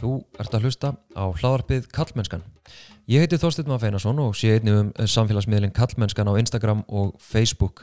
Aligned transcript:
Þú 0.00 0.14
ert 0.40 0.54
að 0.56 0.64
hlusta 0.64 0.90
á 1.12 1.24
hlaðarpið 1.28 1.90
Kallmennskan. 1.92 2.44
Ég 3.10 3.20
heiti 3.20 3.36
Þorstein 3.36 3.66
Maður 3.68 3.82
Feinarsson 3.82 4.20
og 4.22 4.36
sé 4.38 4.54
einnig 4.56 4.78
um 4.78 4.92
samfélagsmiðlinn 4.96 5.74
Kallmennskan 5.76 6.30
á 6.30 6.40
Instagram 6.40 6.86
og 6.88 7.18
Facebook. 7.20 7.82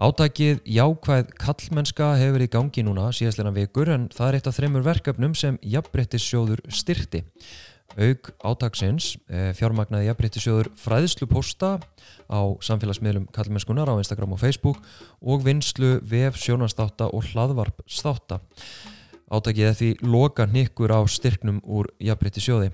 Átækið 0.00 0.62
Jákvæð 0.64 1.34
Kallmennska 1.38 2.14
hefur 2.16 2.46
í 2.46 2.48
gangi 2.48 2.86
núna 2.86 3.10
síðastleina 3.12 3.52
vikur 3.54 3.92
en 3.92 4.08
það 4.14 4.30
er 4.30 4.38
eitt 4.38 4.48
af 4.48 4.56
þreymur 4.56 4.86
verkefnum 4.88 5.36
sem 5.36 5.60
Jafnbrettisjóður 5.60 6.64
styrti. 6.72 7.20
Aug 7.94 8.32
átaksins 8.40 9.12
eh, 9.28 9.52
fjármagnaði 9.54 10.08
Jafnbrettisjóður 10.08 10.72
fræðsluposta 10.80 11.76
á 12.32 12.40
samfélagsmiðlum 12.64 13.28
Kallmennskunar 13.36 13.92
á 13.92 14.00
Instagram 14.00 14.32
og 14.34 14.40
Facebook 14.40 14.80
og 15.20 15.44
vinslu 15.44 15.98
vef 16.00 16.40
sjónastáta 16.40 17.12
og 17.12 17.28
hlaðvarpstáta. 17.34 18.40
Átakið 19.32 19.68
er 19.68 19.76
því 19.78 19.90
loka 20.04 20.44
nikkur 20.50 20.92
á 20.92 21.00
styrknum 21.08 21.62
úr 21.64 21.88
jafnbreytti 22.02 22.42
sjóði. 22.44 22.72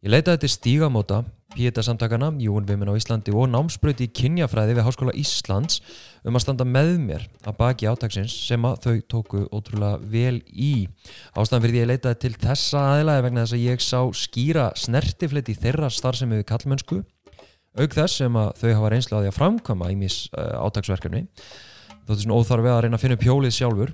Ég 0.00 0.14
leitaði 0.14 0.40
til 0.42 0.48
stígamóta, 0.48 1.18
píetasamtakana, 1.52 2.30
Júnvimin 2.40 2.88
á 2.88 2.96
Íslandi 2.96 3.34
og 3.36 3.50
námsbröyti 3.52 4.06
í 4.06 4.12
kynjafræði 4.16 4.78
við 4.78 4.86
Háskóla 4.86 5.14
Íslands 5.18 5.82
um 6.24 6.38
að 6.38 6.44
standa 6.46 6.64
með 6.64 6.94
mér 7.02 7.26
að 7.44 7.58
baki 7.58 7.88
átaksins 7.90 8.32
sem 8.48 8.64
að 8.64 8.78
þau 8.86 8.94
tóku 9.12 9.42
ótrúlega 9.52 10.00
vel 10.00 10.40
í. 10.48 10.88
Ástæðan 11.36 11.66
fyrir 11.66 11.74
því 11.74 11.82
ég 11.82 11.90
leitaði 11.92 12.20
til 12.24 12.34
þessa 12.46 12.84
aðlæði 12.94 13.26
vegna 13.26 13.44
þess 13.44 13.58
að 13.58 13.66
ég 13.66 13.84
sá 13.84 14.00
skýra 14.24 14.66
snertifleiti 14.78 15.58
þeirra 15.58 15.90
starfsemi 15.92 16.40
við 16.40 16.48
kallmönsku 16.48 17.02
auk 17.78 17.94
þess 17.94 18.22
sem 18.22 18.38
að 18.40 18.54
þau 18.58 18.70
hafa 18.72 18.92
reynslu 18.94 19.20
að 19.20 19.34
framkama 19.36 19.90
í 19.92 19.98
mis 20.00 20.22
uh, 20.32 20.64
átaksverkefni. 20.64 21.26
Þóttu 22.08 22.24
svona 22.24 22.40
óþarfi 22.40 22.72
að 22.72 22.80
reyna 22.86 22.96
að 22.96 23.04
finna 23.04 23.20
pjólið 23.20 23.58
sjálfur 23.58 23.92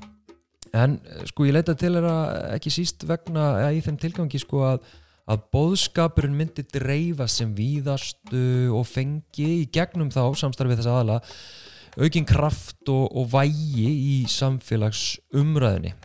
en 0.76 1.00
sko 1.30 1.48
ég 1.48 1.56
leita 1.56 1.74
til 1.78 1.94
þeirra 1.96 2.16
ekki 2.56 2.72
síst 2.74 3.06
vegna 3.08 3.48
ja, 3.64 3.72
í 3.72 3.82
þeim 3.84 3.98
tilgangi 4.02 4.40
sko 4.42 4.64
að 4.74 4.86
að 5.26 5.46
bóðskapurinn 5.50 6.36
myndi 6.38 6.62
dreifa 6.70 7.26
sem 7.30 7.50
víðastu 7.56 8.70
og 8.70 8.84
fengi 8.86 9.48
í 9.64 9.70
gegnum 9.74 10.12
þá 10.14 10.36
samstarfið 10.38 10.78
þess 10.78 10.90
aðala 10.92 11.16
aukinn 11.96 12.28
kraft 12.28 12.92
og, 12.92 13.08
og 13.10 13.32
vægi 13.32 13.88
í 13.90 14.16
samfélagsumræðinni 14.30 15.96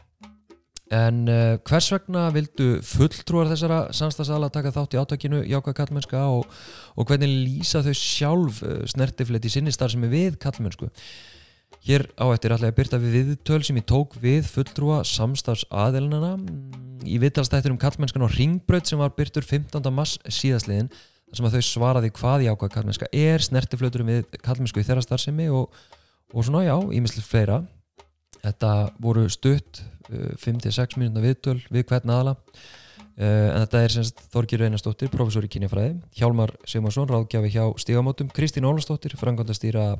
en 0.91 1.19
uh, 1.31 1.55
hvers 1.67 1.91
vegna 1.93 2.25
vildu 2.35 2.71
fulltrúar 2.83 3.51
þessara 3.51 3.83
samstagsadala 3.95 4.49
taka 4.51 4.73
þátt 4.75 4.97
í 4.97 4.99
átakinu 4.99 5.43
Jáka 5.47 5.75
Kallmennska 5.77 6.23
og, 6.33 6.49
og 6.97 7.07
hvernig 7.07 7.31
lýsa 7.45 7.83
þau 7.85 7.93
sjálf 7.95 8.63
uh, 8.65 8.81
snertifleti 8.89 9.53
sinni 9.53 9.71
starf 9.71 9.93
sem 9.93 10.03
er 10.07 10.11
við 10.11 10.41
Kallmennsku 10.41 10.89
Hér 11.81 12.05
á 12.13 12.25
eftir 12.29 12.53
ætla 12.53 12.69
ég 12.69 12.73
að 12.75 12.77
byrta 12.77 12.99
við 13.01 13.15
viðtöl 13.17 13.61
sem 13.65 13.77
ég 13.79 13.85
tók 13.89 14.13
við 14.21 14.45
fulltrúa 14.45 14.99
samstafs 15.07 15.63
aðelinana 15.73 16.35
í 17.07 17.17
viðtalstættur 17.21 17.73
um 17.73 17.79
kallmennskan 17.81 18.25
og 18.27 18.35
ringbröð 18.35 18.91
sem 18.91 19.01
var 19.01 19.15
byrtur 19.17 19.45
15. 19.47 19.81
mars 19.89 20.19
síðastliðin 20.29 20.91
þar 20.93 21.39
sem 21.39 21.47
að 21.47 21.55
þau 21.55 21.67
svaraði 21.69 22.11
hvað 22.19 22.45
í 22.45 22.51
ákvað 22.51 22.73
kallmennska 22.75 23.09
er 23.15 23.41
snertiflöturum 23.45 24.11
við 24.11 24.37
kallmennsku 24.45 24.83
í 24.83 24.85
þeirra 24.85 25.05
starfsemi 25.05 25.47
og, 25.55 25.71
og 26.35 26.45
svona 26.45 26.65
já, 26.67 26.75
ímislega 26.91 27.27
fleira. 27.27 27.61
Þetta 28.41 28.71
voru 29.01 29.25
stutt 29.31 29.81
5-6 30.11 30.99
minúna 30.99 31.23
viðtöl 31.23 31.59
við 31.71 31.87
hvern 31.89 32.13
aðala 32.13 32.35
Uh, 33.19 33.51
en 33.51 33.63
þetta 33.65 33.81
er 33.83 33.93
semst 33.93 34.21
Þorgir 34.31 34.63
Einarstóttir, 34.65 35.11
professor 35.11 35.43
í 35.43 35.49
kynjafræði, 35.51 35.97
Hjálmar 36.15 36.53
Sigmarsson, 36.69 37.09
ráðgjafi 37.11 37.51
hjá 37.51 37.65
Stígamótum, 37.83 38.29
Kristín 38.31 38.65
Ólastóttir, 38.69 39.17
frangandastýra 39.19 39.97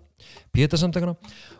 Pétarsamtakana 0.56 1.18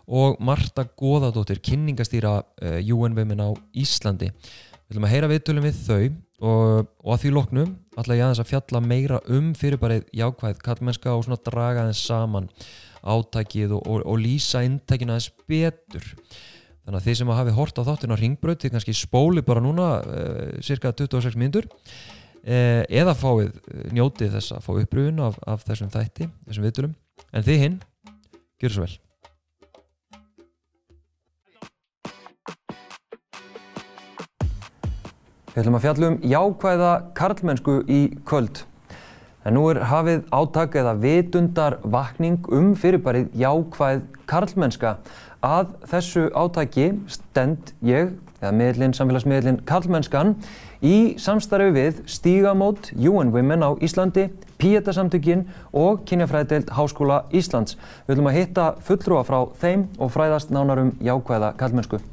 og 0.08 0.40
Marta 0.40 0.86
Góðadóttir, 0.88 1.60
kynningastýra 1.66 2.38
uh, 2.40 2.78
UN 2.96 3.18
Women 3.20 3.44
á 3.44 3.50
Íslandi. 3.76 4.32
Við 4.32 4.96
viljum 4.96 5.08
að 5.10 5.14
heyra 5.16 5.32
viðtölum 5.32 5.68
við 5.68 5.84
þau 5.86 6.00
og, 6.02 6.88
og 7.04 7.12
að 7.14 7.22
því 7.26 7.34
loknum 7.36 7.76
ætla 8.00 8.18
ég 8.18 8.26
aðeins 8.26 8.42
að 8.44 8.50
fjalla 8.50 8.82
meira 8.84 9.20
um 9.32 9.52
fyrirbarið 9.58 10.08
jákvæð 10.18 10.64
kallmennska 10.66 11.14
og 11.14 11.28
svona 11.28 11.44
draga 11.46 11.86
þess 11.92 12.08
saman 12.10 12.50
átækið 13.02 13.76
og, 13.78 13.86
og, 13.86 14.02
og 14.08 14.20
lýsa 14.22 14.64
inntækina 14.66 15.20
þess 15.20 15.36
betur. 15.50 16.10
Þannig 16.92 17.06
að 17.06 17.08
þið 17.08 17.16
sem 17.22 17.30
hafi 17.32 17.52
hort 17.56 17.78
á 17.80 17.88
þáttinn 17.88 18.12
á 18.12 18.20
ringbröð 18.20 18.58
þið 18.60 18.72
kannski 18.74 18.94
spóli 19.00 19.42
bara 19.48 19.62
núna 19.64 19.86
uh, 20.04 20.40
cirka 20.60 20.90
26 20.92 21.38
minnur 21.40 21.64
uh, 21.72 22.82
eða 22.84 23.14
fáið 23.16 23.54
njótið 23.96 24.34
þess 24.34 24.52
að 24.58 24.66
fá 24.66 24.72
uppröðun 24.74 25.22
af, 25.24 25.38
af 25.48 25.64
þessum 25.70 25.94
þætti, 25.94 26.28
þessum 26.50 26.66
viðtölum. 26.68 26.98
En 27.32 27.46
þið 27.48 27.64
hinn, 27.64 27.78
gjör 28.60 28.76
svo 28.76 28.84
vel. 28.84 28.98
Við 35.54 35.64
ætlum 35.64 35.80
að 35.80 35.88
fjallum 35.88 36.22
jákvæða 36.36 36.94
karlmennsku 37.22 37.80
í 37.88 38.02
kvöld. 38.28 38.66
En 39.48 39.56
nú 39.56 39.70
er 39.72 39.80
hafið 39.88 40.28
átak 40.36 40.76
eða 40.84 40.98
vitundar 41.00 41.80
vakning 41.88 42.44
um 42.52 42.74
fyrirbarið 42.76 43.32
jákvæð 43.40 44.04
karlmennska 44.28 44.98
Að 45.42 45.72
þessu 45.90 46.28
átaki 46.38 46.92
stend 47.10 47.72
ég, 47.82 48.12
eða 48.38 48.52
miðlinn, 48.54 48.94
samfélagsmiðlinn 48.94 49.58
Karlmennskan, 49.66 50.36
í 50.86 51.18
samstarfi 51.18 51.74
við 51.74 52.04
Stígamót, 52.06 52.92
UN 52.94 53.34
Women 53.34 53.66
á 53.66 53.74
Íslandi, 53.82 54.28
Píetasamtökin 54.62 55.48
og 55.74 56.06
Kynjafræðdeild 56.06 56.70
Háskóla 56.78 57.24
Íslands. 57.34 57.74
Við 58.06 58.20
viljum 58.20 58.30
að 58.30 58.38
hitta 58.38 58.72
fullrúa 58.86 59.26
frá 59.26 59.40
þeim 59.64 59.90
og 59.98 60.14
fræðast 60.14 60.54
nánarum 60.54 60.94
jákvæða 61.02 61.56
karlmennsku. 61.58 62.04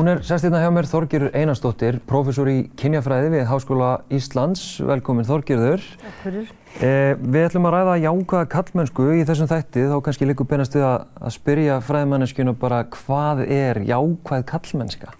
Hún 0.00 0.08
er 0.08 0.22
sestirna 0.24 0.62
hjá 0.62 0.70
mér 0.72 0.86
Þorgjörður 0.88 1.34
Einarstóttir, 1.36 1.96
professor 2.08 2.48
í 2.48 2.70
kynjafræði 2.80 3.34
við 3.34 3.42
Háskóla 3.50 3.88
Íslands. 4.16 4.62
Velkomin 4.88 5.26
Þorgjörður. 5.28 5.84
Takk 6.00 6.22
fyrir. 6.22 6.54
Eh, 6.80 7.20
við 7.20 7.44
ætlum 7.50 7.68
að 7.68 7.74
ræða 7.74 7.98
jákvæða 8.06 8.48
kallmennsku 8.54 9.10
í 9.18 9.26
þessum 9.28 9.50
þætti, 9.52 9.84
þá 9.92 9.98
kannski 10.06 10.30
líka 10.30 10.48
beinast 10.48 10.78
við 10.78 10.86
að, 10.88 11.04
að 11.20 11.36
spyrja 11.36 11.76
fræðimanneskjuna 11.84 12.56
bara 12.64 12.80
hvað 12.96 13.44
er 13.44 13.82
jákvæð 13.92 14.48
kallmennska? 14.54 15.12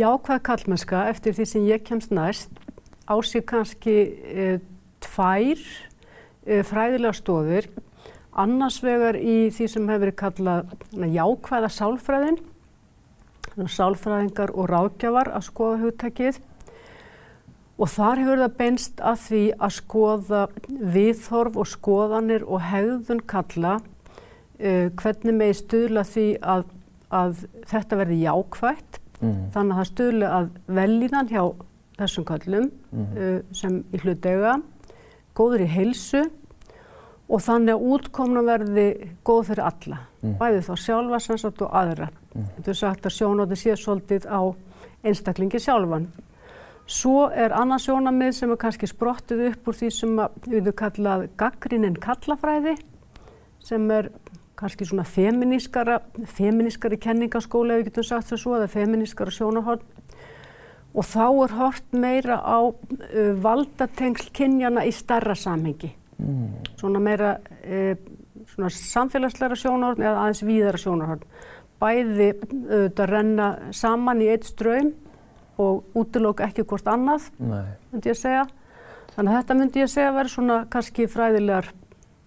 Jákvæð 0.00 0.42
kallmennska, 0.48 1.06
eftir 1.12 1.36
því 1.36 1.50
sem 1.52 1.68
ég 1.68 1.86
kemst 1.92 2.18
næst, 2.22 2.66
ásýr 3.04 3.44
kannski 3.52 4.00
eh, 4.32 4.62
tvær 5.04 5.60
eh, 5.60 6.64
fræðilega 6.64 7.20
stóðir. 7.20 7.74
Annars 8.32 8.80
vegar 8.80 9.20
í 9.20 9.50
því 9.52 9.74
sem 9.74 9.90
hefur 9.92 10.06
verið 10.08 10.22
kallað 10.24 10.78
jákvæða 11.20 11.76
sálfræðin 11.82 12.46
sálfræðingar 13.66 14.52
og 14.54 14.68
ráðgjafar 14.70 15.32
að 15.34 15.46
skoða 15.48 15.80
hugtækið 15.82 16.38
og 17.78 17.90
þar 17.92 18.22
hefur 18.22 18.42
það 18.42 18.56
beinst 18.58 19.02
að 19.04 19.20
því 19.26 19.42
að 19.58 19.74
skoða 19.76 20.42
viðhorf 20.96 21.58
og 21.58 21.70
skoðanir 21.70 22.46
og 22.46 22.64
hegðun 22.68 23.22
kalla 23.30 23.76
uh, 23.78 24.88
hvernig 24.98 25.38
megi 25.38 25.58
stuðla 25.60 26.04
því 26.06 26.26
að, 26.42 26.66
að 27.14 27.44
þetta 27.70 28.00
verði 28.02 28.20
jákvægt 28.24 29.00
mm. 29.20 29.38
þannig 29.54 29.74
að 29.74 29.80
það 29.80 29.90
stuðla 29.92 30.32
að 30.38 30.50
velíðan 30.80 31.32
hjá 31.32 31.44
þessum 31.98 32.26
kallum 32.28 32.68
mm. 32.90 33.06
uh, 33.14 33.38
sem 33.54 33.80
í 33.94 34.02
hlutega 34.02 34.58
góður 35.38 35.66
í 35.66 35.70
heilsu 35.70 36.26
og 37.28 37.42
þannig 37.44 37.74
að 37.74 37.90
útkomna 37.92 38.42
verði 38.46 38.86
góð 39.26 39.50
fyrir 39.50 39.66
alla, 39.66 39.98
mm. 40.22 40.38
bæði 40.40 40.62
þá 40.64 40.72
sjálfa 40.84 41.20
sannsagt 41.20 41.64
og 41.66 41.74
aðra. 41.76 42.08
Mm. 42.32 42.48
Er 42.64 42.78
sagt 42.78 43.08
að 43.08 43.16
sjónóti 43.18 43.58
sé 43.60 43.76
svolítið 43.76 44.28
á 44.32 44.40
einstaklingi 45.04 45.60
sjálfan. 45.60 46.08
Svo 46.88 47.26
er 47.28 47.52
annað 47.52 47.84
sjónamið 47.84 48.32
sem 48.38 48.52
er 48.54 48.60
kannski 48.62 48.88
sprottið 48.88 49.44
upp 49.50 49.68
úr 49.68 49.76
því 49.76 49.90
sem 49.92 50.14
við 50.48 50.70
við 50.70 50.74
kallað 50.80 51.26
gaggrinnin 51.40 51.98
kallafræði 52.00 52.78
sem 53.60 53.84
er 53.92 54.08
kannski 54.58 54.86
svona 54.88 55.04
feminískara, 55.04 56.00
feminískari 56.26 56.96
kenningaskóla 56.98 57.76
ef 57.76 57.82
við 57.82 57.90
getum 57.90 58.08
sagt 58.08 58.32
það 58.32 58.64
er 58.64 58.72
feminískara 58.72 59.34
sjónahorn 59.34 59.84
og 60.96 61.04
þá 61.04 61.26
er 61.28 61.54
hort 61.60 61.92
meira 61.92 62.40
á 62.40 62.58
uh, 62.64 62.72
valdatengsl 63.44 64.32
kynjana 64.34 64.86
í 64.88 64.92
starra 64.94 65.36
samhengi. 65.36 65.92
Mm. 66.18 66.52
Svona 66.80 67.02
meira 67.02 67.34
e, 67.62 67.96
svona 68.52 68.70
samfélagsleira 68.74 69.58
sjónahorn 69.58 70.02
eða 70.02 70.24
aðeins 70.24 70.44
víðara 70.46 70.80
sjónahorn. 70.82 71.26
Bæði 71.78 72.30
auðvitað 72.34 73.10
renna 73.12 73.48
saman 73.76 74.22
í 74.24 74.30
eitt 74.32 74.48
ströym 74.48 74.92
og 75.58 75.98
útilóka 75.98 76.46
ekki 76.48 76.64
hvort 76.66 76.86
annað, 76.90 77.28
myndi 77.38 78.10
ég 78.10 78.18
segja. 78.18 78.46
Þannig 79.14 79.32
að 79.32 79.38
þetta 79.38 79.56
myndi 79.58 79.82
ég 79.82 79.90
segja 79.90 80.10
að 80.12 80.18
vera 80.20 80.32
svona 80.32 80.58
kannski 80.70 81.06
fræðilegar 81.10 81.72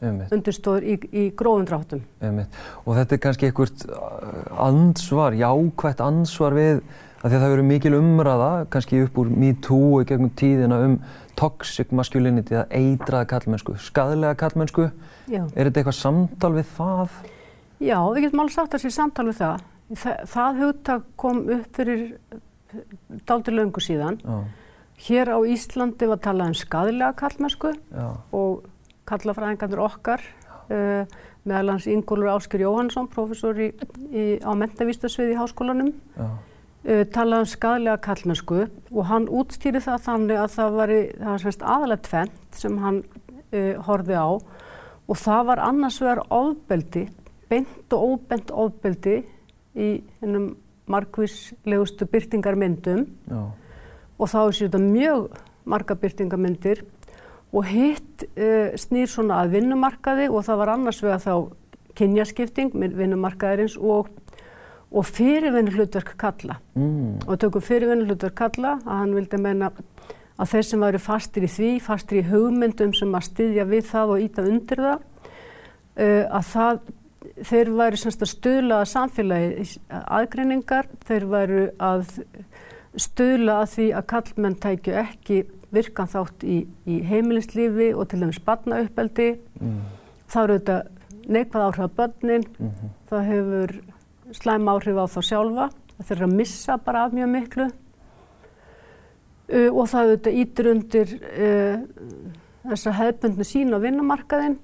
undirstóður 0.01 0.87
í, 0.87 0.95
í 1.13 1.23
gróðundráttum. 1.37 2.01
Og 2.85 2.97
þetta 2.97 3.15
er 3.15 3.21
kannski 3.23 3.49
einhvert 3.49 3.85
ansvar, 4.59 5.37
jákvægt 5.37 6.03
ansvar 6.03 6.57
við 6.57 6.81
að 7.21 7.35
það 7.35 7.51
verður 7.53 7.67
mikil 7.69 7.93
umræða, 7.97 8.51
kannski 8.73 9.01
upp 9.05 9.19
úr 9.21 9.31
MeToo 9.43 9.99
og 9.99 10.07
gegnum 10.09 10.31
tíðina 10.37 10.79
um 10.85 10.95
toxic 11.39 11.93
masculinity, 11.95 12.57
eða 12.57 12.67
eitraða 12.75 13.29
kallmennsku, 13.35 13.75
skadlega 13.81 14.37
kallmennsku. 14.41 14.89
Já. 15.31 15.43
Er 15.55 15.69
þetta 15.69 15.83
eitthvað 15.83 15.99
samtal 15.99 16.53
við 16.57 16.71
það? 16.77 17.19
Já, 17.81 17.97
við 18.11 18.25
getum 18.25 18.43
alveg 18.43 18.55
sagt 18.55 18.73
að 18.73 18.79
þessi 18.79 18.95
samtal 18.97 19.27
við 19.29 19.37
það. 19.41 19.67
Það, 19.91 20.25
það 20.31 20.59
hugtak 20.63 21.07
kom 21.19 21.39
upp 21.51 21.77
fyrir 21.77 22.03
daldur 23.27 23.57
löngu 23.57 23.83
síðan. 23.83 24.19
Já, 24.23 24.41
Hér 25.01 25.31
á 25.33 25.39
Íslandi 25.49 26.05
var 26.05 26.19
talað 26.21 26.51
um 26.51 26.57
skadlega 26.59 27.15
kallmennsku 27.17 27.71
já, 27.73 28.07
og 28.37 28.67
kallafræðingarnir 29.09 29.81
okkar, 29.81 30.21
uh, 30.69 31.09
meðal 31.41 31.71
hans 31.73 31.87
Ingólfur 31.89 32.29
Ásker 32.35 32.61
Jóhannsson, 32.61 33.07
professor 33.09 33.57
í, 33.57 33.71
í, 34.13 34.25
á 34.45 34.53
mentavístasviði 34.53 35.33
í 35.33 35.39
háskólanum, 35.39 35.89
já, 36.13 36.27
uh, 36.87 37.03
talaði 37.13 37.45
um 37.45 37.51
skadlega 37.51 37.97
kallmennsku 38.05 38.63
og 38.65 39.05
hann 39.09 39.29
útskýri 39.29 39.81
það 39.83 40.05
þannig 40.07 40.41
að 40.41 40.55
það 40.55 40.77
var, 40.79 40.95
það 41.19 41.45
var 41.47 41.69
aðalega 41.75 42.07
tvent 42.09 42.59
sem 42.63 42.77
hann 42.81 43.01
uh, 43.03 43.73
horfið 43.87 44.19
á 44.21 44.29
og 45.11 45.19
það 45.19 45.45
var 45.49 45.63
annars 45.65 45.99
vegar 46.01 46.23
ofbeldi, 46.31 47.07
beint 47.51 47.95
og 47.95 48.15
óbent 48.15 48.51
ofbeldi 48.53 49.17
í 49.75 49.89
hennum 50.21 50.53
markvíslegustu 50.91 52.07
byrtingarmyndum 52.11 53.05
já, 53.07 53.41
og 54.17 54.29
þá 54.29 54.39
er 54.41 54.57
sér 54.57 54.81
mjög 54.81 55.29
marga 55.65 55.95
byrtingamyndir 55.95 56.83
og 57.51 57.67
hitt 57.67 58.25
uh, 58.35 58.71
snýr 58.79 59.09
svona 59.11 59.41
að 59.43 59.57
vinnumarkaði 59.57 60.29
og 60.31 60.45
það 60.47 60.61
var 60.61 60.73
annars 60.75 61.01
vegar 61.03 61.23
þá 61.23 61.35
kynjaskipting 61.99 62.75
með 62.77 62.95
vinnumarkaðarins 63.01 63.75
og, 63.77 64.09
og 64.91 65.05
fyrirvinnu 65.07 65.71
hlutverk 65.75 66.15
kalla. 66.19 66.57
mm, 66.75 67.27
Og 67.27 67.39
tökum 67.39 67.63
fyrirvinnu 67.63 68.05
hlutverk 68.09 68.35
kalla 68.35 68.79
að 68.85 68.97
hann 68.99 69.15
vildi 69.15 69.37
meina 69.39 69.71
að 70.41 70.49
þeir 70.51 70.65
sem 70.67 70.79
væri 70.83 70.99
fastir 70.99 71.45
í 71.45 71.51
því, 71.51 71.69
fastir 71.81 72.21
í 72.21 72.27
hugmyndum 72.27 72.93
sem 72.97 73.13
að 73.15 73.27
styðja 73.29 73.67
við 73.69 73.85
það 73.91 74.15
og 74.15 74.25
íta 74.25 74.45
undir 74.47 74.81
það, 74.81 75.05
uh, 76.01 76.25
að 76.39 76.49
það, 76.51 76.81
þeir 77.51 77.71
væri 77.77 78.01
semst 78.01 78.25
að 78.25 78.31
stuðla 78.33 78.81
að 78.81 78.91
samfélagi 78.95 79.65
aðgreiningar, 80.01 80.89
þeir 81.07 81.27
væri 81.31 81.63
að 81.79 82.21
stuðla 82.99 83.61
að 83.61 83.73
því 83.75 83.87
að 83.95 84.07
kallmenn 84.11 84.59
tækju 84.59 84.95
ekki 84.99 85.43
virkan 85.71 86.09
þátt 86.11 86.43
í, 86.43 86.57
í 86.89 86.99
heimilislífi 87.07 87.93
og 87.95 88.09
til 88.11 88.19
dæmis 88.19 88.41
barnauppeldi. 88.43 89.29
mm, 89.61 89.79
Það 90.31 90.43
eru 90.43 90.57
þetta 90.59 90.77
neikvæð 91.31 91.65
áhrif 91.67 91.87
á 91.87 91.95
börnin, 91.99 92.45
mhm, 92.57 92.91
það 93.11 93.25
hefur 93.29 93.73
slæm 94.37 94.69
áhrif 94.71 94.99
á 94.99 95.05
þá 95.11 95.21
sjálfa, 95.27 95.69
það 96.01 96.13
eru 96.15 96.27
að 96.27 96.35
missa 96.41 96.77
bara 96.81 97.05
af 97.05 97.15
mjög 97.15 97.31
miklu. 97.35 97.69
Uh, 99.51 99.67
og 99.67 99.89
það 99.91 100.05
auðvitað 100.05 100.37
ítir 100.41 100.69
undir 100.71 101.15
uh, 101.19 101.81
þessa 102.69 102.93
hefðbundnu 102.99 103.47
sín 103.47 103.73
á 103.73 103.77
vinnumarkaðin, 103.81 104.57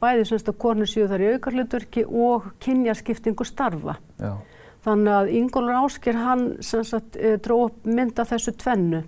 bæði 0.00 0.24
semst 0.28 0.48
að 0.50 0.58
konur 0.64 0.88
séu 0.88 1.06
þar 1.10 1.24
í 1.24 1.30
aukarhlutverki 1.34 2.04
og 2.08 2.48
kynjaskiptingu 2.64 3.46
starfa. 3.46 3.98
já, 4.18 4.34
Þannig 4.82 5.14
að 5.14 5.32
Ingólfur 5.38 5.78
Ásker 5.78 6.16
hann 6.18 6.46
sagt 6.64 7.16
eh, 7.16 7.36
dró 7.38 7.68
upp 7.68 7.84
mynd 7.86 8.18
af 8.18 8.32
þessu 8.32 8.54
tvennu. 8.58 9.04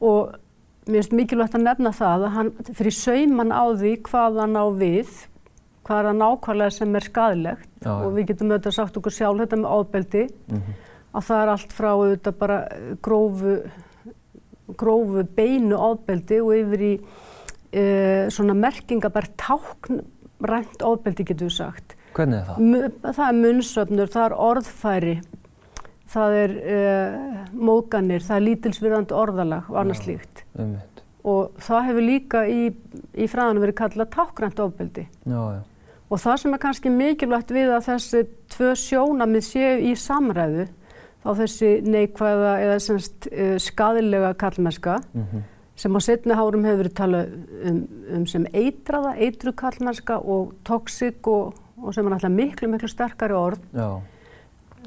Og 0.00 0.36
mér 0.88 1.02
finnst 1.02 1.16
mikilvægt 1.18 1.58
að 1.58 1.66
nefna 1.66 1.92
það 1.92 2.24
að 2.28 2.36
hann 2.38 2.52
fyrir 2.70 2.96
sauman 2.96 3.52
á 3.52 3.64
því 3.74 3.92
hvað 4.06 4.40
hann 4.40 4.56
á 4.56 4.64
við, 4.80 5.10
hvað 5.88 5.98
er 6.02 6.08
það 6.10 6.18
nákvæmlega 6.20 6.74
sem 6.76 6.96
er 7.00 7.06
skadilegt 7.08 7.68
Já, 7.86 7.92
og 7.96 8.12
við 8.18 8.26
getum 8.32 8.52
auðvitað 8.52 8.76
sagt 8.76 9.00
okkur 9.00 9.14
sjálf 9.16 9.40
þetta 9.44 9.58
með 9.62 9.74
ábeldi 9.78 10.24
mhm, 10.52 10.74
að 11.18 11.26
það 11.30 11.42
er 11.46 11.52
allt 11.54 11.72
frá 11.78 11.88
auðvitað 11.94 12.38
bara 12.42 12.58
eh, 12.76 12.90
grófu, 13.08 13.54
grófu 14.78 15.24
beinu 15.38 15.78
ábeldi 15.80 16.40
og 16.44 16.52
yfir 16.58 16.82
í 16.84 16.92
e, 17.72 17.84
svona 18.32 18.54
merkingabært 18.58 19.32
táknrænt 19.40 20.84
ábeldi 20.84 21.24
getur 21.30 21.48
við 21.48 21.56
sagt. 21.56 21.94
hvernig 22.16 22.40
er 22.42 22.46
það? 22.50 22.60
Mu- 22.68 23.14
Það 23.14 23.24
er 23.28 23.38
munnsöfnur, 23.42 24.12
það 24.12 24.26
er 24.28 24.36
orðfæri, 24.48 25.14
það 26.08 26.36
er 26.42 26.54
uh, 26.58 27.40
móganir, 27.52 28.22
það 28.24 28.36
er 28.38 28.44
lítilsvirðandi 28.46 29.14
orðalag 29.16 29.68
og 29.70 29.92
slíkt. 29.98 30.44
Einmitt, 30.58 31.02
Og 31.28 31.58
það 31.60 31.82
hefur 31.90 32.04
líka 32.06 32.44
í, 32.48 32.60
í 33.18 33.26
fræðanum 33.28 33.64
verið 33.66 33.76
kallað 33.82 34.10
tákgrænt 34.14 34.62
ofbeldi. 34.64 35.04
já, 35.28 35.40
já, 35.56 35.60
Og 36.08 36.20
það 36.22 36.40
sem 36.40 36.56
er 36.56 36.62
kannski 36.62 36.92
mikilvægt 36.92 37.52
við 37.52 37.70
að 37.76 37.86
þessi 37.90 38.24
tvö 38.54 38.72
sjónamið 38.80 39.44
séu 39.44 39.76
í 39.90 39.92
samræðu, 39.98 40.64
þá 41.24 41.30
þessi 41.42 41.72
neikvæða 41.84 42.52
eða 42.64 42.80
semst 42.80 43.28
uh, 43.28 43.54
skadilega 43.60 44.32
kallmennska, 44.40 44.98
mhm, 45.12 45.46
sem 45.78 45.94
á 45.94 46.00
setni 46.02 46.34
hárum 46.34 46.64
hefur 46.66 46.80
verið 46.82 46.94
talað 46.98 47.34
um, 47.70 47.80
um 48.16 48.26
sem 48.26 48.46
eitraða, 48.56 49.14
eitru 49.20 49.52
kallmennska 49.54 50.16
og 50.18 50.54
toxic 50.66 51.28
og, 51.30 51.58
og 51.78 51.94
sem 51.94 52.06
er 52.06 52.14
náttúrulega 52.14 52.34
miklu, 52.34 52.70
miklu 52.72 52.90
sterkari 52.90 53.36
orð. 53.36 53.60
já, 53.76 54.00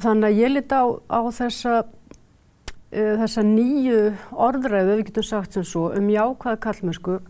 Þannig 0.02 0.28
að 0.28 0.40
ég 0.40 0.54
liti 0.56 0.76
á, 0.82 0.86
á 0.90 1.20
þessa, 1.38 1.76
uh, 1.86 3.14
þessa 3.22 3.46
nýju 3.46 4.02
orðræðu, 4.34 4.98
við 4.98 5.06
getum 5.12 5.30
sagt 5.30 5.54
sem 5.54 5.68
svo, 5.68 5.92
um 5.94 6.10
jákvæða 6.10 6.60
kallmennsku, 6.66 7.22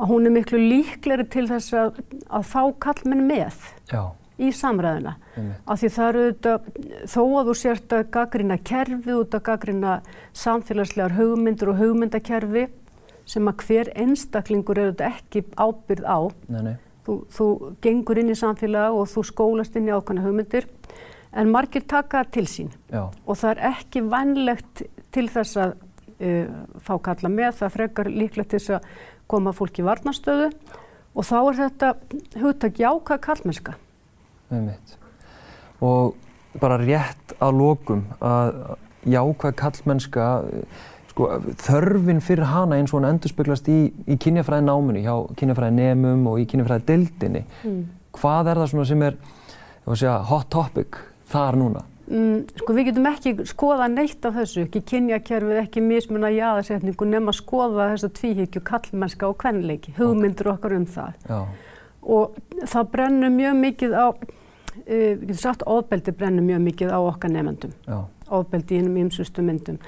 að 0.00 0.08
hún 0.08 0.28
er 0.28 0.34
miklu 0.34 0.60
líkleri 0.60 1.26
til 1.30 1.46
þess 1.50 1.76
að, 1.76 2.00
að 2.32 2.48
fá 2.48 2.62
kallmenn 2.82 3.26
með 3.28 3.56
já, 3.90 4.02
í 4.40 4.50
samræðina. 4.56 5.16
Af 5.68 5.80
því 5.82 5.90
það 5.96 6.08
eru 6.10 6.26
þetta, 6.28 6.54
þó 7.12 7.22
að 7.24 7.50
þú 7.50 7.56
sért 7.60 7.96
að 7.96 8.06
gaggrina 8.16 8.58
kerfi, 8.70 9.16
út 9.16 9.36
að 9.36 9.44
gaggrina 9.50 9.96
samfélagslegar 10.36 11.16
hugmyndur 11.18 11.74
og 11.74 11.82
hugmyndakerfi 11.82 12.68
sem 13.30 13.50
að 13.50 13.66
hver 13.66 13.90
einstaklingur 14.00 14.80
eru 14.80 14.94
þetta 14.94 15.10
ekki 15.12 15.44
ábyrð 15.60 16.08
á. 16.08 16.18
nei, 16.48 16.62
nei, 16.70 16.78
Þú, 17.00 17.14
þú 17.32 17.44
gengur 17.80 18.18
inn 18.20 18.28
í 18.30 18.36
samfélag 18.36 18.94
og 18.94 19.06
þú 19.08 19.22
skólast 19.24 19.76
inn 19.78 19.88
í 19.88 19.92
ákvæmna 19.94 20.24
hugmyndir 20.24 20.66
en 21.32 21.48
margir 21.50 21.86
taka 21.88 22.26
til 22.28 22.44
sín. 22.46 22.68
Já, 22.92 23.08
og 23.08 23.38
það 23.40 23.54
er 23.54 23.62
ekki 23.70 24.02
vænlegt 24.04 24.82
til 25.14 25.24
þess 25.32 25.56
að 25.62 25.72
uh, 26.20 26.52
fá 26.84 26.92
kalla 27.08 27.30
með, 27.32 27.54
það 27.62 27.74
frekar 27.78 28.10
líklegt 28.12 28.52
til 28.52 28.60
þess 28.60 28.76
að 28.76 28.90
koma 29.30 29.54
fólk 29.56 29.78
í 29.80 29.86
varnastöðu 29.86 30.50
og 31.14 31.26
þá 31.26 31.36
er 31.40 31.58
þetta 31.64 31.92
hugtak 32.42 32.80
jákað 32.80 33.22
kallmennska. 33.26 33.76
einmitt. 34.50 34.96
Og 35.80 36.16
bara 36.60 36.78
rétt 36.80 37.34
að 37.38 37.58
lokum 37.60 38.06
að 38.20 38.54
jákvæð 39.08 39.54
kallmennska, 39.60 40.26
sko, 41.12 41.28
þörfin 41.62 42.22
fyrir 42.24 42.50
hana 42.50 42.78
eins 42.80 42.92
og 42.92 43.00
hann 43.00 43.14
endurspeglast 43.14 43.68
í, 43.70 43.78
í 44.10 44.16
kynjafræði 44.20 44.66
náminu, 44.66 45.04
hjá 45.04 45.14
kynjafræði 45.38 45.76
nemum 45.78 46.26
og 46.32 46.42
í 46.42 46.46
kynjafræði 46.50 46.86
deildinni. 46.90 47.44
Mm. 47.64 47.80
Hvað 48.18 48.50
er 48.52 48.60
það 48.62 48.90
sem 48.90 49.06
er, 49.06 49.16
segja, 49.94 50.18
hot 50.28 50.50
topic 50.52 51.00
þar 51.30 51.60
núna? 51.60 51.86
Mm, 52.10 52.48
sko 52.58 52.74
við 52.74 52.88
getum 52.88 53.06
ekki 53.06 53.32
skoða 53.46 53.86
neitt 53.90 54.24
af 54.26 54.34
þessu, 54.34 54.64
ekki 54.66 54.80
kynjakerfið, 54.90 55.60
ekki 55.60 55.82
mismuna 55.84 56.32
jáðarsetningu 56.34 57.06
nema 57.06 57.34
skoða 57.36 57.86
þessa 57.92 58.10
tvíhyggju 58.18 58.62
kallmennska 58.66 59.28
og 59.30 59.36
kvenleiki, 59.38 59.94
hugmyndur 59.98 60.50
okkar 60.56 60.74
um 60.74 60.88
það. 60.90 61.20
Já, 61.28 61.40
Og 62.00 62.38
það 62.64 62.86
brennur 62.94 63.30
mjög 63.30 63.56
mikið 63.60 63.94
á, 63.94 64.08
uh, 64.10 64.84
við 64.88 65.26
getum 65.28 65.38
sagt 65.38 65.62
ofbeldi 65.68 66.14
brennur 66.16 66.46
mjög 66.48 66.62
mikið 66.64 66.94
á 66.96 66.98
okkar 66.98 67.30
nefndum, 67.34 67.74
já, 67.86 67.98
ofbeldi 68.40 68.74
í 68.74 68.80
einum 68.80 68.96
ímsustu 69.04 69.44
myndum. 69.46 69.78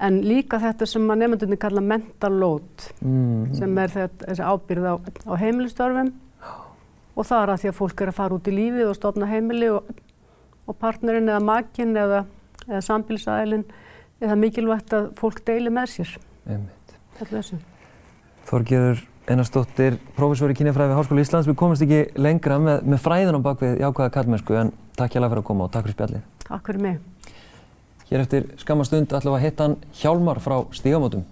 En 0.00 0.20
líka 0.24 0.58
þetta 0.60 0.88
sem 0.88 1.06
að 1.14 1.22
nefndunni 1.22 1.60
kalla 1.60 1.80
mental 1.80 2.34
load, 2.42 2.90
mm, 3.00 3.54
sem 3.56 3.78
er 3.78 3.94
þetta, 3.94 4.26
þessi 4.26 4.50
ábyrð 4.52 4.90
á, 4.90 4.94
á 5.00 5.32
heimilistörfum 5.40 6.12
og 7.16 7.26
það 7.26 7.42
er 7.42 7.52
að 7.52 7.60
því 7.62 7.70
að 7.70 7.78
fólk 7.78 8.02
er 8.02 8.10
að 8.10 8.16
fara 8.16 8.36
út 8.36 8.48
í 8.48 8.54
lífið 8.54 8.88
og 8.90 8.96
stofna 8.96 9.28
heimili 9.30 9.68
og, 9.72 9.88
og 10.70 10.78
partnerinn 10.80 11.28
eða 11.28 11.42
makinn 11.42 11.96
eða, 11.98 12.24
eða 12.68 12.82
sambilsæðilinn 12.86 13.66
eða 14.20 14.38
mikilvægt 14.38 14.96
að 14.96 15.12
fólk 15.18 15.42
deili 15.46 15.72
með 15.74 15.94
sér. 15.96 16.16
Þorgeður 18.50 19.06
Einarsdóttir, 19.30 19.94
prófessor 20.16 20.50
í 20.50 20.56
kynjafræði 20.58 20.90
við 20.90 20.98
Háskóla 20.98 21.22
Íslands. 21.22 21.46
Við 21.46 21.56
komumst 21.60 21.84
ekki 21.84 22.00
lengra 22.18 22.56
með, 22.58 22.80
með 22.90 23.02
fræðun 23.04 23.38
á 23.38 23.46
bakvið 23.46 23.82
jákvæða 23.84 24.12
kallmennsku 24.16 24.56
en 24.58 24.72
takk 24.98 25.14
hjá 25.14 25.20
fyrir 25.20 25.42
að 25.42 25.46
koma 25.46 25.66
og 25.68 25.74
takk 25.74 25.86
fyrir 25.86 25.96
spjallið. 25.98 26.24
Takk 26.48 26.70
fyrir 26.70 26.82
mig. 26.82 27.36
Hér 28.08 28.24
eftir 28.24 28.48
skamma 28.58 28.86
stund 28.88 29.12
ætlum 29.14 29.36
við 29.36 29.38
að 29.38 29.44
hitta 29.44 29.68
hann 29.68 29.76
Hjálmar 30.00 30.40
frá 30.42 30.56
Stígamótum. 30.74 31.22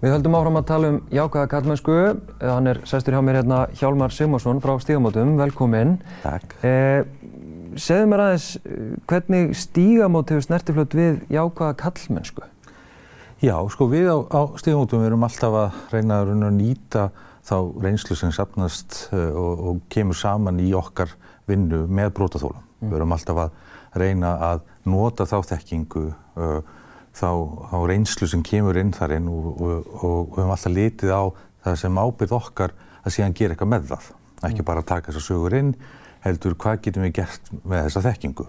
Við 0.00 0.14
höldum 0.14 0.36
áfram 0.38 0.56
að 0.56 0.68
tala 0.70 0.90
um 0.94 1.00
jákvæða 1.12 1.48
kallmennsku. 1.52 1.96
Eh, 2.00 2.48
Hann 2.48 2.70
er 2.70 2.78
sestur 2.88 3.12
hjá 3.12 3.20
mér 3.20 3.42
hérna 3.42 3.66
Hjálmar 3.76 4.14
Sigmarsson 4.16 4.62
frá 4.64 4.78
Stígamótum. 4.80 5.34
Velkomin. 5.36 5.98
Takk. 6.22 6.54
Eh, 6.64 7.02
segðu 7.76 8.06
mér 8.08 8.22
aðeins 8.24 8.46
eh, 8.64 8.94
hvernig 9.10 9.52
Stígamót 9.60 10.32
hefur 10.32 10.46
snertiflöt 10.46 10.96
við 10.96 11.20
jákvæða 11.28 11.76
kallmennsku? 11.84 12.48
Já, 13.40 13.56
sko 13.72 13.86
við 13.88 14.08
á, 14.12 14.16
á 14.36 14.40
stíðmótum 14.60 15.04
erum 15.04 15.22
alltaf 15.24 15.54
að 15.56 15.76
reyna 15.94 16.18
að, 16.20 16.26
reyna 16.28 16.48
að 16.50 16.56
nýta 16.58 17.04
þá 17.48 17.56
reynslu 17.80 18.16
sem 18.18 18.32
sapnast 18.36 19.06
uh, 19.16 19.30
og, 19.32 19.62
og 19.64 19.78
kemur 19.88 20.16
saman 20.16 20.60
í 20.60 20.66
okkar 20.76 21.14
vinnu 21.48 21.86
með 21.88 22.10
brótaþólum. 22.18 22.60
Mm. 22.80 22.90
Við 22.90 22.98
erum 22.98 23.14
alltaf 23.16 23.40
að 23.46 23.54
reyna 24.00 24.34
að 24.44 24.60
nota 24.92 25.24
þá 25.24 25.38
þekkingu, 25.54 26.02
uh, 26.36 26.60
þá, 27.16 27.30
þá 27.70 27.76
reynslu 27.90 28.28
sem 28.30 28.44
kemur 28.46 28.78
inn 28.80 28.92
þar 28.96 29.16
inn 29.18 29.28
og, 29.30 29.50
og, 29.56 29.90
og 30.00 30.30
við 30.30 30.42
höfum 30.42 30.54
alltaf 30.54 30.74
litið 30.76 31.12
á 31.14 31.22
það 31.64 31.80
sem 31.82 32.00
ábyrð 32.04 32.36
okkar 32.38 32.76
að 33.00 33.16
síðan 33.16 33.36
gera 33.36 33.56
eitthvað 33.56 33.72
með 33.74 33.90
það. 33.90 34.08
Ekki 34.48 34.66
bara 34.66 34.84
að 34.84 34.88
taka 34.92 35.10
þessar 35.10 35.26
sögur 35.26 35.56
inn, 35.58 35.74
heldur 36.24 36.56
hvað 36.60 36.80
getum 36.86 37.04
við 37.04 37.14
gert 37.20 37.52
með 37.60 37.86
þessa 37.88 38.04
þekkingu. 38.08 38.46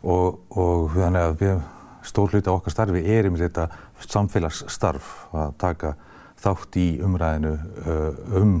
Og 0.00 0.96
þannig 0.96 1.26
að 1.26 1.38
við 1.42 1.60
stór 2.08 2.32
hluti 2.32 2.48
á 2.48 2.56
okkar 2.56 2.72
starfi 2.72 3.02
er 3.12 3.28
um 3.28 3.36
þetta 3.36 3.66
samfélagsstarf 4.00 5.10
að 5.36 5.56
taka 5.60 5.94
þátt 6.40 6.78
í 6.80 6.86
umræðinu 7.04 7.52
uh, 7.52 8.38
um 8.40 8.54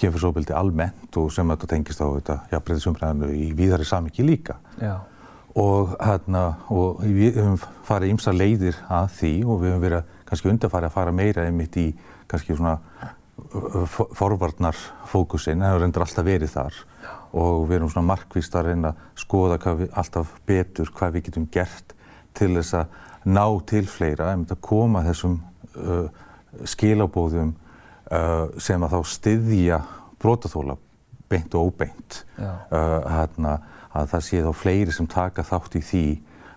kynfyrsóbildi 0.00 0.54
almennt 0.56 1.16
og 1.20 1.28
sem 1.34 1.50
þetta 1.52 1.68
tengist 1.68 2.00
á 2.00 2.08
þetta 2.08 2.36
jafnbreyðisumræðinu 2.54 3.30
í 3.36 3.50
víðari 3.56 3.84
samiki 3.88 4.24
líka. 4.24 4.56
Já. 4.80 4.96
Og 5.58 5.96
hérna, 5.98 6.44
og 6.70 7.00
við 7.02 7.40
höfum 7.40 7.56
farið 7.86 8.12
ymsa 8.14 8.34
leiðir 8.34 8.76
að 8.86 9.08
því 9.18 9.32
og 9.46 9.62
við 9.62 9.72
höfum 9.72 9.84
verið 9.86 10.12
kannski 10.28 10.52
undarfarið 10.52 10.90
að 10.90 10.94
fara 10.94 11.14
meira 11.14 11.46
einmitt 11.48 11.78
í 11.80 11.88
kannski 12.30 12.54
svona 12.54 12.76
forvarnarfókusin, 14.14 15.58
en 15.58 15.64
það 15.64 15.72
hefur 15.72 15.84
endur 15.86 16.04
alltaf 16.04 16.26
verið 16.26 16.52
þar. 16.54 16.80
Og 17.40 17.64
við 17.68 17.78
erum 17.78 17.92
svona 17.92 18.10
markvist 18.10 18.54
að 18.54 18.68
reyna 18.70 18.92
að 18.92 19.22
skoða 19.22 19.74
við, 19.78 19.88
alltaf 19.98 20.34
betur 20.46 20.92
hvað 20.94 21.16
við 21.16 21.26
getum 21.28 21.48
gert 21.52 21.94
til 22.36 22.52
þess 22.54 22.76
að 22.78 22.98
ná 23.30 23.44
til 23.66 23.86
fleira, 23.90 24.30
að 24.34 24.60
koma 24.64 25.02
þessum 25.06 25.40
uh, 25.76 26.06
skilabóðum 26.68 27.54
uh, 28.10 28.46
sem 28.58 28.82
að 28.82 28.94
þá 28.94 29.00
styðja 29.16 29.80
brotaþóla 30.20 30.78
beint 31.30 31.54
og 31.54 31.70
óbeint. 31.70 32.22
Uh, 32.38 33.00
hérna, 33.06 33.58
að 33.96 34.10
það 34.12 34.26
sé 34.26 34.42
þá 34.44 34.50
fleiri 34.54 34.96
sem 34.96 35.08
taka 35.10 35.46
þátt 35.46 35.78
í 35.78 35.84
því 35.90 36.04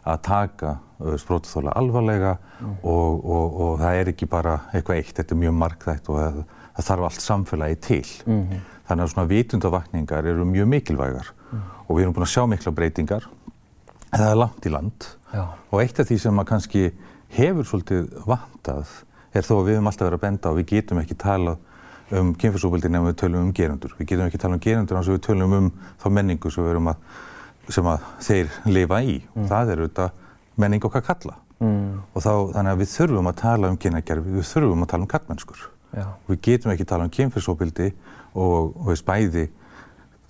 að 0.03 0.19
taka 0.27 0.73
brotaþóla 0.99 1.73
alvarlega 1.79 2.33
mm. 2.59 2.73
og, 2.83 3.23
og, 3.23 3.55
og 3.65 3.77
það 3.81 3.99
er 3.99 4.11
ekki 4.13 4.27
bara 4.29 4.57
eitthvað 4.73 4.99
eitt, 4.99 5.15
þetta 5.17 5.35
er 5.35 5.41
mjög 5.43 5.55
markþægt 5.61 6.09
og 6.11 6.19
það, 6.19 6.41
það 6.75 6.89
þarf 6.89 7.07
allt 7.07 7.23
samfélagi 7.23 7.79
til. 7.87 8.09
Mm 8.25 8.41
-hmm. 8.41 8.59
Þannig 8.87 9.03
að 9.03 9.13
svona 9.13 9.27
vitundavakningar 9.27 10.25
eru 10.27 10.45
mjög 10.45 10.67
mikilvægar 10.67 11.31
mm. 11.51 11.61
og 11.87 11.97
við 11.97 12.01
erum 12.03 12.13
búin 12.13 12.27
að 12.27 12.33
sjá 12.35 12.45
mikla 12.47 12.71
breytingar 12.71 13.29
það 14.13 14.29
er 14.29 14.39
langt 14.39 14.67
í 14.67 14.71
land 14.73 15.07
Já. 15.33 15.43
og 15.71 15.81
eitt 15.81 15.99
af 15.99 16.09
því 16.09 16.19
sem 16.21 16.41
að 16.41 16.49
kannski 16.51 16.83
hefur 17.33 17.67
svolítið 17.67 18.09
vantað 18.29 18.91
er 19.33 19.45
þó 19.45 19.53
að 19.55 19.67
við 19.67 19.77
höfum 19.77 19.89
alltaf 19.89 20.07
verið 20.07 20.19
að 20.19 20.25
benda 20.27 20.51
og 20.51 20.59
við 20.59 20.67
getum 20.73 21.01
ekki 21.01 21.17
tala 21.23 21.55
um 22.19 22.33
kynfyrsóbildi 22.39 22.91
nefnum 22.91 23.09
við 23.09 23.19
tölum 23.21 23.47
um 23.47 23.53
gerundur. 23.55 23.93
Við 23.99 24.09
getum 24.11 24.27
ekki 24.27 24.41
tala 24.41 24.57
um 24.57 24.63
gerundur 24.63 24.99
eins 24.99 25.09
og 25.09 25.17
við 25.17 25.23
tölum 25.27 25.55
um 25.57 25.69
þá 26.01 26.07
menningu 26.17 26.51
sem, 26.53 26.89
að, 26.91 27.21
sem 27.69 27.89
að 27.89 28.09
þeir 28.27 28.51
lifa 28.69 29.01
í. 29.03 29.17
Mm. 29.33 29.47
Það 29.51 29.73
er 29.73 29.83
auðvitað 29.83 30.19
menning 30.63 30.87
okkar 30.89 31.05
kalla. 31.09 31.37
Mm. 31.63 32.01
Og 32.13 32.25
þá, 32.25 32.33
þannig 32.55 32.71
að 32.73 32.81
við 32.83 32.91
þurfum 32.93 33.31
að 33.31 33.39
tala 33.43 33.71
um 33.71 33.79
kynækjarfi, 33.85 34.35
við 34.37 34.49
þurfum 34.51 34.85
að 34.85 34.91
tala 34.93 35.07
um 35.07 35.13
kallmennskur. 35.13 35.67
Við 36.27 36.39
getum 36.47 36.73
ekki 36.73 36.87
tala 36.89 37.05
um 37.05 37.13
kynfyrsóbildi 37.13 37.91
og, 38.33 38.73
og 38.81 38.97
spæði 38.97 39.47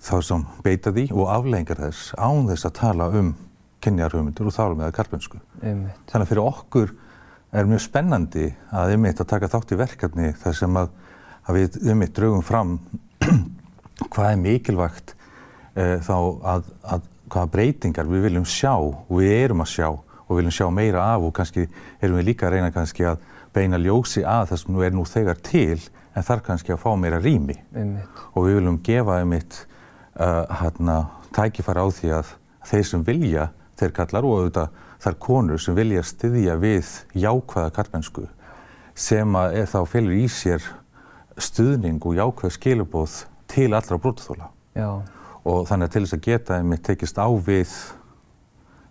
þá 0.04 0.16
sem 0.26 0.44
beita 0.64 0.92
því 0.92 1.06
og 1.14 1.30
aflengar 1.32 1.80
þess 1.80 2.12
án 2.20 2.50
þess 2.50 2.68
að 2.68 2.74
tala 2.80 3.08
um 3.16 3.32
kynjarhugmyndur 3.84 4.48
og 4.48 4.56
þálum 4.56 4.84
eða 4.84 4.96
karpensku. 4.96 5.40
Þannig 5.60 6.20
að 6.20 6.30
fyrir 6.30 6.44
okkur 6.44 6.92
er 7.54 7.68
mjög 7.70 7.84
spennandi 7.84 8.48
að 8.74 8.94
ymitt 8.96 9.20
að 9.22 9.30
taka 9.30 9.50
þátt 9.52 9.74
í 9.74 9.80
verkefni 9.80 10.30
þar 10.40 10.58
sem 10.58 10.78
að, 10.80 10.92
að 11.44 11.58
við 11.58 11.78
ymitt 11.92 12.14
draugum 12.16 12.44
fram 12.44 12.78
hvað 14.12 14.30
er 14.30 14.40
mikilvægt 14.40 15.14
e, 15.74 15.98
þá 16.04 16.16
að, 16.54 16.70
að 16.82 17.10
hvaða 17.32 17.52
breytingar 17.52 18.08
við 18.08 18.28
viljum 18.28 18.46
sjá 18.48 18.74
og 18.76 19.12
við 19.18 19.34
erum 19.36 19.64
að 19.64 19.72
sjá 19.74 19.88
og 19.90 20.38
viljum 20.38 20.54
sjá 20.54 20.68
meira 20.72 21.04
af 21.14 21.26
og 21.26 21.34
kannski 21.36 21.66
erum 22.00 22.18
við 22.20 22.30
líka 22.30 22.48
að 22.48 22.56
reyna 22.56 22.72
kannski 22.74 23.06
að 23.08 23.24
beina 23.54 23.78
ljósi 23.80 24.24
að 24.26 24.48
það 24.50 24.62
sem 24.62 24.74
nú 24.74 24.84
er 24.84 24.94
nú 24.94 25.04
þegar 25.08 25.42
til 25.44 25.80
en 26.14 26.26
þarf 26.26 26.46
kannski 26.46 26.74
að 26.74 26.80
fá 26.82 26.90
meira 26.98 27.20
rými 27.22 27.56
Einmitt. 27.74 28.22
og 28.32 28.46
við 28.46 28.58
viljum 28.60 28.80
gefa 28.86 29.18
einmitt 29.20 29.58
uh, 30.18 30.44
hérna 30.62 30.96
tækifæra 31.34 31.84
á 31.84 31.88
því 31.90 32.14
að 32.20 32.32
þeir 32.70 32.88
sem 32.88 33.04
vilja 33.06 33.48
þeir 33.78 33.94
kallar 33.98 34.26
og 34.26 34.38
auðvitað 34.38 34.80
þar 35.04 35.18
konur 35.20 35.60
sem 35.60 35.76
vilja 35.76 36.04
styðja 36.06 36.56
við 36.62 36.92
jákvæða 37.18 37.74
kallmennsku 37.76 38.26
sem 38.94 39.36
að 39.36 39.58
þá 39.68 39.80
fylgur 39.90 40.16
í 40.16 40.26
sér 40.30 40.64
stuðning 41.40 42.00
og 42.04 42.16
jákvæð 42.18 42.54
skilubóð 42.58 43.18
til 43.50 43.74
allra 43.74 43.98
brotaþóla. 43.98 44.50
Og 45.44 45.66
þannig 45.68 45.88
að 45.88 45.92
til 45.94 46.04
þess 46.04 46.16
að 46.16 46.24
geta 46.24 46.58
einmitt 46.58 46.84
tekist 46.86 47.18
á 47.20 47.28
við 47.28 47.72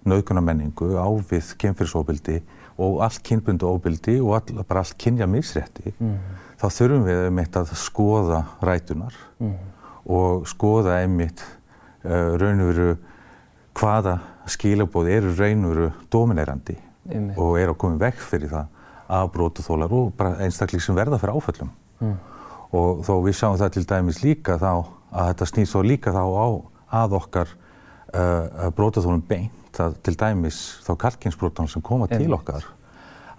naukunamenningu, 0.08 0.94
á 1.00 1.08
við 1.30 1.54
kynfyrsóbildi 1.62 2.42
og 2.82 3.02
allt 3.06 3.22
kynbundu 3.26 3.70
óbildi 3.70 4.18
og 4.22 4.36
all, 4.38 4.64
bara 4.66 4.84
allt 4.84 4.98
kynja 5.00 5.28
misrétti, 5.30 5.94
mm. 5.94 6.16
þá 6.60 6.66
þurfum 6.74 7.08
við 7.08 7.26
einmitt 7.28 7.58
að 7.60 7.74
skoða 7.78 8.44
rætunar 8.64 9.18
mm. 9.40 9.58
og 10.10 10.48
skoða 10.50 11.00
einmitt 11.04 11.44
uh, 12.04 12.34
raun 12.42 12.64
og 12.66 12.72
veru 12.72 12.90
hvaða 13.78 14.18
skilabóð 14.50 15.12
eru 15.14 15.34
raunveru 15.38 15.92
dominerandi 16.12 16.76
Einmitt. 17.10 17.38
og 17.38 17.58
eru 17.60 17.74
að 17.74 17.80
koma 17.84 18.00
vekk 18.02 18.22
fyrir 18.24 18.52
það 18.52 18.82
að 19.14 19.32
brótuþólar 19.36 19.94
og 19.94 20.14
bara 20.18 20.38
einstaklega 20.44 20.86
sem 20.86 20.98
verða 20.98 21.20
fyrir 21.22 21.38
áföllum. 21.38 21.72
Mm. 22.02 22.18
Og 22.74 23.04
þó 23.06 23.14
við 23.22 23.38
sjáum 23.38 23.58
það 23.62 23.74
til 23.76 23.86
dæmis 23.90 24.22
líka 24.24 24.58
þá 24.62 24.72
að 25.14 25.28
þetta 25.32 25.50
snýst 25.52 25.74
svo 25.76 25.84
líka 25.86 26.14
þá 26.14 26.24
á 26.26 26.48
að 27.04 27.18
okkar 27.20 27.52
uh, 27.54 28.70
brótuþólum 28.74 29.26
beint 29.30 29.82
að 29.82 29.98
til 30.06 30.16
dæmis 30.18 30.62
þá 30.86 30.96
kalkinsbrótan 31.06 31.70
sem 31.70 31.84
koma 31.86 32.10
til 32.10 32.34
okkar 32.34 32.66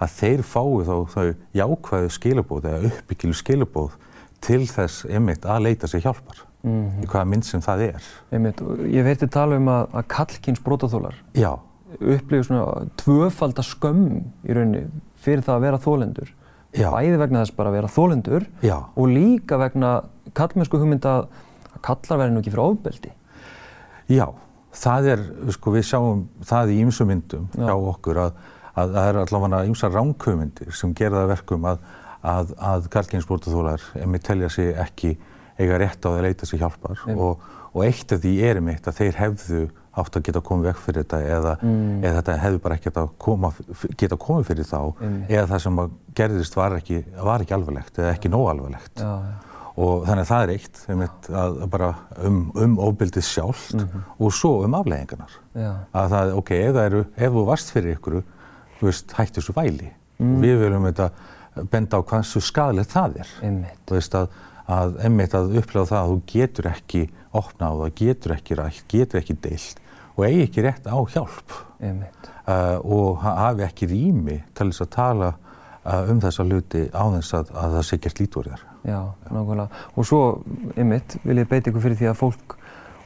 að 0.03 0.17
þeir 0.19 0.43
fái 0.47 0.87
þá 0.87 0.95
þau 1.15 1.27
jákvæðu 1.55 2.11
skilabóð 2.15 2.67
eða 2.71 2.91
uppbyggilu 2.91 3.37
skilabóð 3.39 3.95
til 4.45 4.65
þess 4.69 5.07
einmitt 5.09 5.47
að 5.49 5.69
leita 5.69 5.89
sér 5.91 6.05
hjálpar 6.05 6.43
mm 6.63 6.73
-hmm. 6.73 7.05
í 7.05 7.07
hvaða 7.07 7.29
mynd 7.31 7.45
sem 7.45 7.61
það 7.61 7.85
er. 7.89 8.09
Einmitt, 8.33 8.61
ég 8.91 9.05
veitir 9.05 9.29
tala 9.29 9.57
um 9.57 9.69
að, 9.69 9.87
að 9.95 10.09
kallkynns 10.17 10.65
brótaþólar 10.65 11.15
upplifir 12.01 12.43
svona 12.43 12.89
tvöfalda 12.97 13.63
skömm 13.63 14.25
í 14.43 14.55
rauninni 14.55 14.87
fyrir 15.17 15.45
það 15.47 15.55
að 15.55 15.61
vera 15.61 15.79
þólendur. 15.79 16.33
Já. 16.75 16.89
Bæði 16.91 17.19
vegna 17.21 17.43
þess 17.45 17.57
bara 17.57 17.71
að 17.71 17.77
vera 17.79 17.93
þólendur 17.95 18.47
og 18.71 19.11
líka 19.11 19.59
vegna 19.61 19.93
kallmennsku 20.35 20.81
hugmynda 20.81 21.19
að 21.21 21.29
kallar 21.85 22.23
verði 22.23 22.35
nú 22.35 22.43
ekki 22.43 22.55
fyrir 22.55 22.65
ofbeldi. 22.65 23.13
Já, 24.11 24.27
það 24.75 25.11
er, 25.15 25.27
sko 25.55 25.75
við 25.75 25.87
sjáum 25.89 26.25
það 26.45 26.75
í 26.75 26.81
ýmsum 26.85 27.11
myndum 27.13 27.47
Já. 27.55 27.69
hjá 27.69 27.75
okkur 27.77 28.23
að, 28.25 28.41
að 28.75 28.97
það 28.97 29.11
er 29.11 29.21
allavega 29.23 29.63
ýmsa 29.71 29.93
ránkauðmyndir 29.93 30.75
sem 30.77 30.97
gera 30.99 31.23
það 31.23 31.31
verkum 31.37 31.69
að 31.71 31.85
að, 32.25 32.53
að 32.57 32.89
karlkynsbrótaþólar 32.93 33.85
emi 34.01 34.21
telja 34.25 34.51
sig 34.53 34.73
ekki 34.81 35.15
eiga 35.59 35.79
rétt 35.81 36.07
á 36.09 36.11
að 36.11 36.23
leita 36.27 36.49
sér 36.49 36.65
hjálpar 36.65 37.03
og, 37.15 37.43
og 37.73 37.81
eitt 37.85 38.15
af 38.15 38.23
því 38.23 38.35
er 38.49 38.61
um 38.61 38.71
eitt 38.73 38.89
að 38.89 39.01
þeir 39.03 39.19
hefðu 39.21 39.65
átt 40.01 40.19
að 40.19 40.27
geta 40.29 40.43
komið 40.45 40.69
vekk 40.71 40.83
fyrir 40.83 41.05
þetta 41.05 41.21
eða, 41.37 41.55
mm. 41.63 41.97
eða 42.03 42.15
þetta 42.19 42.37
hefðu 42.43 42.61
bara 42.65 42.77
ekki 42.79 42.89
geta, 42.91 43.05
koma, 43.25 43.51
geta 44.01 44.19
komið 44.21 44.47
fyrir 44.51 44.69
þá 44.69 44.79
mm. 44.83 45.19
eða 45.29 45.49
það 45.53 45.65
sem 45.65 45.81
gerðist 46.21 46.57
var 46.59 46.77
ekki, 46.79 47.01
var 47.31 47.45
ekki 47.45 47.57
alvarlegt 47.57 48.01
eða 48.01 48.15
ekki 48.15 48.31
nóg 48.33 48.47
alvarlegt. 48.53 49.03
Já, 49.03 49.13
já. 49.29 49.51
Og 49.75 50.05
þannig 50.07 50.23
að 50.23 50.29
það 50.31 50.45
er 50.45 50.51
eitt 50.55 51.69
bara 51.73 51.89
um, 52.23 52.41
um 52.63 52.75
óbyldið 52.79 53.25
sjálft 53.27 53.75
mm 53.75 53.89
-hmm. 53.89 54.03
og 54.23 54.35
svo 54.39 54.53
um 54.63 54.77
afleggingarnar. 54.79 55.33
Að 55.91 56.13
það, 56.13 56.35
ok, 56.39 56.51
ef, 56.61 56.75
það 56.77 56.87
eru, 56.91 57.01
ef 57.17 57.33
þú 57.35 57.45
varst 57.49 57.73
fyrir 57.75 57.97
ykkur, 57.97 58.21
þú 58.79 58.87
veist, 58.87 59.15
hætti 59.19 59.41
þessu 59.41 59.57
væli. 59.57 59.91
Mm. 60.23 60.37
Við 60.45 60.61
viljum 60.63 60.87
þetta 60.87 61.11
benda 61.71 61.99
á 61.99 62.07
hvað 62.07 62.23
svo 62.31 62.41
skadilegt 62.41 62.95
það 62.95 63.19
er. 63.25 63.33
Einmitt. 63.43 63.81
Þú 63.83 63.99
veist 63.99 64.15
að 64.15 64.29
að 64.71 64.99
einmitt 65.05 65.35
að 65.37 65.57
upplega 65.61 65.89
það 65.91 65.99
að 66.01 66.11
þú 66.11 66.19
getur 66.33 66.69
ekki 66.71 67.03
opna 67.37 67.69
á 67.69 67.73
það, 67.75 67.91
getur 68.01 68.35
ekki 68.37 68.59
rætt, 68.59 68.85
getur 68.89 69.21
ekki 69.21 69.37
deilt 69.45 69.83
og 70.15 70.27
eigi 70.29 70.45
ekki 70.47 70.65
rétt 70.65 70.87
á 70.87 70.97
hjálp 71.15 71.55
uh, 71.55 72.79
og 72.85 73.23
hafi 73.25 73.67
ekki 73.67 73.89
rými 73.91 74.39
til 74.55 74.71
þess 74.71 74.85
að 74.85 74.93
tala 74.95 75.31
uh, 75.35 76.11
um 76.11 76.21
þessa 76.23 76.47
hluti 76.47 76.85
á 76.95 77.05
þess 77.17 77.39
að, 77.41 77.55
að 77.55 77.79
það 77.79 77.87
sé 77.89 78.01
gert 78.05 78.23
líturðar. 78.23 78.67
Já, 78.85 79.01
nákvæmlega. 79.31 79.83
Og 79.97 80.07
svo, 80.09 80.21
einmitt, 80.77 81.17
vil 81.25 81.41
ég 81.41 81.49
beita 81.49 81.71
ykkur 81.71 81.87
fyrir 81.87 82.01
því 82.03 82.11
að 82.13 82.21
fólk 82.21 82.57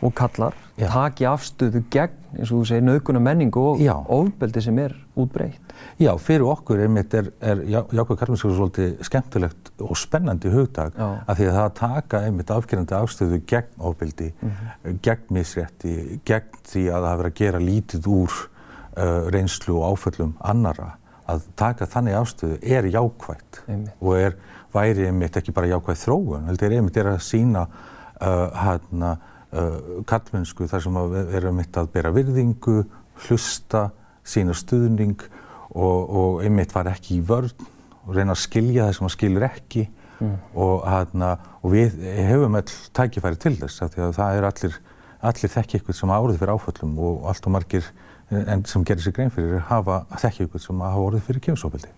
og 0.03 0.15
kallar 0.15 0.55
Já. 0.79 0.87
taki 0.93 1.27
afstöðu 1.27 1.83
gegn, 1.91 2.15
eins 2.37 2.53
og 2.53 2.61
þú 2.61 2.67
segir, 2.69 2.85
naukuna 2.87 3.23
menningu 3.23 3.63
og 3.73 3.81
Já. 3.83 3.95
ofbeldi 3.97 4.63
sem 4.63 4.79
er 4.79 4.95
útbreytt. 5.19 5.73
Já, 5.99 6.13
fyrir 6.23 6.47
okkur 6.47 6.83
einmitt 6.85 7.15
er, 7.15 7.33
er 7.41 7.63
Jákvæð 7.67 8.19
Karlinsson 8.21 8.55
svolítið 8.55 9.03
skemmtilegt 9.07 9.73
og 9.83 9.97
spennandi 9.99 10.53
hugdag 10.53 10.95
að 10.99 11.41
því 11.41 11.49
að 11.49 11.59
það 11.59 11.75
taka 11.81 12.23
einmitt 12.27 12.53
afgerandi 12.55 12.97
afstöðu 12.99 13.41
gegn 13.47 13.83
ofbeldi, 13.91 14.33
mm 14.39 14.51
-hmm. 14.51 15.01
gegn 15.03 15.35
misrétti, 15.35 16.21
gegn 16.25 16.63
því 16.63 16.85
að 16.93 17.03
það 17.03 17.11
hefur 17.13 17.31
að 17.31 17.39
gera 17.43 17.59
lítið 17.59 18.07
úr 18.07 18.33
uh, 18.99 19.29
reynslu 19.35 19.79
og 19.79 19.93
áföllum 19.93 20.37
annara 20.41 20.93
að 21.29 21.43
taka 21.57 21.87
þannig 21.87 22.15
afstöðu 22.15 22.59
er 22.63 22.87
jákvægt 22.89 23.63
og, 24.01 24.15
er, 24.17 24.37
væri 24.73 25.07
einmitt 25.07 25.37
ekki 25.37 25.53
bara 25.53 25.67
jákvæð 25.67 26.05
þróun, 26.05 26.47
heldur 26.47 26.73
einmitt 26.73 26.97
er 26.97 27.07
að 27.07 27.21
sína 27.25 27.67
uh, 28.21 28.49
hérna 28.55 29.17
uh, 29.53 30.03
kallmennsku 30.09 30.69
þar 30.71 30.85
sem 30.85 30.99
við 31.15 31.37
erum 31.39 31.57
einmitt 31.57 31.79
að 31.81 31.93
bera 31.95 32.13
virðingu, 32.15 32.83
hlusta, 33.27 33.89
sína 34.29 34.55
stuðning 34.57 35.21
og, 35.75 35.99
og 36.09 36.43
einmitt 36.45 36.75
var 36.75 36.91
ekki 36.93 37.19
í 37.19 37.25
vörn 37.25 37.53
og 38.09 38.13
reyna 38.17 38.35
að 38.35 38.45
skilja 38.45 38.89
það 38.89 38.99
sem 38.99 39.09
að 39.09 39.15
skilur 39.15 39.49
ekki 39.49 39.87
mm. 40.21 40.37
og, 40.55 40.85
hérna, 40.89 41.33
og 41.63 41.75
við 41.75 41.99
hefum 42.29 42.59
all 42.61 42.77
tækifæri 42.97 43.41
til 43.41 43.57
þess 43.61 43.85
að, 43.85 43.99
að 44.09 44.15
það 44.19 44.39
er 44.39 44.49
allir, 44.51 44.79
allir 45.31 45.55
þekki 45.57 45.83
ykkur 45.83 45.99
sem 45.99 46.15
árið 46.15 46.41
fyrir 46.41 46.55
áföllum 46.55 46.95
og 47.09 47.27
allt 47.33 47.51
og 47.51 47.57
margir 47.57 47.91
en 48.31 48.65
sem 48.69 48.85
gerir 48.85 49.05
sér 49.05 49.17
grein 49.17 49.33
fyrir 49.33 49.63
hafa 49.69 50.03
þekki 50.21 50.49
ykkur 50.49 50.65
sem 50.65 50.83
hafa 50.85 51.05
orðið 51.05 51.29
fyrir 51.29 51.45
kemsóbildi. 51.49 51.93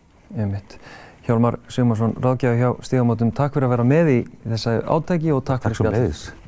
Hjálmar 1.26 1.58
Sigmarsson, 1.70 2.14
ráðgjafi 2.22 2.62
hjá 2.62 2.70
Stígamótum, 2.86 3.32
takk 3.36 3.54
fyrir 3.54 3.68
að 3.68 3.74
vera 3.74 3.86
með 3.86 4.12
í 4.12 4.20
þessa 4.46 4.78
átæki 4.88 5.34
og 5.34 5.42
takk, 5.46 5.66
takk 5.66 5.76
fyrir 5.76 6.14
spjall. 6.14 6.38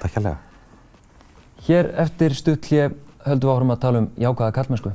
Takk 0.00 0.16
hjálpa. 0.16 0.38
Hér 1.66 1.90
eftir 2.00 2.32
stutt 2.32 2.64
hér 2.72 2.94
höldum 3.26 3.50
við 3.50 3.54
áhrum 3.54 3.72
að 3.74 3.80
tala 3.82 4.00
um 4.00 4.06
jákvæða 4.16 4.52
kallmennsku. 4.56 4.92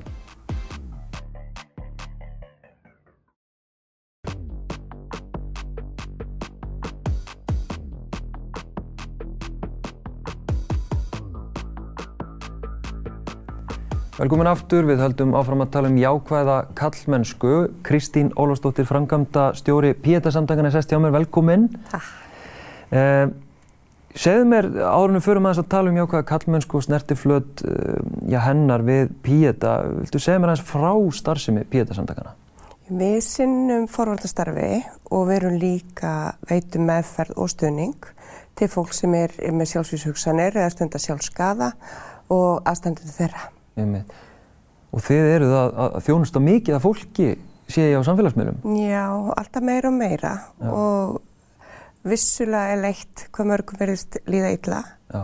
Velkomin 14.16 14.48
aftur, 14.48 14.86
við 14.88 15.02
höldum 15.04 15.34
áfram 15.38 15.62
að 15.62 15.74
tala 15.76 15.90
um 15.92 16.02
jákvæða 16.02 16.60
kallmennsku. 16.80 17.56
Kristín 17.86 18.34
Ólafsdóttir, 18.34 18.90
frangamda 18.90 19.52
stjóri 19.54 19.94
Píetasamtakana 19.94 20.74
sest 20.74 20.90
hjá 20.90 20.98
mér, 21.04 21.14
velkomin. 21.20 21.68
Takk. 21.92 22.14
Eh, 22.96 23.28
segðu 24.16 24.48
mér, 24.50 24.70
árunum 24.86 25.24
förum 25.24 25.48
aðeins 25.48 25.62
að 25.64 25.70
tala 25.74 25.92
um 25.92 26.00
jákvæða 26.00 26.28
kallmennsku 26.32 26.80
og 26.80 26.86
snertiflöt 26.88 27.64
eh, 27.68 28.02
já, 28.32 28.40
hennar 28.48 28.86
við 28.88 29.14
Píeta. 29.26 29.78
Viltu 30.02 30.22
segja 30.24 30.42
mér 30.42 30.54
aðeins 30.54 30.68
frá 30.70 30.92
starfsemi 31.20 31.66
Píetasamtakana? 31.72 32.36
Við 32.86 33.18
sinnum 33.26 33.88
forvartastarfi 33.90 34.84
og 35.10 35.24
við 35.30 35.40
erum 35.40 35.56
líka 35.58 36.12
veitum 36.46 36.86
meðferð 36.86 37.40
og 37.42 37.50
stuðning 37.50 38.12
til 38.56 38.70
fólk 38.72 38.94
sem 38.96 39.14
er 39.18 39.34
með 39.52 39.72
sjálfsvíshugsanir 39.74 40.60
eða 40.62 40.72
stundar 40.74 41.02
sjálfskaða 41.04 41.72
og 42.32 42.62
aðstandinu 42.70 43.16
þeirra. 43.16 43.50
Einmitt. 43.76 44.14
Og 44.96 45.04
þið 45.04 45.32
eruð 45.34 45.56
að, 45.60 45.74
að 45.86 45.98
þjónusta 46.06 46.42
mikið 46.46 46.78
af 46.78 46.86
fólki, 46.86 47.30
sé 47.68 47.90
ég 47.90 48.00
á 48.00 48.08
samfélagsmiðlum? 48.08 48.62
Já, 48.80 49.06
alltaf 49.36 49.66
meira 49.66 49.90
og 49.90 49.98
meira 49.98 50.36
Já. 50.62 50.70
og 50.70 51.18
vissulega 52.06 52.76
er 52.76 52.84
leitt 52.84 53.26
hvað 53.34 53.52
mörgum 53.52 53.82
verðist 53.82 54.20
líða 54.30 54.54
illa. 54.56 54.84
Já. 55.14 55.24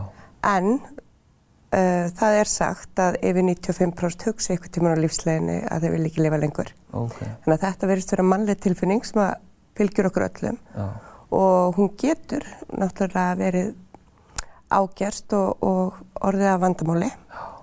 En 0.51 0.71
uh, 0.79 2.07
það 2.17 2.39
er 2.39 2.49
sagt 2.49 3.01
að 3.01 3.19
yfir 3.21 3.45
95% 3.45 4.27
hugsa 4.29 4.55
ykkur 4.55 4.73
tíman 4.73 4.97
á 4.97 5.03
lífsleginni 5.03 5.61
að 5.67 5.85
þeir 5.85 5.95
vil 5.95 6.09
ekki 6.09 6.25
lifa 6.25 6.41
lengur. 6.41 6.73
Okay. 6.91 7.29
Þannig 7.43 7.55
að 7.57 7.63
þetta 7.67 7.91
verðist 7.91 8.15
vera 8.15 8.27
mannleg 8.33 8.61
tilfinning 8.65 9.05
sem 9.07 9.23
að 9.23 9.33
fylgjur 9.79 10.09
okkur 10.11 10.27
öllum 10.27 10.57
Já. 10.75 10.87
og 11.31 11.77
hún 11.77 11.93
getur 11.99 12.45
náttúrulega 12.75 13.37
verið 13.39 13.71
ágerst 14.71 15.33
og, 15.35 15.63
og 15.63 15.99
orðið 16.23 16.51
af 16.51 16.61
vandamáli 16.63 17.09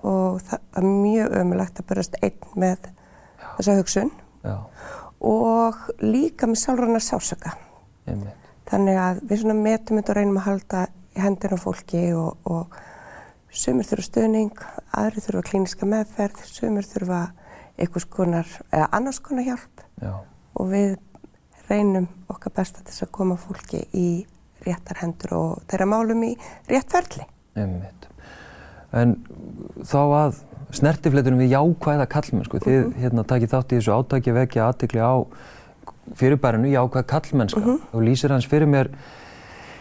og 0.09 0.41
það 0.45 0.81
er 0.81 0.89
mjög 0.89 1.37
ömulegt 1.43 1.81
að 1.81 1.89
börjast 1.91 2.19
einn 2.23 2.57
með 2.57 2.89
Já. 2.89 3.49
þessa 3.59 3.77
hugsun 3.81 4.13
Já. 4.45 4.57
og 5.21 5.81
líka 6.01 6.49
með 6.49 6.63
sálurna 6.63 7.03
sásöka. 7.03 7.57
Þannig 8.69 9.01
að 9.01 9.21
við 9.29 9.43
svona 9.43 9.59
metum 9.59 9.99
þetta 9.99 10.13
og 10.13 10.19
reynum 10.19 10.41
að 10.41 10.49
halda 10.49 10.85
hendina 11.19 11.59
fólki 11.59 12.03
og, 12.15 12.37
og 12.45 12.79
sumur 13.49 13.89
þurfa 13.89 14.07
stuðning, 14.07 14.65
aðri 14.93 15.25
þurfa 15.25 15.45
klíniska 15.51 15.89
meðferð, 15.89 16.43
sumur 16.47 16.87
þurfa 16.87 17.23
einhvers 17.79 18.09
konar 18.11 18.51
eða 18.69 18.89
annars 18.99 19.23
konar 19.25 19.47
hjálp 19.47 19.85
Já. 20.03 20.13
og 20.59 20.73
við 20.73 20.99
reynum 21.69 22.09
okkar 22.29 22.55
besta 22.59 22.85
til 22.85 22.97
að 23.07 23.15
koma 23.15 23.39
fólki 23.41 23.85
í 23.97 24.09
réttar 24.67 25.01
hendur 25.01 25.35
og 25.39 25.65
þeirra 25.71 25.89
málum 25.89 26.27
í 26.27 26.35
rétt 26.69 26.93
ferli. 26.93 27.25
Einmitt 27.57 28.09
en 28.97 29.17
þá 29.85 29.99
að 30.01 30.39
snertifleitunum 30.79 31.41
við 31.43 31.55
jákvæða 31.55 32.07
kallmennsku. 32.13 32.61
Þið 32.65 32.79
uh 32.79 32.85
-huh. 32.87 33.01
hérna 33.03 33.25
takið 33.25 33.53
þátt 33.53 33.73
í 33.73 33.79
þessu 33.79 33.93
átaki 33.97 34.33
vekja 34.33 34.69
aðtikli 34.69 35.01
á 35.01 35.15
fyrirbærinu 36.15 36.69
jákvæða 36.69 37.03
kallmennska 37.03 37.61
uh 37.61 37.67
-huh. 37.67 37.81
og 37.93 38.03
lýsir 38.03 38.33
hans 38.33 38.47
fyrir 38.47 38.67
mér 38.67 38.89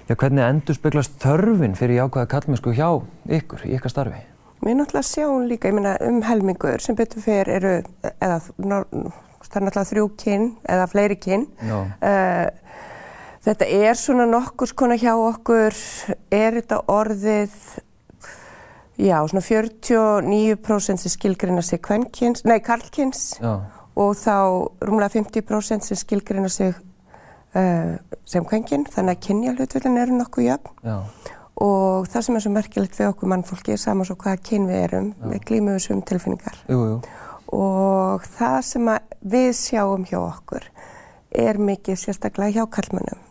já, 0.10 0.16
hvernig 0.16 0.50
endur 0.50 0.74
speglast 0.74 1.12
þörfin 1.24 1.76
fyrir 1.76 1.96
jákvæða 2.02 2.26
kallmennsku 2.26 2.72
hjá 2.72 3.02
ykkur, 3.30 3.66
í 3.66 3.76
ykkar 3.76 3.90
starfi? 3.90 4.22
Mér 4.62 4.76
náttúrulega 4.76 5.02
sjáum 5.02 5.48
líka, 5.48 5.68
ég 5.68 5.74
meina 5.74 5.98
um 6.02 6.22
helmingur 6.22 6.80
sem 6.80 6.96
betur 6.96 7.22
fyrir 7.22 7.50
eru, 7.50 7.84
eða 8.22 8.40
það 8.40 9.56
er 9.56 9.62
náttúrulega 9.62 9.92
þrjú 9.92 10.10
kinn 10.18 10.56
eða 10.70 10.88
fleiri 10.88 11.16
kinn. 11.16 11.48
Uh, 11.62 12.48
þetta 13.46 13.66
er 13.66 13.94
svona 13.94 14.26
nokkur 14.26 14.68
skona 14.68 14.96
hjá 14.96 15.13
okkur, 15.13 15.74
er 16.32 16.52
þetta 16.54 16.82
orðið 16.88 17.52
Já, 18.98 19.22
svona 19.30 19.44
49% 19.46 20.82
sem 20.82 21.12
skilgreina 21.13 21.62
sig 21.62 21.82
kvennkins, 21.86 22.42
nei 22.50 22.58
karlkins 22.66 23.36
Já. 23.38 23.60
Og 23.97 24.13
þá 24.19 24.36
rúmlega 24.86 25.15
50% 25.15 25.88
sem 25.88 25.99
skilgreina 25.99 26.49
sig 26.53 26.75
uh, 27.57 27.97
sem 28.27 28.45
kvenkin, 28.45 28.86
þannig 28.86 29.17
að 29.17 29.25
kynja 29.27 29.55
hlutvillin 29.57 30.01
eru 30.03 30.19
nokkuð 30.19 30.49
jöfn 30.51 30.97
og 31.57 32.05
það 32.05 32.25
sem 32.25 32.38
er 32.38 32.43
svo 32.45 32.51
merkilegt 32.53 32.99
við 32.99 33.12
okkur 33.12 33.31
mannfólki 33.31 33.73
er 33.73 33.81
saman 33.81 34.05
svo 34.05 34.17
hvaða 34.21 34.43
kyn 34.45 34.67
við 34.69 34.83
erum, 34.83 35.07
Já. 35.17 35.29
við 35.31 35.47
glýmum 35.49 35.79
þessum 35.79 36.03
tilfinningar 36.05 36.60
jú, 36.69 36.81
jú. 36.91 36.99
og 37.57 38.27
það 38.38 38.60
sem 38.69 38.91
við 39.33 39.49
sjáum 39.57 40.05
hjá 40.05 40.19
okkur 40.19 40.69
er 41.33 41.57
mikið 41.57 41.97
sérstaklega 42.03 42.60
hjá 42.60 42.69
kallmannum, 42.77 43.25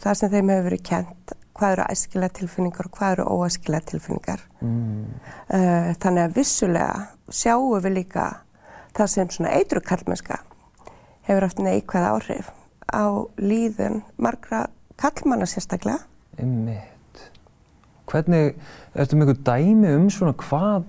það 0.00 0.20
sem 0.20 0.32
þeim 0.36 0.54
hefur 0.54 0.68
verið 0.70 0.86
kent 0.92 1.34
hvað 1.60 1.74
eru 1.74 1.86
æskilega 1.92 2.36
tilfinningar 2.38 2.88
og 2.88 2.94
hvað 2.96 3.14
eru 3.14 3.24
óæskilega 3.36 3.88
tilfinningar. 3.90 4.44
Mm. 4.64 5.02
Uh, 5.50 5.90
þannig 6.00 6.22
að 6.22 6.36
vissulega 6.38 6.94
sjáum 7.28 7.82
við 7.84 7.96
líka 7.98 8.28
það 8.96 9.12
sem 9.14 9.32
svona 9.34 9.54
eitru 9.58 9.82
kallmennska 9.84 10.40
hefur 11.28 11.46
haft 11.46 11.62
neikvæð 11.62 12.06
áhrif 12.10 12.52
á 12.90 13.06
líðun 13.38 14.00
margra 14.18 14.66
kallmanna 15.00 15.46
sérstaklega. 15.48 16.02
Einmitt. 16.38 17.26
Hvernig, 18.10 18.56
ertu 18.94 19.18
með 19.18 19.28
einhver 19.28 19.44
dæmi 19.46 19.92
um 19.94 20.08
svona 20.10 20.34
hvað, 20.40 20.88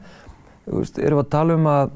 veist, 0.66 0.98
erum 0.98 1.22
við 1.22 1.26
að 1.26 1.34
tala 1.36 1.58
um 1.60 1.70
að, 1.70 1.92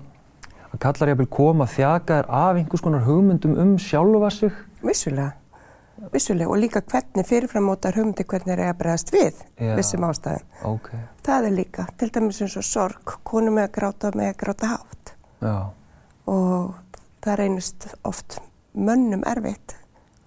að 0.71 0.83
kallar 0.85 1.09
ég 1.09 1.17
að 1.17 1.23
byrja 1.23 1.35
koma 1.39 1.69
þjakaðar 1.71 2.29
af 2.41 2.59
einhvers 2.59 2.85
konar 2.85 3.07
hugmyndum 3.07 3.57
um 3.61 3.73
sjálfa 3.81 4.29
sig? 4.35 4.61
Vissulega 4.85 5.33
vissulega 6.13 6.49
og 6.51 6.59
líka 6.59 6.81
hvernig 6.81 7.27
fyrirframótar 7.27 7.95
hugmyndi 7.95 8.25
hvernig 8.27 8.53
er 8.55 8.63
að 8.67 8.77
bregðast 8.81 9.11
við 9.15 9.39
Já. 9.57 9.73
vissum 9.77 10.05
ástæðum. 10.07 10.45
Okay. 10.75 10.99
Það 11.25 11.47
er 11.49 11.55
líka, 11.55 11.87
til 11.97 12.11
dæmis 12.13 12.41
eins 12.43 12.57
og 12.59 12.67
sorg, 12.67 13.15
konu 13.23 13.53
með 13.55 13.69
að 13.69 13.73
gráta 13.79 14.11
með 14.15 14.31
að 14.31 14.37
gráta 14.43 14.71
hátt. 14.73 15.13
Já. 15.41 15.55
Og 16.31 16.99
það 17.25 17.39
reynist 17.41 17.87
oft 18.07 18.39
mönnum 18.73 19.23
erfitt. 19.27 19.75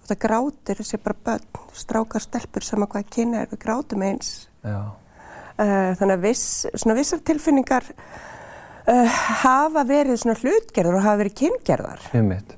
Og 0.01 0.09
það 0.11 0.21
grátir 0.25 0.81
þessi 0.81 0.99
bara 1.03 1.21
börn, 1.25 1.61
strákar 1.77 2.23
stelpur 2.23 2.65
saman 2.65 2.89
hvað 2.91 3.11
kynna 3.13 3.43
er, 3.43 3.51
við 3.51 3.63
grátum 3.65 4.05
eins. 4.07 4.33
Uh, 4.63 5.91
þannig 5.99 6.15
að 6.15 6.23
viss, 6.23 6.45
svona 6.73 6.95
vissar 6.95 7.19
tilfinningar 7.27 7.87
uh, 7.91 9.17
hafa 9.43 9.83
verið 9.87 10.21
svona 10.21 10.39
hlutgerðar 10.39 10.99
og 10.99 11.05
hafa 11.05 11.21
verið 11.23 11.37
kyngerðar. 11.43 12.05
Einmitt. 12.15 12.55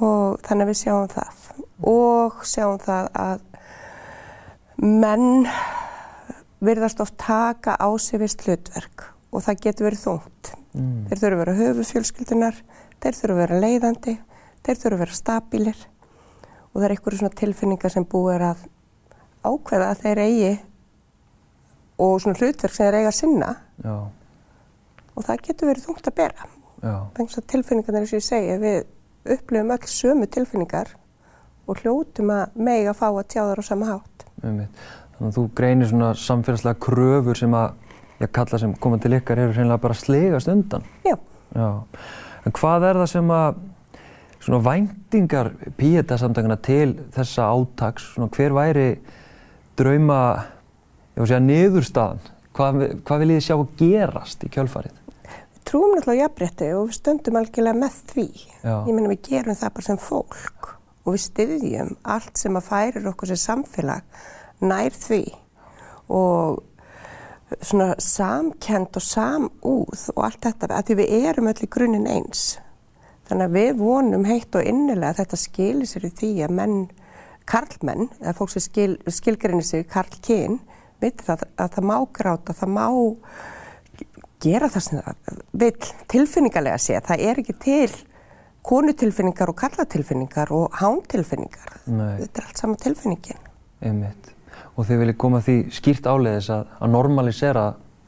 Og 0.00 0.40
þannig 0.46 0.66
að 0.66 0.72
við 0.72 0.80
sjáum 0.80 1.10
það 1.12 1.46
og 1.90 2.42
sjáum 2.48 2.80
það 2.82 3.08
að 3.20 3.46
menn 4.80 5.48
virðast 6.64 7.00
oft 7.04 7.16
taka 7.20 7.76
á 7.76 7.88
sig 8.00 8.20
vist 8.20 8.44
hlutverk 8.44 9.06
og 9.30 9.44
það 9.44 9.62
getur 9.66 9.88
verið 9.88 10.04
þungt. 10.04 10.52
Mm. 10.74 11.06
Þeir 11.08 11.20
þurfu 11.22 11.34
að 11.34 11.40
vera 11.42 11.56
höfufjölskyldunar, 11.60 12.60
þeir 13.02 13.16
þurfu 13.18 13.34
að 13.34 13.40
vera 13.42 13.60
leiðandi, 13.64 14.14
þeir 14.66 14.78
þurfu 14.82 14.96
að 14.96 15.02
vera 15.04 15.18
stabílir 15.18 15.80
og 16.70 16.76
það 16.76 16.86
er 16.86 16.94
einhverju 16.94 17.20
svona 17.20 17.38
tilfinningar 17.40 17.94
sem 17.94 18.06
búið 18.06 18.44
að 18.46 18.62
ákveða 19.40 19.90
að 19.90 20.04
þeir 20.04 20.22
eigi 20.26 20.52
og 22.00 22.14
svona 22.22 22.38
hlutverk 22.38 22.76
sem 22.76 22.86
þeir 22.86 22.98
eiga 23.00 23.10
að 23.10 23.18
sinna 23.18 23.50
Já. 23.82 23.96
og 25.16 25.26
það 25.26 25.44
getur 25.48 25.70
verið 25.72 25.86
þungt 25.88 26.10
að 26.10 26.18
bera. 26.20 26.48
Þannig 26.80 27.36
að 27.36 27.50
tilfinningarnir 27.52 28.04
eins 28.04 28.14
og 28.14 28.20
ég 28.20 28.24
segi, 28.24 28.56
við 28.62 29.34
upplifum 29.36 29.74
öll 29.74 29.90
sömu 29.90 30.28
tilfinningar 30.32 30.94
og 31.68 31.82
hljótum 31.82 32.32
að 32.34 32.56
meg 32.56 32.88
að 32.88 32.98
fá 33.02 33.08
að 33.10 33.26
tjá 33.34 33.42
þar 33.42 33.60
á 33.60 33.64
sama 33.66 33.90
hátt. 33.90 34.26
Þannig 34.40 34.80
að 35.20 35.36
þú 35.36 35.44
greinir 35.58 35.90
svona 35.90 36.14
samfélagslega 36.16 36.80
kröfur 36.80 37.36
sem 37.36 37.56
að 37.56 37.89
ég 38.20 38.32
kalla 38.34 38.60
sem 38.60 38.72
koma 38.80 38.98
til 39.00 39.16
ykkar 39.16 39.40
eru 39.40 39.54
hreinlega 39.54 39.82
bara 39.82 39.96
slegast 39.96 40.50
undan. 40.52 40.84
Já. 41.06 41.16
Já. 41.56 41.68
En 42.46 42.54
hvað 42.56 42.86
er 42.90 43.00
það 43.00 43.12
sem 43.14 43.32
að 43.34 43.60
svona 44.40 44.60
væntingar 44.64 45.52
píeta 45.76 46.16
samtangana 46.20 46.56
til 46.64 46.94
þessa 47.14 47.50
átags, 47.52 48.06
svona 48.14 48.30
hver 48.32 48.54
væri 48.56 48.88
drauma, 49.78 50.20
ég 51.14 51.20
voru 51.20 51.26
að 51.26 51.32
segja, 51.32 51.42
niðurstaðan? 51.48 52.22
Hvað, 52.56 52.80
hvað 53.06 53.22
vil 53.22 53.34
ég 53.34 53.44
sjá 53.44 53.54
að 53.56 53.68
gerast 53.80 54.44
í 54.44 54.50
kjölfarið? 54.52 54.96
Trúum 55.68 55.92
náttúrulega 55.94 56.24
jafnrétti 56.24 56.70
og 56.74 56.88
við 56.88 56.96
stöndum 56.96 57.36
algjörlega 57.38 57.78
með 57.78 57.98
því. 58.10 58.26
Já. 58.64 58.74
Ég 58.88 58.94
menna 58.94 59.12
við 59.12 59.20
gerum 59.28 59.58
það 59.60 59.74
bara 59.76 59.86
sem 59.86 60.00
fólk 60.02 60.72
og 61.04 61.14
við 61.14 61.22
styðjum 61.26 61.92
allt 62.16 62.40
sem 62.40 62.58
að 62.58 62.66
færir 62.66 63.06
okkur 63.12 63.30
sem 63.30 63.40
samfélag 63.40 64.24
nær 64.60 64.96
því 64.96 65.22
og 66.10 66.58
svona 67.58 67.94
samkend 67.98 68.96
og 68.96 69.04
samúð 69.04 70.08
og 70.14 70.24
allt 70.26 70.42
þetta 70.46 70.70
að 70.76 70.90
því 70.90 70.98
við 71.00 71.14
erum 71.30 71.50
öll 71.50 71.64
í 71.66 71.70
grunninn 71.70 72.10
eins 72.10 72.44
þannig 73.30 73.46
að 73.46 73.56
við 73.58 73.70
vonum 73.78 74.26
heitt 74.26 74.56
og 74.58 74.66
innilega 74.66 75.12
að 75.12 75.22
þetta 75.22 75.38
skilir 75.38 75.90
sér 75.90 76.08
í 76.08 76.12
því 76.18 76.32
að 76.46 76.56
menn 76.58 76.76
karlmenn, 77.50 78.10
eða 78.20 78.34
fólk 78.38 78.52
sem 78.54 78.64
skil, 78.64 78.92
skilgrinni 79.10 79.64
sig 79.66 79.86
karlkinn, 79.90 80.60
veit 81.02 81.22
það 81.26 81.46
að 81.58 81.74
það 81.76 81.88
má 81.90 81.96
gráta, 82.14 82.54
það 82.56 82.72
má 82.76 82.86
gera 84.40 84.70
það 84.72 84.86
sem 84.86 85.02
það 85.04 85.42
vil 85.62 85.72
tilfinningarlega 86.10 86.80
sé, 86.80 86.98
það 87.06 87.24
er 87.26 87.42
ekki 87.42 87.56
til 87.64 87.90
konutilfinningar 88.66 89.50
og 89.50 89.56
kallatilfinningar 89.60 90.52
og 90.52 90.76
hántilfinningar. 90.80 91.78
Þetta 91.86 92.42
er 92.42 92.46
allt 92.46 92.60
sama 92.60 92.80
tilfinningin. 92.80 93.46
Einmitt. 93.80 94.34
Og 94.80 94.86
þau 94.88 94.96
vilja 95.02 95.16
koma 95.20 95.42
því 95.44 95.56
skýrt 95.76 96.06
áleiðis 96.08 96.48
að, 96.54 96.70
að 96.80 96.92
normalisera 96.94 97.66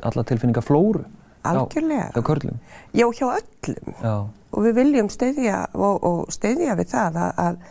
alla 0.08 0.24
tilfinningar 0.24 0.64
flóru. 0.64 1.04
Algjörlega. 1.44 2.08
Hjá 2.14 2.24
körlum. 2.24 2.58
Já, 2.94 3.06
hjá 3.12 3.26
öllum. 3.28 3.94
Já. 4.00 4.14
Og 4.52 4.66
við 4.66 4.76
viljum 4.78 5.08
steyðja 5.12 5.62
og, 5.74 6.04
og 6.06 6.32
steyðja 6.32 6.76
við 6.78 6.92
það 6.92 7.18
að, 7.26 7.40
að 7.42 7.62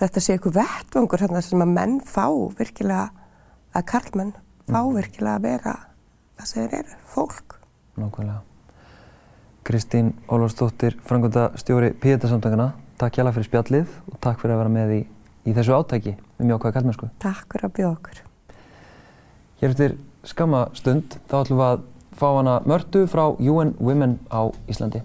þetta 0.00 0.22
sé 0.22 0.36
eitthvað 0.36 0.58
vettvangur 0.60 1.24
þarna 1.24 1.42
sem 1.44 1.64
að 1.64 1.72
menn 1.78 1.96
fá 2.04 2.26
virkilega, 2.58 3.06
að 3.72 3.86
karlmenn 3.92 4.34
fá 4.66 4.80
mm. 4.82 4.92
virkilega 4.98 5.38
að 5.38 5.46
vera 5.46 5.74
það 6.36 6.50
sem 6.50 6.66
þeir 6.66 6.78
eru, 6.82 7.00
fólk. 7.14 7.56
Nákvæmlega. 7.96 8.42
Kristín 9.66 10.12
Ólafsdóttir, 10.30 10.98
frangönda 11.02 11.48
stjóri 11.58 11.90
Píðarsamtöngana, 11.98 12.70
takk 13.00 13.16
hjá 13.18 13.24
það 13.24 13.34
fyrir 13.38 13.50
spjallið 13.50 13.98
og 14.12 14.20
takk 14.22 14.42
fyrir 14.42 14.54
að 14.54 14.62
vera 14.62 14.74
með 14.76 14.94
í, 15.00 15.02
í 15.48 15.56
þessu 15.56 15.74
átæki 15.74 16.14
um 16.38 16.52
jákvæða 16.52 16.78
kallmennsku. 16.78 17.12
Takk 17.24 17.48
fyrir 17.50 17.70
að 17.70 17.78
bjóða 17.80 17.96
okkur. 17.96 18.25
Hér 19.56 19.72
eftir 19.72 19.92
skama 20.28 20.66
stund 20.76 21.14
þá 21.30 21.38
ætlum 21.38 21.60
við 21.60 21.66
að 21.66 21.84
fá 22.20 22.26
hana 22.28 22.56
Mörtu 22.68 23.06
frá 23.08 23.22
UN 23.40 23.70
Women 23.80 24.18
á 24.28 24.52
Íslandi. 24.68 25.00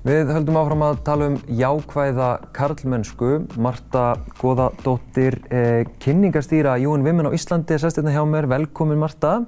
Við 0.00 0.32
höldum 0.32 0.56
áfram 0.56 0.86
að 0.86 1.02
tala 1.04 1.28
um 1.28 1.36
jákvæða 1.60 2.30
karlmennsku. 2.56 3.34
Marta 3.60 4.06
Góðadóttir, 4.40 5.36
eh, 5.52 5.84
kynningastýra 6.00 6.78
UN 6.80 7.04
Women 7.04 7.28
á 7.28 7.36
Íslandi, 7.36 7.76
er 7.76 7.84
sestirna 7.84 8.16
hjá 8.16 8.24
mér. 8.24 8.48
Velkomin 8.48 8.96
Marta. 8.96 9.44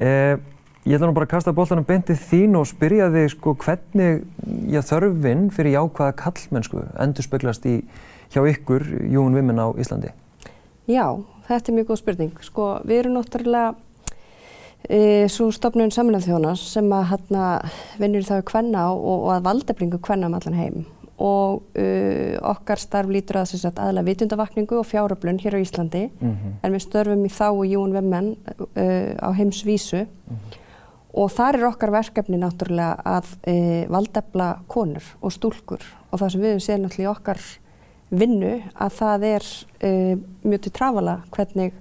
Eh, 0.00 0.38
ég 0.86 0.96
ætla 0.96 1.10
nú 1.10 1.16
bara 1.16 1.26
að 1.28 1.34
kasta 1.34 1.52
bóltanum 1.52 1.84
bentið 1.84 2.22
þín 2.30 2.56
og 2.56 2.68
spyrja 2.70 3.10
þig 3.12 3.28
sko, 3.34 3.52
hvernig 3.60 4.22
já, 4.72 4.80
þörfinn 4.80 5.50
fyrir 5.52 5.76
jákvæða 5.76 6.16
karlmennsku 6.22 6.84
endur 7.04 7.26
speglast 7.26 7.66
í, 7.68 7.80
hjá 8.32 8.40
ykkur 8.48 8.86
UN 9.04 9.36
Women 9.36 9.60
á 9.60 9.68
Íslandi. 9.76 10.14
Já, 10.88 11.20
þetta 11.50 11.70
er 11.70 11.76
mjög 11.76 11.90
góð 11.90 12.00
spurning. 12.00 12.32
Sko, 12.46 12.70
við 12.88 13.02
erum 13.02 13.18
náttúrulega 13.18 13.74
e, 14.88 15.28
svo 15.28 15.50
stopnum 15.52 15.92
samanlega 15.92 16.30
þjóna 16.30 16.54
sem 16.56 16.88
að 16.96 17.10
hérna 17.12 17.50
vinnur 18.00 18.24
það 18.30 18.46
kvenna 18.48 18.86
og, 18.94 19.04
og 19.26 19.28
að 19.36 19.44
valdeflingu 19.50 20.00
kvenna 20.00 20.32
um 20.32 20.40
allan 20.40 20.58
heim 20.58 20.80
og 21.20 21.60
uh, 21.76 22.36
okkar 22.48 22.80
starf 22.80 23.10
lítur 23.12 23.42
að 23.42 23.50
sagt, 23.52 23.76
aðla 23.76 24.00
vitundavakningu 24.06 24.78
og 24.80 24.86
fjáröflun 24.88 25.36
hér 25.42 25.58
á 25.58 25.60
Íslandi 25.60 26.06
mm 26.08 26.30
-hmm. 26.30 26.52
en 26.62 26.72
við 26.72 26.80
störfum 26.86 27.26
í 27.26 27.28
þá 27.28 27.48
og 27.50 27.66
Jún 27.66 27.92
Vemmen 27.92 28.36
uh, 28.56 29.12
á 29.20 29.28
heimsvísu 29.36 30.00
mm 30.00 30.06
-hmm. 30.06 30.56
Og 31.14 31.32
þar 31.34 31.58
er 31.58 31.66
okkar 31.70 31.92
verkefni 31.94 32.38
náttúrulega 32.40 33.00
að 33.18 33.32
uh, 33.50 33.84
valdefla 33.90 34.50
konur 34.70 35.06
og 35.20 35.34
stúlkur. 35.34 35.82
Og 36.10 36.22
það 36.22 36.32
sem 36.34 36.44
við 36.44 36.62
séum 36.64 36.84
náttúrulega 36.86 37.08
í 37.08 37.12
okkar 37.14 37.42
vinnu 38.10 38.56
að 38.74 38.94
það 38.96 39.24
er 39.28 39.44
mjög 40.42 40.64
til 40.64 40.72
trafala 40.74 41.12
hvernig 41.30 41.76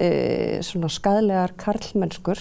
e, 0.00 0.62
svona 0.62 0.90
skadlegar 0.92 1.54
karlmennskur 1.60 2.40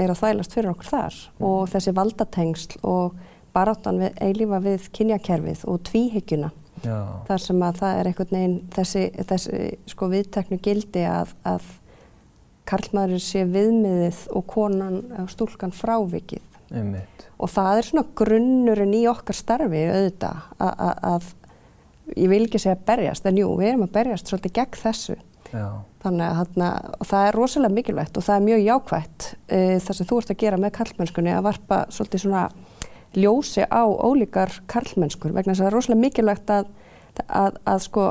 er 0.00 0.10
að 0.10 0.20
þælast 0.22 0.56
fyrir 0.56 0.72
okkur 0.72 0.90
þar. 0.90 1.20
Mm. 1.38 1.46
og 1.50 1.70
þessi 1.74 1.94
valdatengsl 1.94 2.78
og 2.82 3.16
baráttan 3.54 4.00
við 4.02 4.20
eilífa 4.24 4.60
við 4.64 4.90
kynjakerfið 4.96 5.64
og 5.70 5.82
tvíhyggjuna. 5.86 6.50
Þar 6.84 7.40
sem 7.40 7.62
að 7.64 7.76
það 7.80 7.98
er 7.98 8.08
einhvern 8.10 8.34
veginn 8.34 8.56
þessi, 8.74 9.04
þessi 9.30 9.58
sko 9.88 10.08
viðteknu 10.10 10.58
gildi 10.64 11.04
að, 11.08 11.30
að 11.46 11.68
karlmaður 12.68 13.22
sé 13.22 13.44
viðmiðið 13.48 14.20
og 14.34 14.46
konan 14.50 15.00
og 15.20 15.30
stúlkan 15.32 15.74
frávikið 15.74 16.44
Einmitt. 16.74 17.26
og 17.38 17.52
það 17.52 17.78
er 17.78 17.88
svona 17.88 18.06
grunnurinn 18.16 18.96
í 18.96 19.04
okkar 19.10 19.36
starfi 19.36 19.84
auðvitað 19.90 20.40
að, 20.64 20.94
að, 21.12 21.28
ég 22.16 22.32
vil 22.32 22.42
ekki 22.46 22.62
segja 22.62 22.80
berjast 22.88 23.28
en 23.28 23.40
jú, 23.42 23.52
við 23.60 23.74
erum 23.74 23.86
að 23.88 23.94
berjast 23.98 24.32
svolítið 24.32 24.56
gegn 24.60 24.82
þessu 24.82 25.20
Já. 25.54 25.66
Þannig 26.02 26.38
að 26.58 27.04
það 27.06 27.26
er 27.28 27.36
rosalega 27.38 27.74
mikilvægt 27.76 28.18
og 28.18 28.24
það 28.26 28.36
er 28.36 28.46
mjög 28.48 28.62
jákvægt 28.64 29.26
e, 29.46 29.58
það 29.84 29.98
sem 29.98 30.08
þú 30.10 30.16
ert 30.20 30.32
að 30.32 30.40
gera 30.40 30.58
með 30.60 30.72
karlmennskunni 30.78 31.32
að 31.32 31.44
varpa 31.46 31.78
svolítið 31.94 32.24
svona 32.24 32.42
ljósi 33.14 33.66
á 33.70 33.82
ólíkar 33.86 34.56
karlmennskur 34.70 35.34
vegna 35.36 35.54
þess 35.54 35.62
að 35.62 35.64
það 35.64 35.70
er 35.70 35.76
rosalega 35.78 36.02
mikilvægt 36.02 36.52
að, 36.56 36.72
að, 37.28 37.58
að 37.68 37.80
sko 37.84 38.08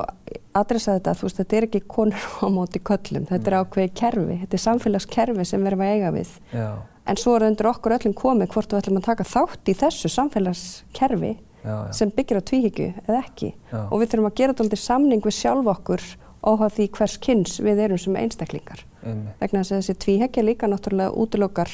adressa 0.55 0.97
þetta, 0.97 1.15
þú 1.17 1.27
veist, 1.27 1.39
þetta 1.41 1.57
er 1.57 1.67
ekki 1.67 1.83
konur 1.91 2.25
á 2.43 2.47
móti 2.53 2.81
köllum, 2.83 3.27
þetta 3.29 3.49
er 3.49 3.57
mm. 3.57 3.67
ákveði 3.67 3.93
kerfi, 3.99 4.39
þetta 4.43 4.57
er 4.57 4.63
samfélagskerfi 4.65 5.47
sem 5.49 5.63
við 5.63 5.71
erum 5.71 5.85
að 5.85 5.93
eiga 5.93 6.11
við. 6.15 6.33
Já. 6.53 6.67
En 7.03 7.19
svo 7.19 7.35
er 7.35 7.47
undir 7.49 7.67
okkur 7.67 7.97
öllum 7.97 8.15
komið 8.15 8.53
hvort 8.53 8.71
við 8.71 8.79
ætlum 8.79 8.99
að 9.01 9.07
taka 9.09 9.27
þátt 9.27 9.71
í 9.71 9.75
þessu 9.75 10.11
samfélagskerfi 10.13 11.33
já, 11.33 11.73
já. 11.73 11.93
sem 11.99 12.11
byggir 12.15 12.39
á 12.39 12.43
tvíhyggju 12.47 12.89
eða 13.03 13.19
ekki. 13.19 13.49
Og 13.89 13.97
við 13.99 14.13
þurfum 14.13 14.29
að 14.29 14.37
gera 14.39 14.53
þetta 14.53 14.65
undir 14.67 14.83
samning 14.83 15.25
við 15.25 15.35
sjálf 15.35 15.71
okkur 15.73 16.05
óháð 16.43 16.77
því 16.77 16.87
hvers 16.97 17.17
kynns 17.23 17.57
við 17.63 17.81
erum 17.85 17.99
sem 17.99 18.19
einstaklingar. 18.19 18.83
Um. 19.03 19.25
Vegna 19.39 19.63
þess 19.63 19.73
að 19.73 19.81
þessi 19.81 19.97
tvíhekja 20.05 20.45
líka 20.45 20.69
náttúrulega 20.71 21.15
útlokar 21.23 21.71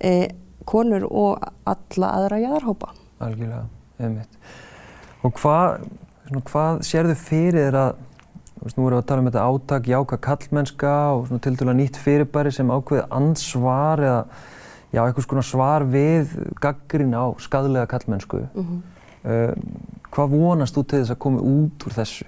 e, 0.00 0.12
konur 0.68 1.06
og 1.08 1.44
alla 1.68 2.12
aðra 2.16 2.40
jæðarhópa. 2.40 2.92
Algjörlega, 3.24 3.64
einmitt. 4.00 4.38
Og 5.26 5.36
hvað, 5.36 5.84
hvað 6.38 6.84
sérðu 6.86 7.16
fyrir 7.18 7.66
þér 7.66 7.78
að, 7.80 8.00
þú 8.54 8.66
veist, 8.66 8.78
nú 8.78 8.86
erum 8.86 8.98
við 8.98 9.02
að 9.02 9.08
tala 9.08 9.22
um 9.22 9.30
þetta 9.30 9.46
átak, 9.50 9.90
jáka 9.90 10.18
kallmennska 10.26 10.94
og 11.16 11.26
svona 11.28 11.44
til 11.44 11.56
dæla 11.58 11.74
nýtt 11.74 11.98
fyrirbæri 12.00 12.52
sem 12.54 12.70
ákveði 12.70 13.06
ansvar 13.18 14.04
eða 14.04 14.20
já, 14.92 15.02
eitthvað 15.04 15.26
svona 15.26 15.46
svar 15.46 15.86
við 15.90 16.36
gaggrin 16.62 17.16
á 17.18 17.24
skadlega 17.42 17.86
kallmennsku. 17.90 18.44
Mm 18.54 18.66
-hmm. 18.66 18.80
um, 19.24 20.00
hvað 20.10 20.36
vonast 20.36 20.76
þú 20.76 20.86
til 20.86 21.00
þess 21.00 21.10
að 21.10 21.22
koma 21.26 21.40
út 21.40 21.86
úr 21.86 21.92
þessu? 21.98 22.26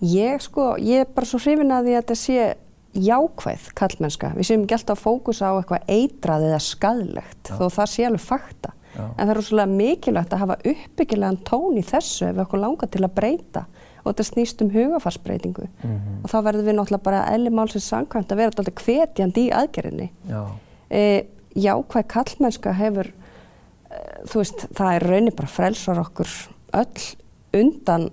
Ég 0.00 0.40
sko, 0.42 0.76
ég 0.78 1.00
er 1.00 1.14
bara 1.14 1.26
svo 1.26 1.38
hrifin 1.38 1.70
að 1.70 1.84
því 1.84 1.92
að 1.94 2.02
þetta 2.02 2.14
sé 2.14 2.54
jákvæð 2.94 3.68
kallmennska. 3.74 4.32
Við 4.36 4.48
séum 4.48 4.66
alltaf 4.66 4.98
að 4.98 5.02
fókusa 5.02 5.50
á 5.50 5.58
eitthvað 5.58 5.86
eitrað 5.88 6.46
eða 6.48 6.60
skadlegt 6.62 7.50
Já. 7.50 7.56
þó 7.58 7.64
það 7.70 7.86
sé 7.90 8.06
alveg 8.06 8.20
fakta. 8.20 8.72
Já. 8.94 9.04
En 9.18 9.28
það 9.28 9.34
er 9.34 9.40
svolítið 9.48 9.76
mikilvægt 9.78 10.34
að 10.34 10.42
hafa 10.44 10.56
uppbyggilegan 10.72 11.40
tón 11.48 11.78
í 11.80 11.82
þessu 11.82 12.28
ef 12.28 12.36
við 12.36 12.44
okkur 12.44 12.62
langar 12.62 12.90
til 12.94 13.02
að 13.04 13.14
breyta 13.16 13.64
og 14.04 14.10
þetta 14.12 14.26
snýst 14.28 14.62
um 14.62 14.70
hugafarsbreytingu. 14.70 15.66
Mm 15.82 15.90
-hmm. 15.90 16.16
Og 16.22 16.30
þá 16.30 16.38
verður 16.44 16.66
við 16.68 16.76
náttúrulega 16.76 17.02
bara 17.02 17.26
elli 17.34 17.50
málsins 17.50 17.88
sangkvæmt 17.88 18.32
að 18.32 18.36
vera 18.36 18.52
alltaf 18.52 18.84
hvetjandi 18.84 19.46
í 19.48 19.52
aðgerðinni. 19.52 20.10
Já. 20.28 20.42
E, 20.90 21.26
jákvæð 21.54 22.06
kallmennska 22.08 22.72
hefur, 22.72 23.06
e, 23.06 23.96
þú 24.26 24.36
veist, 24.42 24.66
það 24.74 24.94
er 24.94 25.08
raunir 25.08 25.34
bara 25.36 25.48
frelsar 25.48 25.98
okkur 25.98 26.28
öll 26.72 27.16
undan 27.54 28.10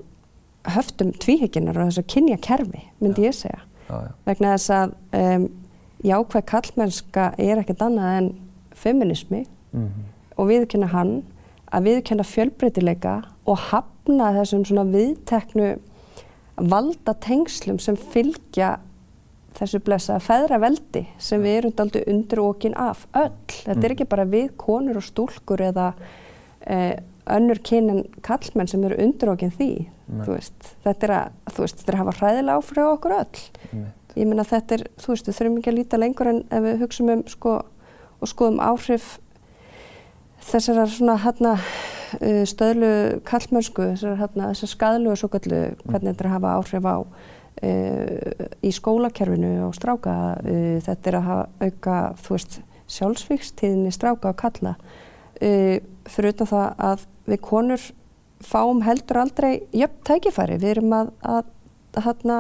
höftum 0.64 1.12
tvíhygginar 1.12 1.78
og 1.78 1.90
þess 1.90 2.00
að 2.00 2.12
kynja 2.14 2.38
kerfi, 2.38 2.84
myndi 3.02 3.26
ég 3.26 3.34
segja. 3.34 3.60
Já, 3.90 3.96
já. 4.02 4.12
Vegna 4.26 4.54
þess 4.56 4.70
að 4.70 4.94
um, 5.14 5.50
jákvæð 6.04 6.46
kallmennska 6.46 7.34
er 7.38 7.62
ekkert 7.62 7.82
annað 7.82 8.18
en 8.18 8.30
feminismi 8.76 9.46
mm 9.72 9.86
-hmm. 9.86 10.11
Og 10.38 10.50
viðkynna 10.52 10.92
hann, 10.94 11.22
að 11.72 11.88
viðkynna 11.88 12.28
fjölbreytileika 12.28 13.16
og 13.50 13.60
hafna 13.72 14.32
þessum 14.36 14.66
svona 14.68 14.86
viðteknu 14.92 15.74
valda 16.72 17.16
tengslum 17.24 17.80
sem 17.82 17.98
fylgja 17.98 18.78
þessu 19.58 19.82
blessa 19.84 20.18
feðraveldi 20.24 21.06
sem 21.22 21.42
við 21.44 21.58
erum 21.60 21.80
aldrei 21.84 22.04
undir 22.08 22.42
okkin 22.44 22.76
af 22.80 23.06
öll. 23.18 23.32
Þetta 23.52 23.78
mm. 23.78 23.86
er 23.88 23.96
ekki 23.96 24.12
bara 24.12 24.28
við 24.30 24.52
konur 24.60 25.00
og 25.02 25.06
stúlkur 25.06 25.64
eða 25.66 25.92
eh, 26.62 27.00
önnur 27.32 27.60
kynin 27.64 28.06
kallmenn 28.26 28.70
sem 28.72 28.84
eru 28.88 29.00
undir 29.04 29.34
okkin 29.34 29.54
því. 29.56 29.72
Þetta 30.86 31.08
er, 31.08 31.16
að, 31.18 31.58
veist, 31.58 31.82
þetta 31.82 31.92
er 31.92 31.98
að 31.98 32.04
hafa 32.04 32.16
hræðilega 32.20 32.62
áfrið 32.62 32.88
á 32.88 32.90
okkur 32.92 33.18
öll. 33.18 33.44
Nei. 33.72 33.90
ég 34.20 34.28
menna 34.28 34.48
þetta 34.48 34.78
er, 34.78 34.86
þú 35.00 35.14
veist, 35.14 35.28
við 35.28 35.38
þurfum 35.38 35.60
ekki 35.60 35.72
að 35.72 35.78
líta 35.78 36.00
lengur 36.00 36.32
en 36.32 36.42
ef 36.52 36.66
við 36.66 36.82
hugsaum 36.82 37.12
um 37.14 37.22
sko 37.32 37.54
og 38.22 38.30
skoðum 38.30 38.60
áhrif 38.64 39.14
þessar 40.46 40.82
svona 40.90 41.18
hérna 41.22 41.56
uh, 41.58 42.44
stöðlu 42.50 42.94
kallmörsku, 43.28 43.92
þessar 43.94 44.18
hérna 44.22 44.50
þessar 44.54 44.74
skadlu 44.74 45.14
og 45.14 45.22
svo 45.22 45.32
kallu, 45.34 45.62
hvernig 45.86 46.12
þetta 46.12 46.26
er 46.26 46.32
að 46.32 46.36
hafa 46.38 46.56
áhrif 46.58 46.90
á 46.90 46.98
uh, 46.98 48.50
í 48.64 48.74
skólakerfinu 48.76 49.54
og 49.68 49.78
stráka 49.78 50.18
uh, 50.42 50.78
þetta 50.84 51.12
er 51.12 51.20
að 51.20 51.30
hafa 51.30 51.48
auka, 51.62 52.02
þú 52.24 52.36
veist 52.36 52.60
sjálfsvíkstíðinni 52.92 53.94
stráka 53.96 54.34
og 54.34 54.40
kalla 54.42 54.76
uh, 54.78 55.78
fyrir 56.10 56.36
utan 56.36 56.50
það 56.50 56.86
að 56.92 57.06
við 57.30 57.44
konur 57.46 57.90
fáum 58.42 58.82
heldur 58.86 59.22
aldrei 59.22 59.52
jöfn 59.76 60.02
tækifæri, 60.08 60.58
við 60.62 60.78
erum 60.78 60.96
að, 60.98 61.12
að, 61.22 61.52
hérna 62.02 62.40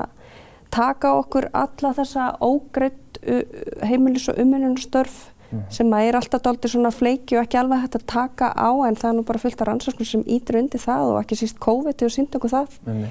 taka 0.72 1.14
okkur 1.20 1.50
alla 1.54 1.94
þessa 1.98 2.32
ógreitt 2.42 3.22
uh, 3.22 3.44
heimilis 3.86 4.30
og 4.32 4.40
umhennunastörf 4.42 5.28
mm. 5.52 5.64
sem 5.74 5.96
að 5.96 6.08
er 6.08 6.20
alltaf 6.20 6.44
doldið 6.46 6.74
svona 6.76 6.92
fleiki 6.96 7.38
og 7.38 7.46
ekki 7.46 7.60
alveg 7.62 7.84
hægt 7.84 7.98
að 8.00 8.08
taka 8.14 8.52
á 8.56 8.70
en 8.88 8.98
það 9.00 9.10
er 9.10 9.18
nú 9.18 9.26
bara 9.28 9.42
fullt 9.44 9.62
af 9.62 9.70
rannsóknum 9.70 10.08
sem 10.08 10.24
ítir 10.26 10.60
undir 10.62 10.82
það 10.82 11.12
og 11.12 11.20
ekki 11.22 11.40
síst 11.42 11.60
COVID 11.64 12.06
og 12.08 12.14
sínd 12.16 12.38
okkur 12.40 12.54
það 12.54 12.78
mm. 12.86 13.04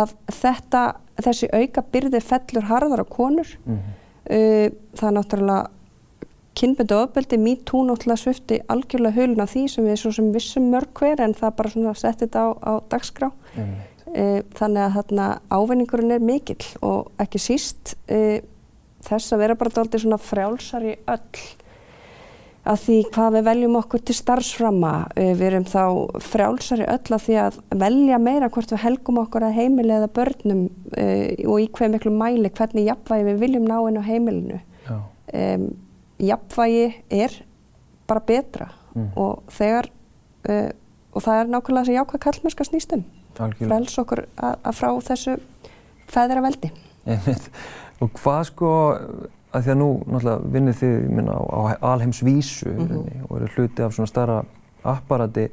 að 0.00 0.16
þetta, 0.40 0.82
þessi 1.28 1.50
auka 1.52 1.86
byrði 1.94 2.22
fellur 2.24 2.68
harðar 2.70 3.04
á 3.04 3.06
konur 3.16 3.56
mm. 3.64 3.80
uh, 3.80 4.68
það 4.98 5.08
er 5.10 5.18
náttúrulega 5.20 5.64
kynbundu 6.56 6.96
ofbeldi, 6.96 7.36
me 7.36 7.56
too 7.68 7.82
náttúrulega 7.84 8.22
svifti 8.22 8.62
algjörlega 8.72 9.18
hulun 9.18 9.44
af 9.44 9.52
því 9.52 9.66
sem 9.68 9.84
við 9.84 10.00
svo 10.00 10.14
sem 10.16 10.30
vissum 10.32 10.70
mörg 10.72 10.88
hver 10.96 11.20
en 11.20 11.36
það 11.36 11.56
bara 11.58 11.72
svona 11.74 11.92
setti 11.98 12.24
þetta 12.24 12.46
á, 12.48 12.48
á 12.56 12.72
dagskrá 12.92 13.28
uh, 13.28 14.40
þannig 14.56 14.82
að 14.86 14.98
þarna 14.98 15.30
ávinningurinn 15.52 16.16
er 16.16 16.24
mikill 16.24 16.64
og 16.86 17.10
ekki 17.22 17.42
síst 17.42 17.96
uh, 18.08 18.38
þess 19.06 19.34
að 19.34 19.42
vera 19.44 19.58
bara 19.58 19.74
doldið 19.76 20.06
svona 20.06 20.20
frjálsari 20.22 20.96
öll 21.12 21.44
að 22.66 22.80
því 22.82 22.96
hvað 23.14 23.34
við 23.36 23.44
veljum 23.46 23.76
okkur 23.80 24.02
til 24.06 24.16
starfsframma. 24.18 24.92
Við 25.16 25.44
erum 25.48 25.66
þá 25.70 25.82
frjálsari 26.24 26.86
öll 26.90 27.16
að 27.16 27.24
því 27.26 27.36
að 27.42 27.58
velja 27.82 28.20
meira 28.22 28.50
hvort 28.52 28.72
við 28.74 28.82
helgum 28.82 29.20
okkur 29.22 29.46
að 29.46 29.58
heimili 29.60 29.94
eða 29.96 30.12
börnum 30.18 30.64
uh, 30.66 31.26
og 31.46 31.60
í 31.62 31.68
hver 31.78 31.92
miklu 31.94 32.14
mæli 32.14 32.50
hvernig 32.50 32.88
jafnvægi 32.88 33.28
við 33.30 33.44
viljum 33.44 33.68
ná 33.68 33.76
inn 33.78 34.00
á 34.00 34.08
heimilinu. 34.08 34.62
Um, 35.36 35.68
jafnvægi 36.22 36.88
er 37.10 37.32
bara 38.06 38.22
betra 38.26 38.68
mm. 38.94 39.08
og 39.18 39.46
þegar 39.52 39.90
uh, 40.50 40.70
og 41.16 41.24
það 41.24 41.40
er 41.40 41.50
nákvæmlega 41.50 41.86
þess 41.86 41.92
að 41.92 41.98
jákvæða 42.00 42.24
kallmörska 42.26 42.68
snýstum. 42.68 43.06
Frels 43.36 43.96
okkur 44.00 44.26
að 44.36 44.76
frá 44.76 44.90
þessu 45.06 45.38
feðra 46.10 46.42
veldi. 46.44 46.70
og 48.02 48.12
hvað 48.18 48.42
sko 48.50 48.70
að 49.54 49.62
því 49.62 49.72
að 49.72 49.80
nú 49.80 49.88
náttúrulega 50.04 50.52
vinnir 50.52 50.76
þið 50.80 51.08
minna, 51.16 51.38
á, 51.38 51.58
á 51.80 51.86
alheimsvísu 51.94 52.68
mm 52.68 52.86
-hmm. 52.88 53.24
og 53.28 53.36
eru 53.36 53.48
hluti 53.56 53.82
af 53.82 53.94
svona 53.94 54.06
starra 54.10 54.44
apparati 54.84 55.48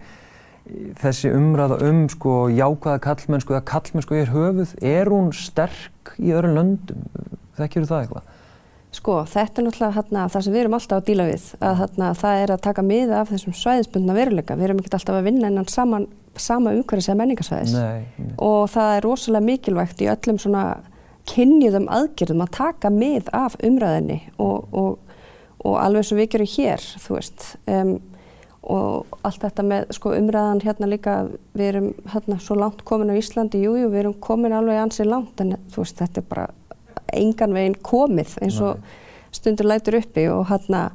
þessi 1.01 1.31
umræða 1.35 1.79
um 1.89 2.05
sko 2.09 2.47
jákvæða 2.53 2.99
kallmennsku 3.03 3.53
eða 3.53 3.65
kallmennsku 3.67 4.15
er 4.15 4.31
höfuð, 4.31 4.75
er 4.81 5.11
hún 5.11 5.33
sterk 5.35 6.13
í 6.19 6.31
öðrum 6.31 6.55
löndum? 6.55 7.03
Þekkir 7.57 7.83
þú 7.83 7.89
það 7.89 8.03
eitthvað? 8.03 8.29
Sko 8.93 9.17
þetta 9.25 9.59
er 9.59 9.65
náttúrulega 9.67 9.95
hérna, 9.97 10.23
það 10.29 10.45
sem 10.45 10.53
við 10.53 10.61
erum 10.61 10.77
alltaf 10.77 11.01
að 11.01 11.07
díla 11.09 11.25
við 11.27 11.45
að 11.59 11.77
hérna, 11.81 12.09
það 12.21 12.43
er 12.43 12.53
að 12.53 12.63
taka 12.67 12.85
miða 12.85 13.19
af 13.19 13.31
þessum 13.33 13.55
svæðisbundna 13.57 14.17
veruleika, 14.17 14.57
við 14.57 14.67
erum 14.69 14.81
ekki 14.83 14.93
alltaf 14.93 15.17
að 15.17 15.27
vinna 15.27 15.49
innan 15.49 15.69
saman, 15.71 16.07
sama 16.37 16.73
umhverfis 16.77 17.09
eða 17.09 17.19
menningarsvæðis 17.19 17.73
og 18.37 18.69
það 18.73 18.95
er 18.97 19.07
rosalega 19.07 19.47
mikilvægt 19.49 20.01
í 20.05 20.09
öllum 20.13 20.39
svona 20.41 20.63
kynniðum 21.29 21.89
aðgerðum 21.91 22.43
að 22.45 22.55
taka 22.57 22.91
mið 22.93 23.29
af 23.35 23.55
umræðinni 23.63 24.19
og, 24.41 24.65
og, 24.75 25.13
og 25.63 25.77
alveg 25.79 26.07
sem 26.07 26.19
við 26.19 26.33
gerum 26.33 26.51
hér, 26.55 26.89
þú 27.03 27.15
veist. 27.17 27.45
Um, 27.67 27.93
og 28.63 29.17
allt 29.27 29.41
þetta 29.43 29.63
með 29.67 29.89
sko, 29.97 30.13
umræðan 30.15 30.61
hérna 30.63 30.87
líka, 30.87 31.15
við 31.51 31.69
erum 31.73 31.89
hérna 32.13 32.37
svo 32.39 32.55
langt 32.55 32.83
komin 32.87 33.11
á 33.11 33.19
Íslandi, 33.19 33.59
jújú, 33.59 33.81
jú, 33.83 33.89
við 33.91 34.03
erum 34.05 34.19
komin 34.23 34.55
alveg 34.55 34.79
ansið 34.79 35.09
langt 35.11 35.43
en 35.43 35.57
þú 35.73 35.83
veist, 35.83 35.99
þetta 35.99 36.21
er 36.21 36.29
bara 36.29 36.45
engan 37.13 37.55
veginn 37.55 37.81
komið 37.83 38.37
eins 38.41 38.61
og 38.63 38.79
stundur 39.35 39.67
lætur 39.67 39.99
uppi 39.99 40.29
og 40.31 40.47
hérna 40.47 40.85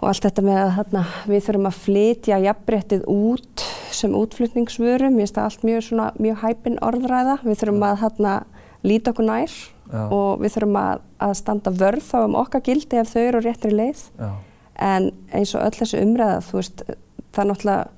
og 0.00 0.08
allt 0.08 0.24
þetta 0.24 0.44
með 0.44 0.58
að 0.62 0.72
hérna, 0.78 1.02
við 1.28 1.42
þurfum 1.46 1.68
að 1.68 1.80
flytja 1.84 2.38
jafnbrettið 2.40 3.02
út 3.12 3.64
sem 3.94 4.14
útflutningsvörum, 4.16 5.18
ég 5.20 5.26
veist 5.26 5.38
að 5.38 5.50
allt 5.50 5.66
mjög, 5.66 5.82
svona, 5.86 6.06
mjög 6.16 6.40
hæpin 6.40 6.78
orðræða, 6.82 7.36
við 7.44 7.60
þurfum 7.60 7.84
að 7.84 8.00
hérna 8.04 8.34
líta 8.86 9.12
okkur 9.12 9.26
nær 9.28 9.54
Já. 9.90 10.02
og 10.06 10.42
við 10.42 10.54
þurfum 10.54 10.78
að, 10.80 11.04
að 11.26 11.36
standa 11.40 11.72
vörð 11.74 12.04
þá 12.06 12.18
um 12.22 12.36
okkar 12.40 12.64
gildi 12.66 13.00
ef 13.00 13.10
þau 13.12 13.22
eru 13.22 13.44
réttri 13.44 13.72
leið 13.74 14.02
Já. 14.20 14.30
en 14.90 15.10
eins 15.34 15.54
og 15.56 15.64
öll 15.66 15.78
þessu 15.80 16.02
umræða 16.04 16.44
þú 16.46 16.60
veist, 16.60 16.84
það 17.30 17.42
er 17.42 17.50
náttúrulega 17.50 17.88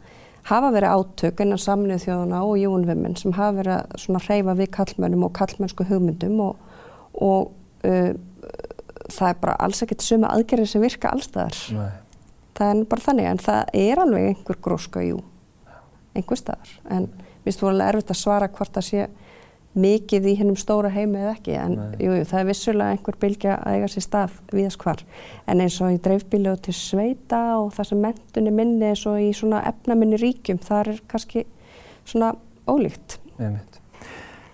hafa 0.49 0.73
verið 0.75 0.97
átök 0.97 1.41
innan 1.45 1.61
samlið 1.63 2.05
þjóðuna 2.07 2.43
og 2.43 2.59
júnvimmin 2.59 3.17
sem 3.19 3.35
hafa 3.37 3.59
verið 3.61 3.99
svona 4.03 4.23
hreyfa 4.25 4.55
við 4.59 4.71
kallmönnum 4.75 5.27
og 5.29 5.35
kallmönnsku 5.39 5.87
hugmyndum 5.87 6.41
og, 6.43 6.81
og 7.15 7.53
uh, 7.87 8.15
það 9.13 9.29
er 9.29 9.43
bara 9.43 9.59
alls 9.63 9.83
ekkert 9.85 10.05
suma 10.05 10.33
aðgerðir 10.35 10.73
sem 10.73 10.83
virka 10.83 11.13
allstaðar 11.13 11.59
Nei. 11.77 11.91
það 12.59 12.73
er 12.73 12.89
bara 12.91 13.07
þannig 13.07 13.31
en 13.31 13.43
það 13.45 13.77
er 13.85 14.03
alveg 14.03 14.31
einhver 14.33 14.59
gróska, 14.65 15.05
jú 15.07 15.21
einhver 16.17 16.41
staðar 16.41 16.75
en 16.91 17.07
mér 17.13 17.47
finnst 17.47 17.63
þú 17.63 17.71
alveg 17.71 17.93
erfitt 17.93 18.15
að 18.15 18.23
svara 18.23 18.51
hvort 18.53 18.75
það 18.77 18.89
sé 18.89 19.07
mikið 19.73 20.29
í 20.29 20.35
hennum 20.37 20.57
stóra 20.61 20.91
heimi 20.93 21.23
eða 21.23 21.33
ekki 21.33 21.55
en 21.57 21.75
jú, 21.97 22.13
jú, 22.19 22.25
það 22.29 22.41
er 22.41 22.49
vissulega 22.51 22.95
einhver 22.95 23.19
bylgja 23.23 23.57
að 23.57 23.77
eiga 23.79 23.91
sér 23.93 24.05
stað 24.05 24.39
viðast 24.53 24.81
hvar. 24.83 25.03
En 25.49 25.65
eins 25.65 25.79
og 25.81 25.95
í 25.95 26.01
dreifbíli 26.05 26.51
og 26.53 26.61
til 26.67 26.75
sveita 26.77 27.43
og 27.57 27.73
það 27.77 27.89
sem 27.89 28.03
mentunni 28.05 28.55
minni 28.55 28.91
eins 28.91 29.05
og 29.09 29.21
í 29.23 29.31
svona 29.37 29.63
efnaminni 29.71 30.21
ríkjum 30.21 30.61
það 30.63 30.93
er 30.93 31.03
kannski 31.09 31.47
svona 32.05 32.35
ólíkt. 32.69 33.19
Einmitt. 33.39 33.81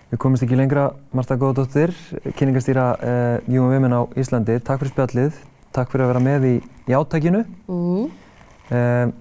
Við 0.09 0.21
komumst 0.23 0.45
ekki 0.45 0.57
lengra 0.57 0.87
Marta 1.13 1.35
Góðdóttir 1.37 1.91
kyningastýra 2.39 2.85
uh, 2.97 3.51
Júma 3.51 3.75
Vimin 3.75 3.93
á 3.93 4.01
Íslandi. 4.17 4.55
Takk 4.63 4.81
fyrir 4.81 4.95
spjallið, 4.95 5.41
takk 5.75 5.91
fyrir 5.91 6.07
að 6.07 6.13
vera 6.15 6.23
með 6.25 6.47
í, 6.47 6.53
í 6.89 6.95
átækinu 6.97 7.43
mm. 7.67 8.07
uh, 8.71 9.11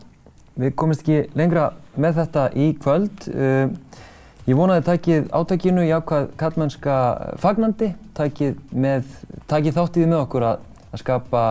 Við 0.58 0.72
komumst 0.78 1.04
ekki 1.04 1.26
lengra 1.38 1.72
með 1.98 2.22
þetta 2.22 2.46
í 2.58 2.70
kvöld. 2.82 3.26
Uh, 3.30 4.06
Ég 4.48 4.56
vonaði 4.56 4.80
að 4.80 4.86
takið 4.86 5.26
átækinu 5.36 5.82
í 5.84 5.90
ákvað 5.92 6.30
kallmennska 6.40 6.92
fagnandi, 7.36 7.90
takið, 8.16 8.54
með, 8.72 9.10
takið 9.44 9.74
þáttíði 9.76 10.06
með 10.08 10.20
okkur 10.22 10.46
að, 10.48 10.62
að 10.88 11.00
skapa 11.02 11.42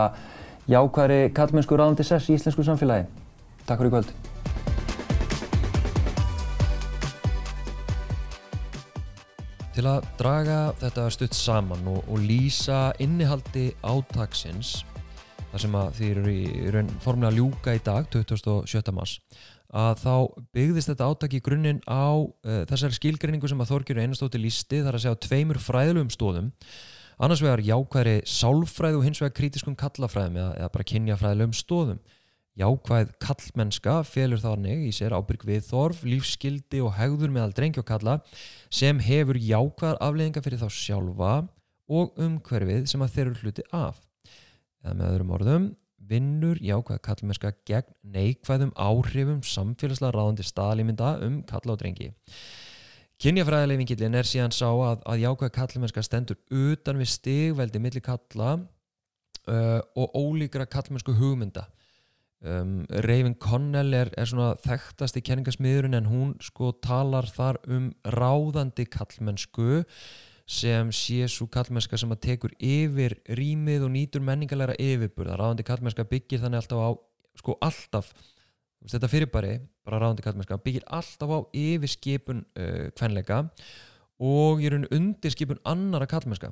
jákvæðri 0.65 1.19
kallmennsku 1.37 1.77
ráðandi 1.77 2.05
sess 2.07 2.31
í 2.31 2.33
íslensku 2.33 2.65
samfélagi. 2.65 3.05
Takk 3.69 3.83
fyrir 3.83 3.93
kvöld. 3.93 4.09
Til 9.75 9.85
að 9.85 10.07
draga 10.17 10.57
þetta 10.81 11.05
stutt 11.13 11.37
saman 11.37 11.91
og, 11.93 11.99
og 12.09 12.23
lýsa 12.25 12.95
innihaldi 12.97 13.67
átaksins, 13.85 14.79
þar 15.51 15.63
sem 15.67 15.77
að 15.83 15.93
þið 15.99 16.15
eru 16.15 16.33
í 16.33 16.73
raun 16.73 16.89
formulega 17.05 17.37
ljúka 17.37 17.77
í 17.77 17.83
dag, 17.85 18.09
27. 18.09 18.89
mars, 18.97 19.19
að 19.75 20.03
þá 20.03 20.13
byggðist 20.55 20.91
þetta 20.93 21.07
átak 21.11 21.33
í 21.35 21.41
grunninn 21.43 21.81
á 21.83 22.15
uh, 22.15 22.61
þessari 22.69 22.95
skilgreiningu 22.95 23.49
sem 23.51 23.63
að 23.63 23.73
Þorgjörn 23.73 24.03
Einarstóttir 24.05 24.43
lísti 24.43 24.83
þar 24.85 24.95
að 24.95 25.03
segja 25.03 25.17
á 25.19 25.23
tveimur 25.27 25.59
fræðlugum 25.59 26.13
stóðum 26.13 26.53
annars 27.17 27.41
vegar 27.43 27.63
jákvæðri 27.65 28.19
sálfræð 28.29 28.99
og 28.99 29.07
hins 29.07 29.19
vegar 29.23 29.35
kritiskum 29.39 29.75
kallafræðum 29.75 30.37
eða, 30.39 30.53
eða 30.61 30.71
bara 30.75 30.87
kynjafræðlugum 30.91 31.57
stóðum 31.57 31.99
jákvæð 32.57 33.11
kallmennska 33.21 33.99
felur 34.07 34.41
þannig 34.41 34.87
í 34.87 34.93
sér 34.95 35.13
ábyrg 35.13 35.43
við 35.45 35.65
þorf, 35.67 36.01
lífskildi 36.07 36.81
og 36.81 36.95
hegður 36.97 37.33
meðal 37.33 37.53
drengja 37.57 37.83
og 37.83 37.89
kalla 37.89 38.17
sem 38.73 39.01
hefur 39.03 39.37
jákvæðar 39.37 39.99
afleðinga 40.01 40.43
fyrir 40.45 40.61
þá 40.63 40.69
sjálfa 40.73 41.33
og 41.87 42.17
umhverfið 42.21 42.87
sem 42.89 43.03
að 43.03 43.13
þeir 43.13 43.25
eru 43.27 43.41
hluti 43.43 43.67
af. 43.75 43.99
Eða 44.83 44.95
með 44.97 45.11
öðrum 45.11 45.35
orðum 45.37 45.67
vinnur 45.97 46.59
jákvæða 46.61 47.01
kallmennska 47.03 47.51
gegn 47.67 47.93
neikvæðum 48.13 48.71
áhrifum 48.77 49.41
samfélagslega 49.43 50.13
ráðandi 50.15 50.45
staðalímynda 50.47 51.17
um 51.25 51.41
kalla 51.47 51.73
og 51.73 51.81
drengi. 51.81 52.11
Kynjafræðilegvingilin 53.17 54.17
er 54.19 54.27
síðan 54.29 54.53
sá 54.53 54.67
að, 54.69 55.01
að 55.09 55.23
jákvæða 55.23 55.55
kallmennska 55.55 56.03
stendur 56.05 56.37
utan 56.53 57.01
við 57.01 57.09
stigveldi 57.15 57.81
millir 57.81 58.05
kalla 58.05 58.51
uh, 59.49 59.81
og 59.97 60.13
ólíkra 60.13 60.67
kallmennsku 60.69 61.17
hugmynda. 61.17 61.65
Um, 62.45 62.83
Reivin 63.01 63.33
Connell 63.41 63.95
er, 63.97 64.11
er 64.13 64.29
svona 64.29 64.51
þekktast 64.61 65.17
í 65.17 65.23
kenningasmiðurinn 65.25 65.97
en 65.97 66.09
hún 66.11 66.35
sko 66.45 66.69
talar 66.85 67.25
þar 67.33 67.57
um 67.65 67.89
ráðandi 68.05 68.85
kallmennsku 68.93 69.81
sem 70.47 70.91
sé 70.95 71.27
svo 71.31 71.49
kallmennska 71.51 71.99
sem 71.99 72.13
að 72.13 72.23
tekur 72.23 72.53
yfir 72.63 73.17
rýmið 73.35 73.83
og 73.87 73.91
nýtur 73.93 74.23
menningalega 74.23 74.77
yfirburða. 74.79 75.35
Ráðandi 75.39 75.65
kallmennska 75.67 76.07
byggir 76.07 76.39
þannig 76.43 76.61
alltaf 76.63 76.79
á, 76.79 76.89
sko 77.41 77.57
alltaf, 77.67 78.13
þetta 78.87 79.11
fyrirbæri, 79.11 79.57
bara 79.83 79.99
ráðandi 80.01 80.23
kallmennska, 80.23 80.61
byggir 80.63 80.87
alltaf 80.87 81.33
á 81.35 81.39
yfirskipun 81.51 82.45
uh, 82.55 82.87
kvenleika 82.95 83.43
og 84.17 84.63
ég 84.63 84.73
er 84.73 84.87
undir 84.95 85.33
skipun 85.33 85.59
annara 85.67 86.07
kallmennska 86.09 86.49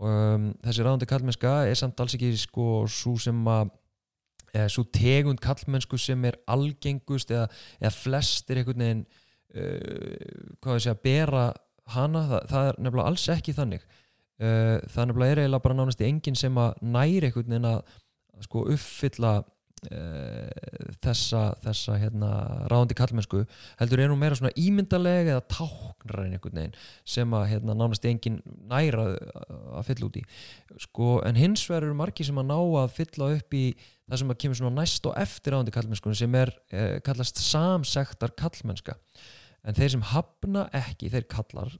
um, 0.00 0.50
þessi 0.64 0.82
ráðandi 0.82 1.08
kallmennska 1.10 1.52
er 1.68 1.78
samt 1.78 2.00
alls 2.02 2.16
ekki 2.16 2.32
sko 2.40 2.86
svo 2.90 3.14
sem 3.20 3.46
að 3.50 3.76
svo 4.66 4.82
tegund 4.90 5.38
kallmennsku 5.38 5.98
sem 6.00 6.24
er 6.26 6.34
algengust 6.50 7.30
eða, 7.30 7.44
eða 7.78 7.92
flestir 7.94 8.58
einhvern 8.58 8.82
veginn 8.82 9.04
uh, 9.06 10.56
hvað 10.58 10.78
ég 10.80 10.86
segja, 10.86 10.96
bera 11.04 11.44
hana, 11.94 12.26
það, 12.30 12.44
það 12.52 12.68
er 12.68 12.82
nefnilega 12.84 13.12
alls 13.12 13.28
ekki 13.36 13.56
þannig. 13.56 13.86
Uh, 14.40 14.76
það 14.88 15.10
nefnilega 15.10 15.36
er 15.36 15.42
eiginlega 15.44 15.64
bara 15.66 15.78
nánast 15.78 16.02
í 16.02 16.08
enginn 16.08 16.38
sem 16.38 16.60
að 16.60 16.78
næri 16.80 17.28
einhvern 17.28 17.50
veginn 17.50 17.70
að 17.70 17.80
sko 18.40 18.62
uppfylla 18.72 19.32
uh, 19.40 20.94
þessa, 21.04 21.42
þessa 21.64 21.96
hérna, 22.00 22.30
ráðandi 22.72 22.96
kallmennsku 22.96 23.42
heldur 23.80 24.00
er 24.00 24.10
nú 24.12 24.16
meira 24.20 24.38
svona 24.38 24.54
ímyndalega 24.60 25.36
eða 25.36 25.44
táknræn 25.52 26.34
einhvern 26.36 26.60
veginn 26.62 26.78
sem 27.04 27.36
að 27.36 27.46
hérna, 27.52 27.76
nánast 27.76 28.06
í 28.06 28.12
enginn 28.14 28.40
næra 28.70 29.10
að 29.76 29.88
fylla 29.90 30.08
út 30.08 30.20
í. 30.20 30.24
Sko, 30.86 31.18
en 31.26 31.40
hins 31.40 31.66
vegar 31.68 31.88
eru 31.88 31.98
margi 32.00 32.26
sem 32.26 32.40
að 32.40 32.50
ná 32.52 32.58
að 32.60 32.94
fylla 32.96 33.32
upp 33.36 33.56
í 33.60 33.64
það 34.10 34.22
sem 34.22 34.32
að 34.32 34.40
kemur 34.42 34.58
svona 34.58 34.80
næst 34.80 35.06
og 35.06 35.18
eftir 35.20 35.54
ráðandi 35.54 35.74
kallmennskunum 35.74 36.18
sem 36.18 36.40
er 36.40 36.50
eh, 36.74 36.96
kallast 37.06 37.38
samsektar 37.44 38.34
kallmennska 38.38 38.96
en 39.64 39.76
þeir 39.76 39.94
sem 39.96 40.04
hafna 40.12 40.66
ekki, 40.76 41.10
þeir 41.12 41.26
kallar 41.30 41.74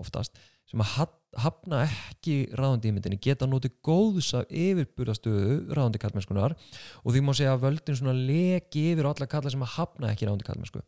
oftast, 0.00 0.38
sem 0.70 0.80
hafna 0.80 1.82
ekki 1.84 2.38
ráðandi 2.56 2.90
ímyndinni 2.90 3.20
geta 3.22 3.48
notið 3.48 3.76
góðs 3.84 4.30
af 4.38 4.48
yfirburðastöðu 4.48 5.74
ráðandi 5.76 6.00
kallmennskunar 6.02 6.56
og 6.56 7.12
því 7.12 7.22
má 7.24 7.34
segja 7.36 7.54
að 7.56 7.66
völdin 7.66 8.00
svona 8.00 8.16
leki 8.16 8.90
yfir 8.94 9.10
alla 9.10 9.28
kallar 9.30 9.52
sem 9.52 9.68
hafna 9.76 10.12
ekki 10.14 10.28
ráðandi 10.28 10.48
kallmennsku 10.48 10.84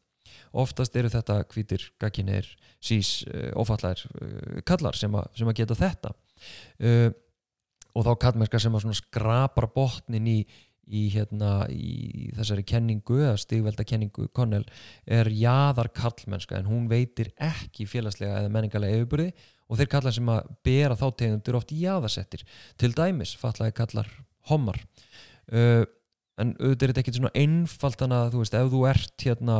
oftast 0.56 0.96
eru 0.98 1.10
þetta 1.12 1.40
hvítir, 1.52 1.84
gagginir, 2.02 2.48
sís, 2.82 3.20
uh, 3.30 3.50
ófallar 3.60 4.00
uh, 4.20 4.60
kallar 4.66 4.98
sem 4.98 5.14
að, 5.16 5.28
sem 5.38 5.50
að 5.50 5.58
geta 5.60 5.78
þetta. 5.78 6.12
Uh, 6.80 7.10
og 7.96 8.04
þá 8.04 8.12
kallmennska 8.26 8.60
sem 8.60 8.76
að 8.76 8.96
skrapar 8.98 9.70
botnin 9.72 10.28
í 10.28 10.38
í, 10.86 11.06
hérna, 11.14 11.66
í 11.70 12.30
þessari 12.36 12.64
kenningu 12.66 13.18
eða 13.22 13.40
stigvelda 13.42 13.86
kenningu 13.86 14.28
Connell 14.36 14.66
er 15.04 15.30
jáðar 15.34 15.90
kallmennska 15.94 16.60
en 16.60 16.70
hún 16.70 16.86
veitir 16.90 17.32
ekki 17.42 17.88
félagslega 17.90 18.42
eða 18.42 18.52
menningarlega 18.54 19.00
yfirbyrði 19.00 19.32
og 19.66 19.80
þeir 19.80 19.90
kallar 19.96 20.14
sem 20.14 20.30
að 20.30 20.54
bera 20.66 20.98
þá 20.98 21.06
tegundur 21.18 21.58
oft 21.58 21.74
jáðasettir 21.74 22.46
til 22.78 22.92
dæmis 22.94 23.34
fallaði 23.40 23.74
kallar 23.80 24.10
homar 24.50 24.78
uh, 25.50 25.82
en 26.36 26.52
auðvitað 26.60 26.82
er 26.84 26.90
þetta 26.90 27.02
ekkert 27.02 27.18
svona 27.18 27.40
einfalt 27.40 28.00
þannig 28.00 28.18
að 28.20 28.34
þú 28.34 28.40
veist 28.42 28.56
ef 28.58 28.66
þú 28.72 28.80
ert 28.90 29.24
hérna 29.24 29.54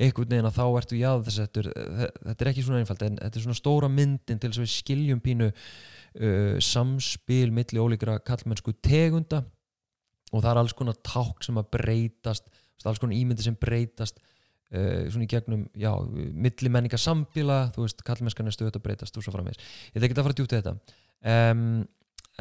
einhvern 0.00 0.30
veginn 0.30 0.48
að 0.48 0.56
þá 0.56 0.64
ertu 0.80 1.00
jáðasettur 1.00 1.68
þetta 1.74 2.36
er 2.38 2.50
ekki 2.52 2.64
svona 2.64 2.80
einfalt 2.80 3.04
en 3.04 3.18
þetta 3.20 3.38
er 3.38 3.44
svona 3.44 3.58
stóra 3.60 3.90
myndin 3.92 4.40
til 4.40 4.50
þess 4.50 4.62
að 4.62 4.64
við 4.64 4.72
skiljum 4.72 5.20
pínu 5.22 5.50
uh, 5.52 6.56
samspil 6.64 7.52
milli 7.54 7.82
ólíkra 7.84 8.16
kallmennsku 8.24 8.74
tegunda 8.80 9.44
og 10.32 10.40
það 10.42 10.52
er 10.52 10.60
alls 10.62 10.76
konar 10.76 10.96
ták 11.06 11.44
sem 11.46 11.58
að 11.60 11.70
breytast 11.76 12.48
alls 12.86 13.02
konar 13.02 13.16
ímyndi 13.16 13.44
sem 13.44 13.56
breytast 13.58 14.20
uh, 14.20 15.06
svona 15.10 15.26
í 15.26 15.30
gegnum, 15.30 15.66
já, 15.78 15.92
milli 16.06 16.72
menninga 16.72 17.00
sambíla, 17.00 17.66
þú 17.74 17.86
veist, 17.86 18.04
kallmennskan 18.06 18.50
er 18.50 18.56
stöðut 18.56 18.78
að 18.78 18.86
breytast 18.86 19.18
og 19.18 19.26
svo 19.26 19.34
framins. 19.34 19.60
Ég 19.94 20.00
þekki 20.00 20.14
þetta 20.14 20.22
að 20.22 20.28
fara 20.28 20.38
djútið 20.40 20.60
þetta 20.60 20.74
um, 21.32 21.64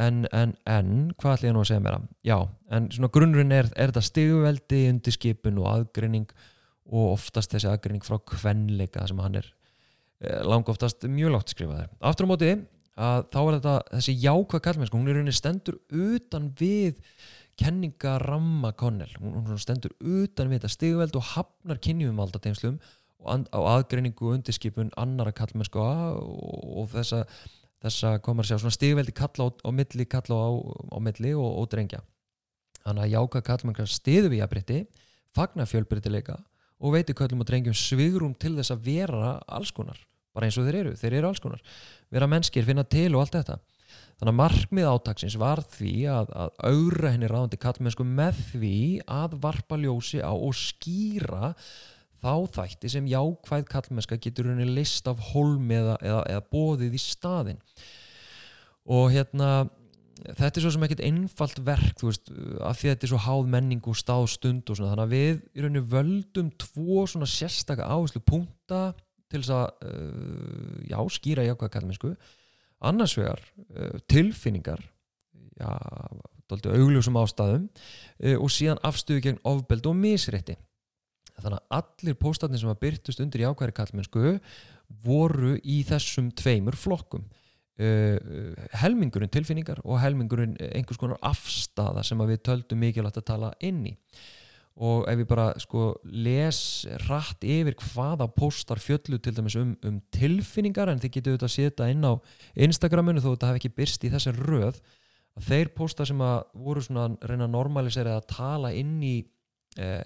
en, 0.06 0.22
en, 0.36 0.54
en 0.70 0.92
hvað 1.16 1.38
ætlum 1.38 1.50
ég 1.50 1.56
nú 1.56 1.64
að 1.64 1.70
segja 1.72 1.86
mér 1.86 1.98
að 2.00 2.08
já, 2.28 2.38
en 2.78 2.90
svona 2.98 3.12
grunnurinn 3.16 3.56
er, 3.56 3.72
er 3.74 3.94
þetta 3.94 4.06
stigveldi, 4.10 4.82
undirskipun 4.92 5.62
og 5.64 5.70
aðgrinning 5.72 6.30
og 6.86 7.16
oftast 7.16 7.56
þessi 7.56 7.72
aðgrinning 7.72 8.06
frá 8.06 8.20
kvenleika 8.22 9.08
sem 9.10 9.22
hann 9.24 9.40
er 9.42 9.50
uh, 9.50 10.42
lang 10.46 10.68
oftast 10.72 11.08
mjög 11.10 11.38
látt 11.38 11.56
skrifaði. 11.56 11.90
Aftur 12.06 12.30
á 12.30 12.32
móti 12.34 12.54
að 12.96 13.26
þá 13.34 13.40
er 13.42 13.56
þetta 13.58 13.80
þessi 13.98 14.14
jákvæð 14.24 14.62
kallmennska, 14.68 15.00
hún 15.00 15.10
er 15.10 15.18
rauninni 15.18 15.36
stendur 15.36 15.82
utan 15.92 16.46
við 16.56 17.02
kenningaramma 17.60 18.74
Connell, 18.76 19.12
hún, 19.22 19.46
hún 19.48 19.60
stendur 19.62 19.94
utan 20.00 20.50
við 20.52 20.60
þetta 20.60 20.72
stigveld 20.74 21.18
og 21.20 21.28
hafnar 21.34 21.80
kynjum 21.84 22.20
aldateimslum 22.20 22.80
á 23.26 23.60
aðgreiningu 23.60 24.28
og 24.28 24.38
undirskipun 24.38 24.92
annara 25.02 25.34
kallmennsko 25.36 25.82
og, 25.82 26.66
og 26.82 26.90
þessa, 26.94 27.24
þessa 27.82 28.18
komar 28.26 28.48
sér 28.48 28.62
svona 28.62 28.76
stigveldi 28.76 29.16
kalla 29.16 29.48
á, 29.48 29.50
á 29.66 29.70
milli 29.74 30.06
kalla 30.10 30.42
á, 30.46 30.50
á 30.94 30.98
milli 31.02 31.32
og, 31.34 31.48
og 31.64 31.70
drengja. 31.72 32.04
Þannig 32.86 33.08
að 33.08 33.16
jáka 33.16 33.42
kallmennkar 33.48 33.90
stiðu 33.90 34.30
við 34.34 34.44
jafnbrytti 34.44 34.82
fagna 35.36 35.66
fjölbryttileika 35.70 36.38
og 36.84 36.94
veitir 36.94 37.18
kallum 37.18 37.42
og 37.42 37.50
drengjum 37.50 37.78
svigrum 37.78 38.36
til 38.38 38.54
þess 38.60 38.76
að 38.76 38.84
vera 38.92 39.38
allskonar, 39.48 39.98
bara 40.36 40.50
eins 40.50 40.60
og 40.60 40.68
þeir 40.68 40.82
eru. 40.84 40.94
Þeir 41.00 41.18
eru 41.22 41.32
allskonar, 41.32 41.64
vera 42.14 42.30
mennskir, 42.30 42.68
finna 42.68 42.84
til 42.84 43.14
og 43.16 43.24
allt 43.24 43.40
þetta 43.40 43.58
Þannig 44.16 44.32
að 44.32 44.40
markmið 44.40 44.86
átaksins 44.88 45.36
var 45.40 45.60
því 45.74 45.94
að, 46.08 46.30
að 46.32 46.54
augra 46.70 47.12
henni 47.12 47.28
ráðandi 47.28 47.60
kallmennsku 47.60 48.06
með 48.08 48.38
því 48.54 48.78
að 49.12 49.36
varpa 49.44 49.80
ljósi 49.82 50.22
á 50.24 50.32
og 50.32 50.56
skýra 50.56 51.52
þá 52.24 52.34
þætti 52.56 52.92
sem 52.94 53.10
jákvæð 53.12 53.66
kallmennska 53.70 54.18
getur 54.24 54.50
henni 54.54 54.68
list 54.70 55.10
af 55.12 55.20
holmi 55.34 55.76
eða, 55.78 55.98
eða, 56.00 56.22
eða 56.32 56.46
bóðið 56.54 56.96
í 56.96 57.02
staðin. 57.02 57.60
Og 58.86 59.10
hérna, 59.12 59.50
þetta 60.24 60.62
er 60.62 60.64
svo 60.64 60.72
sem 60.78 60.88
ekkert 60.88 61.04
einfalt 61.06 61.60
verk, 61.68 62.06
veist, 62.06 62.32
af 62.64 62.80
því 62.80 62.88
að 62.88 62.96
þetta 62.96 63.08
er 63.08 63.12
svo 63.12 63.22
háð 63.26 63.52
menning 63.58 63.92
og 63.92 64.00
stáð 64.00 64.30
stund 64.32 64.72
og 64.72 64.80
svona, 64.80 64.94
þannig 64.94 65.06
að 65.06 65.18
við 65.18 65.44
í 65.44 65.66
rauninni 65.66 65.84
völdum 65.92 66.54
tvo 66.62 67.04
svona 67.10 67.30
sérstakka 67.30 67.90
áherslu 67.92 68.24
punta 68.24 68.82
til 69.28 69.42
þess 69.42 69.54
að, 69.58 69.92
uh, 69.92 70.82
já, 70.88 71.00
skýra 71.18 71.48
jákvæð 71.50 71.74
kallmennsku 71.76 72.16
annars 72.84 73.16
vegar 73.18 73.42
uh, 73.76 73.98
tilfinningar 74.12 74.82
já, 75.60 75.70
augljósum 76.52 77.20
ástæðum 77.22 77.68
uh, 77.70 78.38
og 78.38 78.52
síðan 78.54 78.82
afstöðu 78.86 79.24
gegn 79.30 79.42
ofbeld 79.48 79.90
og 79.90 79.98
misrétti. 80.00 80.58
Þannig 81.36 81.60
að 81.60 81.80
allir 81.80 82.20
póstatnir 82.20 82.62
sem 82.62 82.72
að 82.72 82.82
byrtust 82.86 83.24
undir 83.24 83.44
í 83.44 83.48
ákværi 83.50 83.76
kallmennsku 83.76 84.38
voru 85.04 85.56
í 85.64 85.82
þessum 85.88 86.30
tveimur 86.38 86.78
flokkum. 86.80 87.26
Uh, 87.76 88.16
helmingurinn 88.80 89.32
tilfinningar 89.34 89.82
og 89.84 90.00
helmingurinn 90.00 90.56
einhvers 90.72 91.00
konar 91.02 91.20
afstæða 91.28 92.06
sem 92.08 92.22
við 92.24 92.40
töldum 92.48 92.80
mikilvægt 92.86 93.20
að 93.20 93.30
tala 93.34 93.54
inn 93.60 93.82
í 93.90 93.96
og 94.76 95.06
ef 95.08 95.20
við 95.22 95.28
bara 95.30 95.46
sko 95.62 95.86
les 96.04 96.60
rætt 97.06 97.46
yfir 97.48 97.78
hvaða 97.80 98.28
postar 98.36 98.82
fjöllu 98.84 99.22
til 99.24 99.32
dæmis 99.38 99.56
um, 99.60 99.72
um 99.88 100.02
tilfinningar 100.12 100.92
en 100.92 101.00
þið 101.00 101.14
getur 101.16 101.36
auðvitað 101.36 101.48
að 101.48 101.56
setja 101.56 101.88
inn 101.94 102.04
á 102.04 102.14
Instagramunu 102.68 103.24
þó 103.24 103.30
þetta 103.30 103.52
hef 103.54 103.60
ekki 103.62 103.76
byrst 103.78 104.04
í 104.04 104.12
þessi 104.12 104.36
röð 104.36 104.82
að 105.36 105.48
þeir 105.48 105.72
postar 105.78 106.10
sem 106.10 106.22
að 106.24 106.38
voru 106.68 106.84
svona 106.84 107.08
reyna 107.24 107.48
að 107.48 107.56
normalisera 107.56 108.18
að 108.20 108.28
tala 108.34 108.74
inn 108.76 109.00
í 109.04 109.16
eh, 109.80 110.04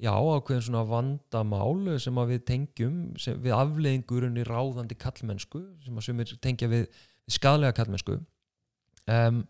já 0.00 0.12
ákveðin 0.12 0.66
svona 0.68 0.84
vandamál 0.90 1.96
sem 2.02 2.20
að 2.20 2.34
við 2.34 2.44
tengjum 2.50 3.00
sem, 3.20 3.40
við 3.40 3.56
afleðingurinn 3.56 4.36
í 4.40 4.44
ráðandi 4.44 5.00
kallmennsku 5.00 5.64
sem 5.84 5.96
að 5.96 6.08
sumir 6.10 6.36
tengja 6.44 6.68
við 6.68 6.88
skadlega 7.30 7.76
kallmennsku 7.80 8.20
um 9.08 9.44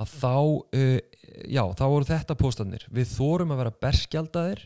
að 0.00 0.14
þá, 0.18 0.36
uh, 0.74 0.98
já, 1.46 1.62
þá 1.78 1.84
voru 1.84 2.08
þetta 2.08 2.38
póstanir. 2.38 2.86
Við 2.94 3.12
þórum 3.14 3.54
að 3.54 3.60
vera 3.62 3.74
berskjaldadir, 3.84 4.64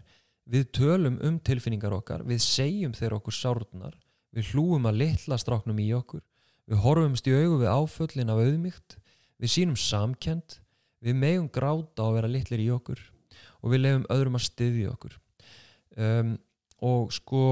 við 0.49 0.71
tölum 0.79 1.19
um 1.25 1.37
tilfinningar 1.45 1.97
okkar, 1.99 2.25
við 2.25 2.41
segjum 2.45 2.95
þegar 2.97 3.19
okkur 3.19 3.37
sárnar, 3.37 3.99
við 4.33 4.55
hlúum 4.55 4.89
að 4.89 5.03
litla 5.03 5.39
stráknum 5.41 5.81
í 5.83 5.91
okkur, 5.97 6.25
við 6.69 6.83
horfumst 6.85 7.29
í 7.29 7.37
augu 7.37 7.61
við 7.61 7.71
áföllin 7.75 8.33
af 8.33 8.41
auðmygt, 8.41 8.99
við 9.39 9.53
sínum 9.53 9.79
samkjönd, 9.79 10.59
við 11.05 11.21
megum 11.21 11.49
gráta 11.53 12.09
og 12.09 12.17
vera 12.17 12.31
litlir 12.31 12.65
í 12.65 12.71
okkur 12.75 13.01
og 13.59 13.73
við 13.73 13.83
lefum 13.85 14.07
öðrum 14.13 14.39
að 14.39 14.47
styðja 14.47 14.93
okkur. 14.95 15.15
Um, 15.99 16.37
og 16.85 17.11
sko 17.11 17.43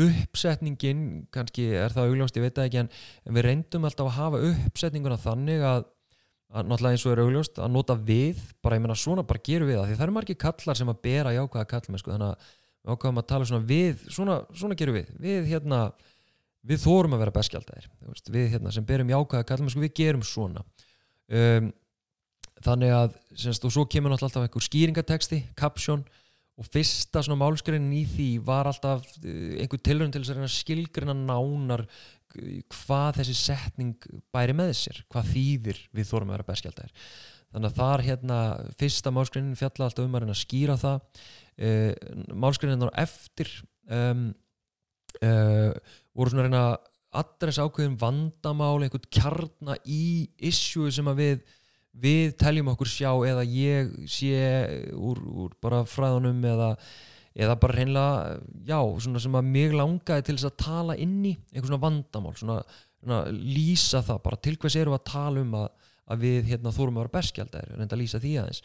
uppsetningin, 0.00 1.26
kannski 1.34 1.66
er 1.76 1.92
það 1.92 2.12
augljóst, 2.12 2.38
ég 2.38 2.46
veit 2.46 2.60
ekki, 2.62 2.84
en 2.86 3.36
við 3.36 3.46
reyndum 3.46 3.84
alltaf 3.84 4.08
að 4.08 4.16
hafa 4.16 4.42
uppsetninguna 4.50 5.18
þannig 5.20 5.64
að 5.68 5.82
að 6.50 6.66
náttúrulega 6.66 6.96
eins 6.96 7.06
og 7.06 7.12
er 7.14 7.22
augljóst 7.24 7.60
að 7.62 7.74
nota 7.74 7.94
við 7.94 8.40
bara 8.62 8.76
ég 8.78 8.84
menna 8.84 8.98
svona 8.98 9.26
bara 9.26 9.42
gerum 9.46 9.70
við 9.70 9.78
það 9.78 9.90
því 9.90 9.98
það 9.98 10.06
eru 10.06 10.16
margir 10.16 10.38
kallar 10.40 10.78
sem 10.78 10.90
að 10.90 11.02
bera 11.04 11.34
jákvæða 11.36 11.68
kall 11.70 11.82
með 11.88 12.02
sko 12.02 12.14
þannig 12.14 12.30
að 12.30 12.48
ákvæðum 12.90 13.20
að 13.20 13.28
tala 13.30 13.48
svona 13.50 13.68
við 13.68 14.06
svona, 14.08 14.38
svona 14.56 14.78
gerum 14.80 14.96
við 14.98 15.12
við 15.20 15.50
hérna 15.52 15.80
við 16.66 16.82
þórum 16.82 17.16
að 17.16 17.22
vera 17.24 17.36
bestgjaldæðir 17.36 17.90
við 18.34 18.48
hérna 18.54 18.72
sem 18.74 18.86
berum 18.88 19.12
jákvæða 19.12 19.48
kall 19.48 19.60
með 19.62 19.74
sko 19.74 19.84
við 19.84 19.94
gerum 20.00 20.24
svona. 20.26 20.64
Um, 21.30 21.70
þannig 22.60 22.92
að 22.92 23.12
semst, 23.38 23.64
og 23.64 23.72
svo 23.72 23.86
kemur 23.88 24.12
náttúrulega 24.12 24.28
alltaf 24.28 24.48
einhver 24.48 24.66
skýringateksti 24.66 25.40
caption 25.56 26.02
og 26.60 26.68
fyrsta 26.68 27.22
svona 27.24 27.40
málskreinin 27.40 27.92
í 27.96 28.02
því 28.08 28.28
var 28.44 28.68
alltaf 28.68 29.06
eh, 29.22 29.62
einhver 29.62 29.80
tilhörn 29.80 30.12
til 30.12 30.24
þess 30.26 30.36
að 30.36 30.52
skilgrina 30.52 31.14
nánar 31.16 31.86
hvað 32.30 33.20
þessi 33.20 33.36
setning 33.38 34.08
bæri 34.34 34.54
með 34.56 34.72
sér, 34.78 35.02
hvað 35.10 35.30
þýðir 35.34 35.84
við 35.96 36.10
þórum 36.10 36.30
að 36.30 36.36
vera 36.36 36.48
bestgjaldæðir 36.50 37.06
þannig 37.50 37.70
að 37.70 37.78
þar 37.80 38.04
hérna 38.06 38.40
fyrsta 38.78 39.12
málskreinin 39.14 39.58
fjalla 39.58 39.88
alltaf 39.88 40.06
um 40.06 40.18
að 40.20 40.36
skýra 40.38 40.76
það. 40.78 41.24
Uh, 41.60 41.92
málskreinin 42.40 42.86
á 42.86 42.90
eftir 43.02 43.50
um, 43.90 44.28
uh, 45.18 45.72
voru 46.14 46.32
svona 46.32 46.44
að 46.44 46.48
reyna 46.48 46.64
adressa 47.20 47.66
ákveðin 47.66 47.98
vandamál, 47.98 48.78
einhvern 48.84 49.10
kjarna 49.10 49.74
í 49.82 50.30
issue 50.46 50.92
sem 50.94 51.10
að 51.10 51.24
við 51.24 51.48
við 52.00 52.36
teljum 52.38 52.70
okkur 52.70 52.88
sjá 52.88 53.10
eða 53.26 53.42
ég 53.50 53.90
sé 54.10 54.36
úr, 54.94 55.18
úr 55.18 55.54
bara 55.62 55.82
fræðunum 55.88 56.44
eða, 56.46 56.68
eða 57.34 57.56
bara 57.62 57.76
hreinlega, 57.78 58.38
já, 58.66 58.78
svona 59.04 59.22
sem 59.22 59.36
að 59.38 59.50
mig 59.54 59.74
langaði 59.76 60.26
til 60.26 60.36
þess 60.36 60.48
að 60.50 60.56
tala 60.64 60.96
inn 60.98 61.18
í 61.22 61.34
einhvern 61.52 61.68
svona 61.70 61.84
vandamál, 61.84 62.32
svona, 62.38 62.56
svona 63.02 63.20
lýsa 63.34 64.02
það, 64.06 64.22
bara 64.24 64.40
til 64.46 64.56
hvers 64.60 64.78
eru 64.80 64.96
að 64.96 65.04
tala 65.12 65.44
um 65.44 65.58
að, 65.60 65.68
að 66.10 66.24
við 66.24 66.50
hérna 66.50 66.74
þórum 66.74 66.98
að 66.98 67.04
vera 67.04 67.16
berskjaldar, 67.18 67.70
reynda 67.76 67.96
að 67.96 68.02
lýsa 68.02 68.22
því 68.22 68.32
aðeins. 68.42 68.64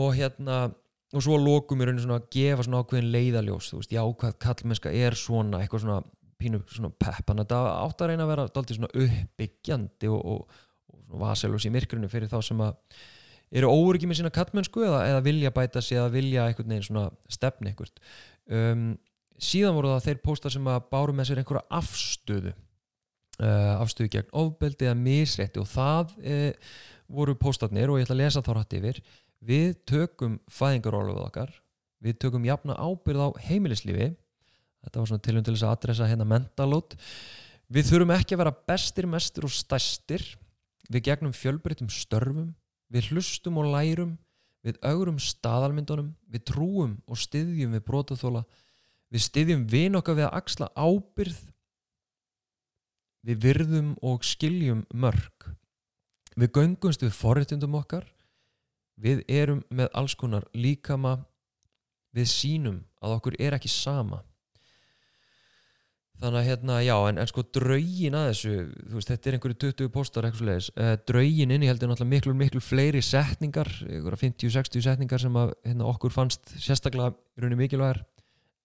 Og 0.00 0.14
hérna 0.16 0.62
og 1.10 1.24
svo 1.26 1.36
lókum 1.42 1.82
við 1.82 1.96
svona 2.04 2.20
að 2.20 2.30
gefa 2.36 2.64
svona 2.64 2.80
ákveðin 2.84 3.12
leiðaljós, 3.12 3.70
þú 3.72 3.80
veist, 3.80 3.94
já, 3.94 4.02
hvað 4.22 4.34
kallmennska 4.44 4.92
er 4.94 5.16
svona, 5.18 5.60
eitthvað 5.60 5.84
svona 5.84 6.00
pínu 6.40 6.60
svona 6.70 6.90
pepp, 6.96 7.24
þannig 7.28 7.46
að 7.46 7.54
það 7.54 7.70
átt 7.84 8.02
að 8.02 8.10
reyna 8.10 8.24
að 8.24 8.30
vera 8.32 8.44
alltaf 8.46 8.76
svona 8.76 8.92
uppbyggjandi 9.04 10.10
og, 10.14 10.20
og 10.30 11.16
vaselus 11.20 11.66
í 11.66 11.72
myrkrinu 11.74 12.08
fyrir 12.10 12.30
þá 12.30 12.38
sem 12.46 12.62
að 12.64 12.78
eru 13.50 13.70
óryggi 13.70 14.08
með 14.08 14.20
sína 14.20 14.32
kattmennsku 14.34 14.84
eða, 14.86 15.04
eða 15.10 15.22
vilja 15.26 15.52
bæta 15.54 15.82
sig 15.82 15.98
eða 15.98 16.12
vilja 16.14 16.46
einhvern 16.46 16.74
veginn 16.74 16.86
svona 16.86 17.06
stefni 17.32 17.72
einhvert? 17.72 18.02
Um, 18.50 18.92
síðan 19.40 19.76
voru 19.76 19.94
það 19.94 20.06
þeir 20.06 20.20
póstar 20.26 20.54
sem 20.54 20.68
að 20.70 20.84
báru 20.92 21.14
með 21.16 21.30
sér 21.30 21.42
einhverja 21.42 21.64
afstöðu 21.80 22.52
uh, 22.52 23.74
afstöðu 23.80 24.12
gegn 24.14 24.34
ofbeldi 24.42 24.86
eða 24.86 25.00
misrétti 25.00 25.62
og 25.62 25.68
það 25.70 26.14
uh, 26.20 26.74
voru 27.10 27.34
póstarnir 27.40 27.90
og 27.90 27.98
ég 27.98 28.06
ætla 28.06 28.18
að 28.18 28.22
lesa 28.22 28.44
þá 28.46 28.52
rætt 28.54 28.78
yfir. 28.78 29.02
Við 29.40 29.70
tökum 29.88 30.38
fæðingaróluð 30.52 31.22
okkar 31.24 31.54
við 32.00 32.18
tökum 32.22 32.44
jafna 32.46 32.76
ábyrð 32.80 33.24
á 33.24 33.28
heimilislífi. 33.48 34.12
Þetta 34.80 35.00
var 35.00 35.08
svona 35.10 35.24
tilum 35.24 35.44
til 35.44 35.54
þess 35.56 35.66
að 35.66 35.74
adressa 35.74 36.06
hérna 36.08 36.26
mentalót. 36.28 36.94
Við 37.70 37.90
þurfum 37.90 38.12
ekki 38.14 38.36
að 38.36 38.40
vera 38.40 38.54
bestir, 38.70 39.08
mestir 39.10 39.44
og 39.46 39.52
stæstir 39.52 40.24
Við 40.90 41.04
gegnum 41.06 41.34
fjölbreytum 41.34 41.90
störfum, 41.92 42.50
við 42.90 43.10
hlustum 43.10 43.60
og 43.60 43.70
lærum, 43.72 44.16
við 44.66 44.80
augrum 44.84 45.20
staðalmyndunum, 45.22 46.12
við 46.28 46.44
trúum 46.50 46.98
og 47.08 47.20
styðjum 47.20 47.76
við 47.76 47.84
brótaþóla, 47.86 48.44
við 49.10 49.24
styðjum 49.26 49.64
vin 49.70 49.98
okkar 49.98 50.18
við 50.18 50.28
að 50.28 50.36
axla 50.40 50.70
ábyrð, 50.76 51.40
við 53.26 53.42
virðum 53.44 53.94
og 54.06 54.24
skiljum 54.24 54.84
mörg, 54.92 55.50
við 56.36 56.52
göngumst 56.56 57.04
við 57.04 57.16
forréttundum 57.16 57.76
okkar, 57.80 58.06
við 59.00 59.24
erum 59.28 59.62
með 59.70 59.90
alls 59.96 60.16
konar 60.18 60.46
líkama, 60.54 61.18
við 62.12 62.28
sínum 62.28 62.82
að 63.00 63.16
okkur 63.16 63.38
er 63.40 63.56
ekki 63.56 63.70
sama 63.70 64.24
þannig 66.20 66.40
að 66.40 66.48
hérna, 66.50 66.78
já, 66.84 66.94
en, 67.08 67.20
en 67.22 67.30
sko 67.30 67.44
draugin 67.56 68.16
að 68.18 68.26
þessu, 68.30 68.54
þú 68.90 68.98
veist, 68.98 69.12
þetta 69.12 69.30
er 69.30 69.36
einhverju 69.36 69.58
20 69.64 69.92
postar 69.94 70.28
eitthvað 70.28 70.42
sluðis, 70.44 70.70
uh, 70.74 70.82
eh, 70.84 70.96
draugin 71.08 71.54
inni 71.56 71.70
heldur 71.70 71.90
náttúrulega 71.90 72.14
miklu, 72.14 72.34
miklu 72.36 72.64
fleiri 72.64 73.02
setningar 73.04 73.70
einhverja 73.86 74.22
50-60 74.26 74.84
setningar 74.88 75.22
sem 75.22 75.38
að 75.40 75.54
hérna, 75.64 75.88
okkur 75.90 76.12
fannst 76.14 76.52
sérstaklega 76.60 77.14
í 77.14 77.44
rauninni 77.44 77.62
mikilvægir 77.62 78.02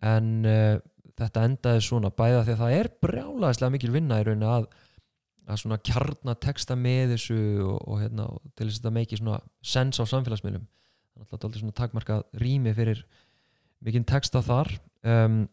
en 0.06 0.34
uh, 0.50 0.74
þetta 1.16 1.46
endaði 1.48 1.86
svona 1.86 2.12
bæða 2.12 2.44
því 2.44 2.56
að 2.58 2.64
það 2.66 2.80
er 2.82 2.92
brjálaðislega 3.06 3.76
mikil 3.78 3.94
vinna 3.96 4.20
í 4.20 4.28
rauninni 4.28 4.52
að 4.52 4.68
að 5.46 5.62
svona 5.62 5.78
kjarnateksta 5.86 6.78
með 6.80 7.16
þessu 7.16 7.38
og, 7.66 7.76
og 7.86 8.00
hérna, 8.02 8.26
til 8.58 8.68
þess 8.68 8.80
að 8.80 8.82
þetta 8.82 8.94
meiki 8.96 9.20
svona 9.20 9.36
sens 9.62 10.02
á 10.02 10.04
samfélagsmiðlum. 10.10 10.64
Þannig 10.66 11.26
að 11.26 11.30
þetta 11.30 11.38
er 11.38 11.50
alltaf 11.50 11.62
svona 11.62 11.78
takmarkað 11.80 12.24
rými 12.42 12.74
fyrir 12.78 13.04
mikinn 13.86 14.08
teksta 14.10 14.42
þar. 14.46 14.72
Um, 15.06 15.44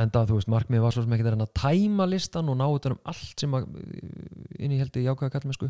en 0.00 0.12
það, 0.12 0.28
þú 0.30 0.36
veist, 0.38 0.50
markmið 0.52 0.84
var 0.84 0.94
svo 0.94 1.04
sem 1.04 1.14
ekki 1.16 1.26
það 1.26 1.34
er 1.34 1.42
að 1.44 1.56
tæma 1.60 2.06
listan 2.08 2.48
og 2.48 2.56
ná 2.58 2.66
þetta 2.66 2.94
um 2.94 3.00
allt 3.12 3.42
sem 3.44 3.56
inn 3.58 4.72
í 4.72 4.78
heldi 4.80 5.04
jákvæða 5.04 5.34
kallmennsku 5.34 5.68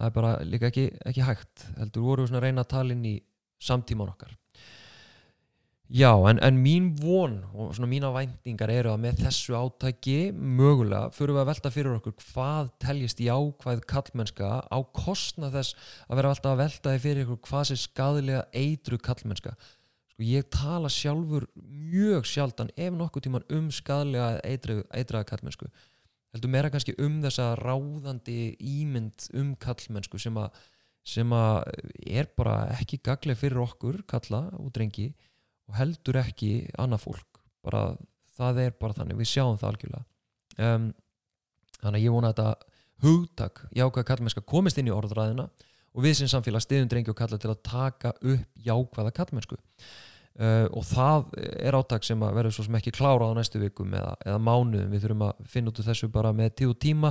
það 0.00 0.06
er 0.08 0.14
bara 0.16 0.36
líka 0.46 0.70
ekki, 0.70 0.86
ekki 1.06 1.24
hægt 1.26 1.64
heldur 1.78 2.06
voru 2.06 2.24
við 2.24 2.30
svona 2.30 2.40
að 2.40 2.46
reyna 2.46 2.64
að 2.64 2.70
tala 2.74 2.94
inn 2.96 3.08
í 3.10 3.16
samtíman 3.60 4.12
okkar. 4.14 4.36
Já, 5.90 6.12
en, 6.30 6.38
en 6.38 6.58
mín 6.62 6.92
von 7.00 7.40
og 7.50 7.72
svona 7.74 7.88
mína 7.90 8.12
væntingar 8.14 8.70
eru 8.70 8.92
að 8.92 9.00
með 9.02 9.24
þessu 9.24 9.56
átæki 9.58 10.30
mögulega 10.30 11.08
fyrir 11.10 11.34
við 11.34 11.42
að 11.42 11.48
velta 11.48 11.72
fyrir 11.74 11.96
okkur 11.96 12.14
hvað 12.28 12.68
teljist 12.84 13.22
jákvæð 13.24 13.82
kallmennska 13.90 14.50
á 14.70 14.78
kostna 14.94 15.50
þess 15.50 15.74
að 16.06 16.20
vera 16.20 16.30
alltaf 16.30 16.52
að 16.52 16.62
velta 16.62 16.94
því 16.94 17.02
fyrir 17.02 17.26
okkur 17.26 17.50
hvað 17.50 17.66
sé 17.72 17.78
skadlega 17.82 18.44
eitru 18.54 19.00
kallmennska 19.02 19.56
og 20.20 20.26
ég 20.26 20.48
tala 20.52 20.90
sjálfur 20.92 21.46
mjög 21.56 22.28
sjaldan 22.28 22.72
ef 22.76 22.92
nokkuð 22.92 23.26
tíman 23.26 23.46
um 23.56 23.70
skadlega 23.72 24.40
eitraða 24.44 25.24
kallmennsku 25.24 25.70
heldur 26.34 26.52
meira 26.52 26.70
kannski 26.70 26.94
um 27.02 27.22
þessa 27.24 27.54
ráðandi 27.58 28.54
ímynd 28.60 29.30
um 29.40 29.54
kallmennsku 29.58 30.20
sem 30.20 30.36
að 30.38 30.52
sem 31.10 31.32
að 31.32 31.70
er 32.04 32.28
bara 32.36 32.68
ekki 32.76 33.00
gagleg 33.02 33.38
fyrir 33.40 33.62
okkur 33.64 34.02
kalla 34.08 34.44
og 34.58 34.68
drengi 34.76 35.08
og 35.70 35.78
heldur 35.78 36.20
ekki 36.20 36.68
annað 36.80 37.06
fólk. 37.06 37.40
Bara 37.64 37.94
það 38.36 38.60
er 38.66 38.76
bara 38.80 38.96
þannig, 38.98 39.20
við 39.20 39.30
sjáum 39.30 39.58
það 39.60 39.70
algjörlega. 39.72 40.04
Um, 40.60 40.90
þannig 41.80 41.96
að 41.96 42.04
ég 42.04 42.14
vona 42.14 42.30
að 42.30 42.36
þetta 42.36 42.68
hugtak 43.00 43.64
jákvæða 43.72 44.08
kallmennska 44.10 44.44
komist 44.44 44.78
inn 44.80 44.90
í 44.90 44.94
orðræðina 44.94 45.48
og 45.90 46.04
við 46.04 46.18
sem 46.18 46.30
samfélag 46.30 46.64
stiðum 46.66 46.90
drengi 46.90 47.12
og 47.12 47.18
kalla 47.18 47.38
til 47.40 47.52
að 47.52 47.62
taka 47.64 48.12
upp 48.20 48.60
jákvæða 48.66 49.14
kallmennsku 49.16 49.56
Uh, 50.40 50.64
og 50.72 50.86
það 50.88 51.34
er 51.60 51.76
áttak 51.76 52.06
sem 52.06 52.22
að 52.24 52.38
verður 52.38 52.54
svo 52.56 52.62
sem 52.64 52.76
ekki 52.78 52.94
klára 52.96 53.26
á 53.28 53.36
næstu 53.36 53.60
vikum 53.60 53.92
eða, 53.92 54.14
eða 54.24 54.38
mánuðum, 54.40 54.94
við 54.94 55.02
þurfum 55.04 55.24
að 55.26 55.42
finna 55.52 55.68
út 55.68 55.80
úr 55.82 55.88
þessu 55.90 56.08
bara 56.14 56.30
með 56.32 56.54
tíu 56.62 56.76
tíma. 56.80 57.10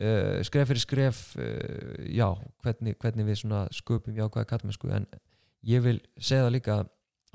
Uh, 0.00 0.40
skref 0.46 0.70
fyrir 0.70 0.80
skref 0.80 1.20
uh, 1.36 1.98
já, 2.08 2.30
hvernig, 2.64 2.96
hvernig 3.02 3.28
við 3.28 3.42
sköpum 3.76 4.16
jákvæða 4.16 4.48
kallmennsku 4.48 4.88
en 4.92 5.04
ég 5.68 5.84
vil 5.84 5.98
segja 6.16 6.48
líka 6.52 6.78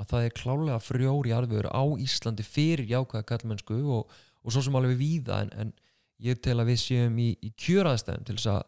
að 0.02 0.10
það 0.10 0.26
er 0.26 0.36
klálega 0.42 0.82
frjóri 0.82 1.34
arfiður 1.38 1.70
á 1.70 1.84
Íslandi 2.02 2.46
fyrir 2.46 2.90
jákvæða 2.90 3.28
kallmennsku 3.30 3.78
og, 3.94 4.20
og 4.42 4.54
svo 4.56 4.66
sem 4.66 4.78
alveg 4.78 4.96
við 4.96 5.04
víða. 5.06 5.44
En, 5.46 5.54
en 5.54 5.74
ég 6.26 6.42
tel 6.42 6.58
að 6.58 6.74
við 6.74 6.82
séum 6.88 7.22
í, 7.22 7.32
í 7.46 7.54
kjöraðstæðum 7.62 8.26
til 8.26 8.40
þess 8.40 8.54
að 8.56 8.62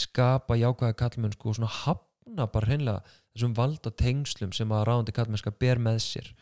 skapa 0.00 0.56
jákvæða 0.56 0.96
kallmennsku 1.04 1.52
og 1.52 1.60
svona 1.60 1.74
hafna 1.82 2.48
bara 2.48 2.72
hreinlega 2.72 3.18
þessum 3.40 3.56
valda 3.56 3.92
tengslum 3.96 4.52
sem 4.52 4.72
að 4.72 4.86
ráðandi 4.88 5.16
kallmennska 5.16 5.52
ber 5.56 5.80
með 5.80 6.02
sér. 6.04 6.32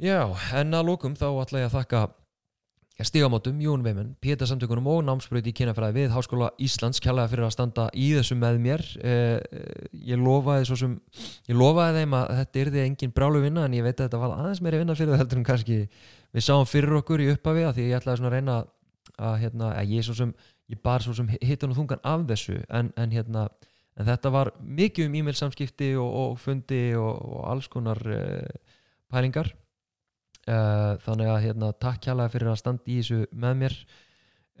Já, 0.00 0.26
en 0.56 0.74
að 0.74 0.88
lókum 0.90 1.14
þá 1.14 1.28
ætla 1.30 1.62
ég 1.62 1.70
að 1.70 1.76
þakka 1.78 2.08
stigamótum, 3.00 3.60
Jón 3.64 3.84
Veimann, 3.84 4.14
Pétur 4.20 4.48
Samtökunum 4.48 4.88
og 4.92 4.98
námsbröði 5.06 5.52
í 5.52 5.56
kynafræði 5.56 6.02
við 6.02 6.10
Háskóla 6.12 6.50
Íslands. 6.60 7.00
Kjallaði 7.00 7.32
fyrir 7.32 7.46
að 7.46 7.54
standa 7.54 7.86
í 7.96 8.10
þessu 8.16 8.36
með 8.36 8.58
mér. 8.60 8.84
Eh, 9.00 9.38
ég 10.10 10.20
lofaði 10.20 10.66
svo 10.68 10.76
sem 10.76 10.98
ég 11.48 11.56
lofaði 11.56 12.02
þeim 12.02 12.16
að 12.18 12.32
þetta 12.40 12.60
er 12.60 12.72
því 12.74 12.82
engin 12.84 13.14
brálu 13.16 13.40
vinna 13.44 13.64
en 13.64 13.76
ég 13.78 13.86
veit 13.86 13.94
að 13.96 14.08
þetta 14.08 14.20
var 14.20 14.36
aðeins 14.36 14.60
meiri 14.64 14.82
vinna 14.82 14.96
fyrir 14.98 15.14
það 15.14 15.22
heldur 15.22 15.40
en 15.40 15.48
kannski 15.48 15.78
við 16.34 16.44
sáum 16.44 16.68
fyrir 16.68 16.98
okkur 17.00 17.24
í 17.24 17.30
uppafi 17.32 17.64
að 17.64 17.78
því 17.78 17.88
ég 17.88 18.02
ætlaði 18.02 18.20
svona 18.20 18.30
að 18.32 18.36
reyna 18.36 18.58
að, 19.16 19.34
hérna, 19.46 19.72
að 19.80 19.96
ég 19.96 20.04
svo 20.04 20.18
sem 20.20 20.34
ég 20.70 20.84
bar 20.84 21.04
svo 21.04 21.16
sem 21.16 21.32
hittan 21.40 21.72
og 21.72 21.80
þungan 21.80 22.04
af 22.04 22.28
þessu 22.28 22.60
en, 22.68 22.92
en 23.00 23.16
hérna 23.16 23.48
en 24.00 24.08
þetta 24.08 24.32
var 24.32 24.52
mikið 24.64 25.08
um 25.08 25.16
e-mail 25.20 25.36
samskipti 25.36 25.92
og, 26.00 26.08
og 26.08 26.36
fundi 26.40 26.90
og, 26.96 27.20
og 27.20 27.46
alls 27.52 27.68
konar 27.72 28.00
uh, 28.00 28.74
pælingar. 29.12 29.52
Uh, 30.48 30.96
þannig 31.04 31.28
að 31.28 31.42
hérna, 31.44 31.72
takk 31.76 32.08
hjálpa 32.08 32.30
fyrir 32.32 32.52
að 32.54 32.60
standa 32.62 32.88
í 32.88 33.00
þessu 33.02 33.20
með 33.36 33.58
mér. 33.60 33.78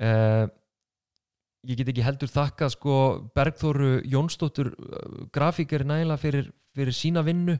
Uh, 0.00 0.46
ég 1.68 1.80
get 1.80 1.92
ekki 1.92 2.04
heldur 2.04 2.30
þakka 2.32 2.70
sko 2.72 2.94
Bergþóru 3.36 3.90
Jónsdóttur 4.08 4.72
grafíker 5.32 5.84
næla 5.88 6.16
fyrir, 6.20 6.48
fyrir 6.76 6.96
sína 6.96 7.24
vinnu 7.26 7.58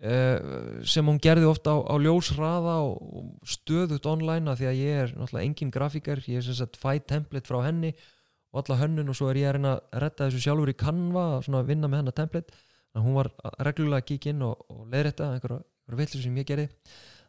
sem 0.00 1.04
hún 1.04 1.18
gerði 1.20 1.44
ofta 1.44 1.74
á, 1.76 1.92
á 1.92 1.96
ljósraða 2.00 2.78
og 2.84 3.34
stöðut 3.44 4.06
online 4.08 4.48
að 4.48 4.62
því 4.62 4.68
að 4.70 4.78
ég 4.78 5.00
er 5.02 5.10
náttúrulega 5.12 5.44
engin 5.44 5.72
grafíker. 5.72 6.22
Ég 6.24 6.40
er 6.40 6.46
sem 6.46 6.56
sagt 6.56 6.78
fæ 6.80 6.94
template 7.04 7.48
frá 7.48 7.58
henni 7.66 7.90
og 7.92 8.19
alla 8.58 8.80
hönnun 8.80 9.12
og 9.12 9.16
svo 9.16 9.30
er 9.30 9.38
ég 9.38 9.50
að 9.50 9.56
reyna 9.58 9.76
að 9.78 10.02
retta 10.04 10.26
þessu 10.26 10.42
sjálfur 10.42 10.72
í 10.72 10.76
Canva 10.80 11.24
að 11.38 11.68
vinna 11.68 11.90
með 11.90 12.02
hennar 12.02 12.16
template. 12.16 12.56
Þannig 12.90 13.00
að 13.00 13.06
hún 13.06 13.18
var 13.20 13.30
reglulega 13.62 14.02
að 14.02 14.08
kíkja 14.08 14.34
inn 14.34 14.42
og, 14.42 14.64
og 14.72 14.82
leiðrætta 14.90 15.28
einhverja, 15.36 15.60
einhverja 15.62 16.00
villu 16.00 16.22
sem 16.24 16.40
ég 16.40 16.48
gerði. 16.48 16.66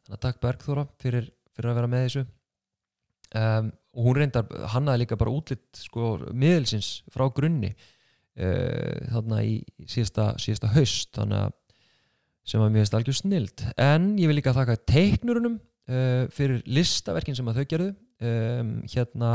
Þannig 0.01 0.17
að 0.17 0.23
takk 0.25 0.41
Bergþóra 0.41 0.85
fyrir, 1.01 1.29
fyrir 1.53 1.71
að 1.71 1.77
vera 1.77 1.91
með 1.91 2.05
þessu. 2.07 2.23
Um, 3.31 3.71
og 3.95 4.07
hún 4.07 4.17
reyndar, 4.17 4.47
hann 4.73 4.89
aði 4.91 5.03
líka 5.03 5.19
bara 5.19 5.31
útlitt 5.31 5.77
sko 5.79 6.15
miðelsins 6.35 6.89
frá 7.13 7.27
grunni 7.31 7.69
uh, 7.71 8.97
þarna 9.13 9.43
í 9.45 9.59
síðasta, 9.87 10.31
síðasta 10.41 10.71
haust 10.73 11.13
þannig 11.15 11.45
að 11.45 11.57
sem 12.51 12.63
að 12.63 12.71
mér 12.73 12.81
finnst 12.81 12.97
algjör 12.97 13.17
snild. 13.19 13.63
En 13.77 14.15
ég 14.19 14.31
vil 14.31 14.39
líka 14.39 14.55
þakka 14.55 14.79
teiknurunum 14.89 15.59
uh, 15.61 16.25
fyrir 16.33 16.63
listaverkin 16.65 17.37
sem 17.37 17.47
að 17.51 17.61
þau 17.61 17.67
gerðu. 17.75 17.91
Um, 18.21 18.73
hérna 18.89 19.29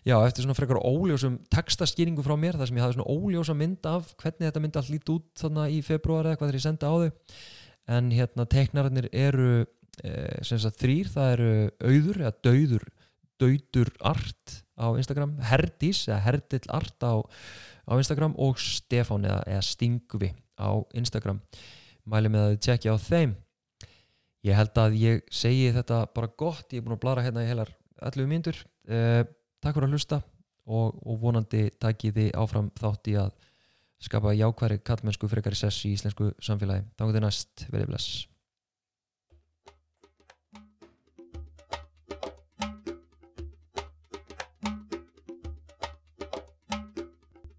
Já, 0.00 0.16
eftir 0.24 0.46
svona 0.46 0.56
frekar 0.56 0.78
óljósum 0.80 1.36
textaskýringu 1.52 2.22
frá 2.24 2.32
mér, 2.40 2.56
þar 2.56 2.70
sem 2.70 2.78
ég 2.78 2.84
hafði 2.86 2.96
svona 2.96 3.12
óljósa 3.12 3.56
mynd 3.56 3.88
af 3.88 4.14
hvernig 4.20 4.46
þetta 4.46 4.62
myndi 4.64 4.80
allt 4.80 4.92
lít 4.94 5.10
út 5.12 5.26
þarna 5.36 5.66
í 5.68 5.80
februar 5.84 6.28
eða 6.30 6.38
hvað 6.40 6.48
þegar 6.48 6.58
ég 6.58 6.64
senda 6.64 6.88
á 6.88 6.94
þau. 6.96 7.34
En 7.90 8.08
hérna 8.14 8.46
teiknararnir 8.48 9.10
eru 9.12 9.50
e, 9.60 10.12
sem 10.46 10.60
sagt 10.62 10.80
þrýr, 10.80 11.10
það 11.12 11.32
eru 11.34 11.50
auður 11.84 12.20
eða 12.22 12.32
dauður, 12.46 12.86
dauður 13.40 13.90
art 14.12 14.54
á 14.80 14.86
Instagram, 14.96 15.34
Herdís 15.50 16.06
eða 16.08 16.22
Herdill 16.24 16.72
art 16.72 17.04
á, 17.04 17.20
á 17.84 17.92
Instagram 17.98 18.36
og 18.40 18.60
Stefán 18.62 19.26
eða, 19.28 19.42
eða 19.52 19.66
Stingvi 19.68 20.30
á 20.56 20.80
Instagram. 20.96 21.42
Mæli 22.08 22.32
með 22.32 22.46
að 22.46 22.54
þið 22.54 22.62
tjekkja 22.66 22.94
á 22.96 23.04
þeim. 23.04 23.36
Ég 24.48 24.56
held 24.56 24.80
að 24.80 24.96
ég 24.96 25.20
segi 25.28 25.68
þetta 25.76 26.06
bara 26.16 26.32
gott, 26.40 26.70
ég 26.72 26.80
er 26.80 26.86
búin 26.86 26.96
að 26.96 27.02
blara 27.04 27.26
hérna 27.26 27.44
í 27.44 27.50
helar 27.50 27.74
11 28.00 28.30
mínútur, 28.30 28.62
e, 28.88 29.26
takk 29.60 29.76
fyrir 29.76 29.88
að 29.88 29.96
hlusta 29.96 30.20
og, 30.66 30.98
og 31.04 31.20
vonandi 31.20 31.68
takki 31.80 32.12
þið 32.16 32.32
áfram 32.40 32.72
þátt 32.78 33.12
í 33.12 33.16
að 33.20 33.30
skapa 34.00 34.32
jákværi 34.32 34.80
kallmennsku 34.84 35.28
frekar 35.28 35.56
sess 35.58 35.84
í 35.84 35.92
íslensku 35.92 36.32
samfélagi. 36.40 36.86
Þetta 36.96 37.20
er 37.20 37.26
næst, 37.26 37.66
verið 37.68 37.92
bless 37.92 38.29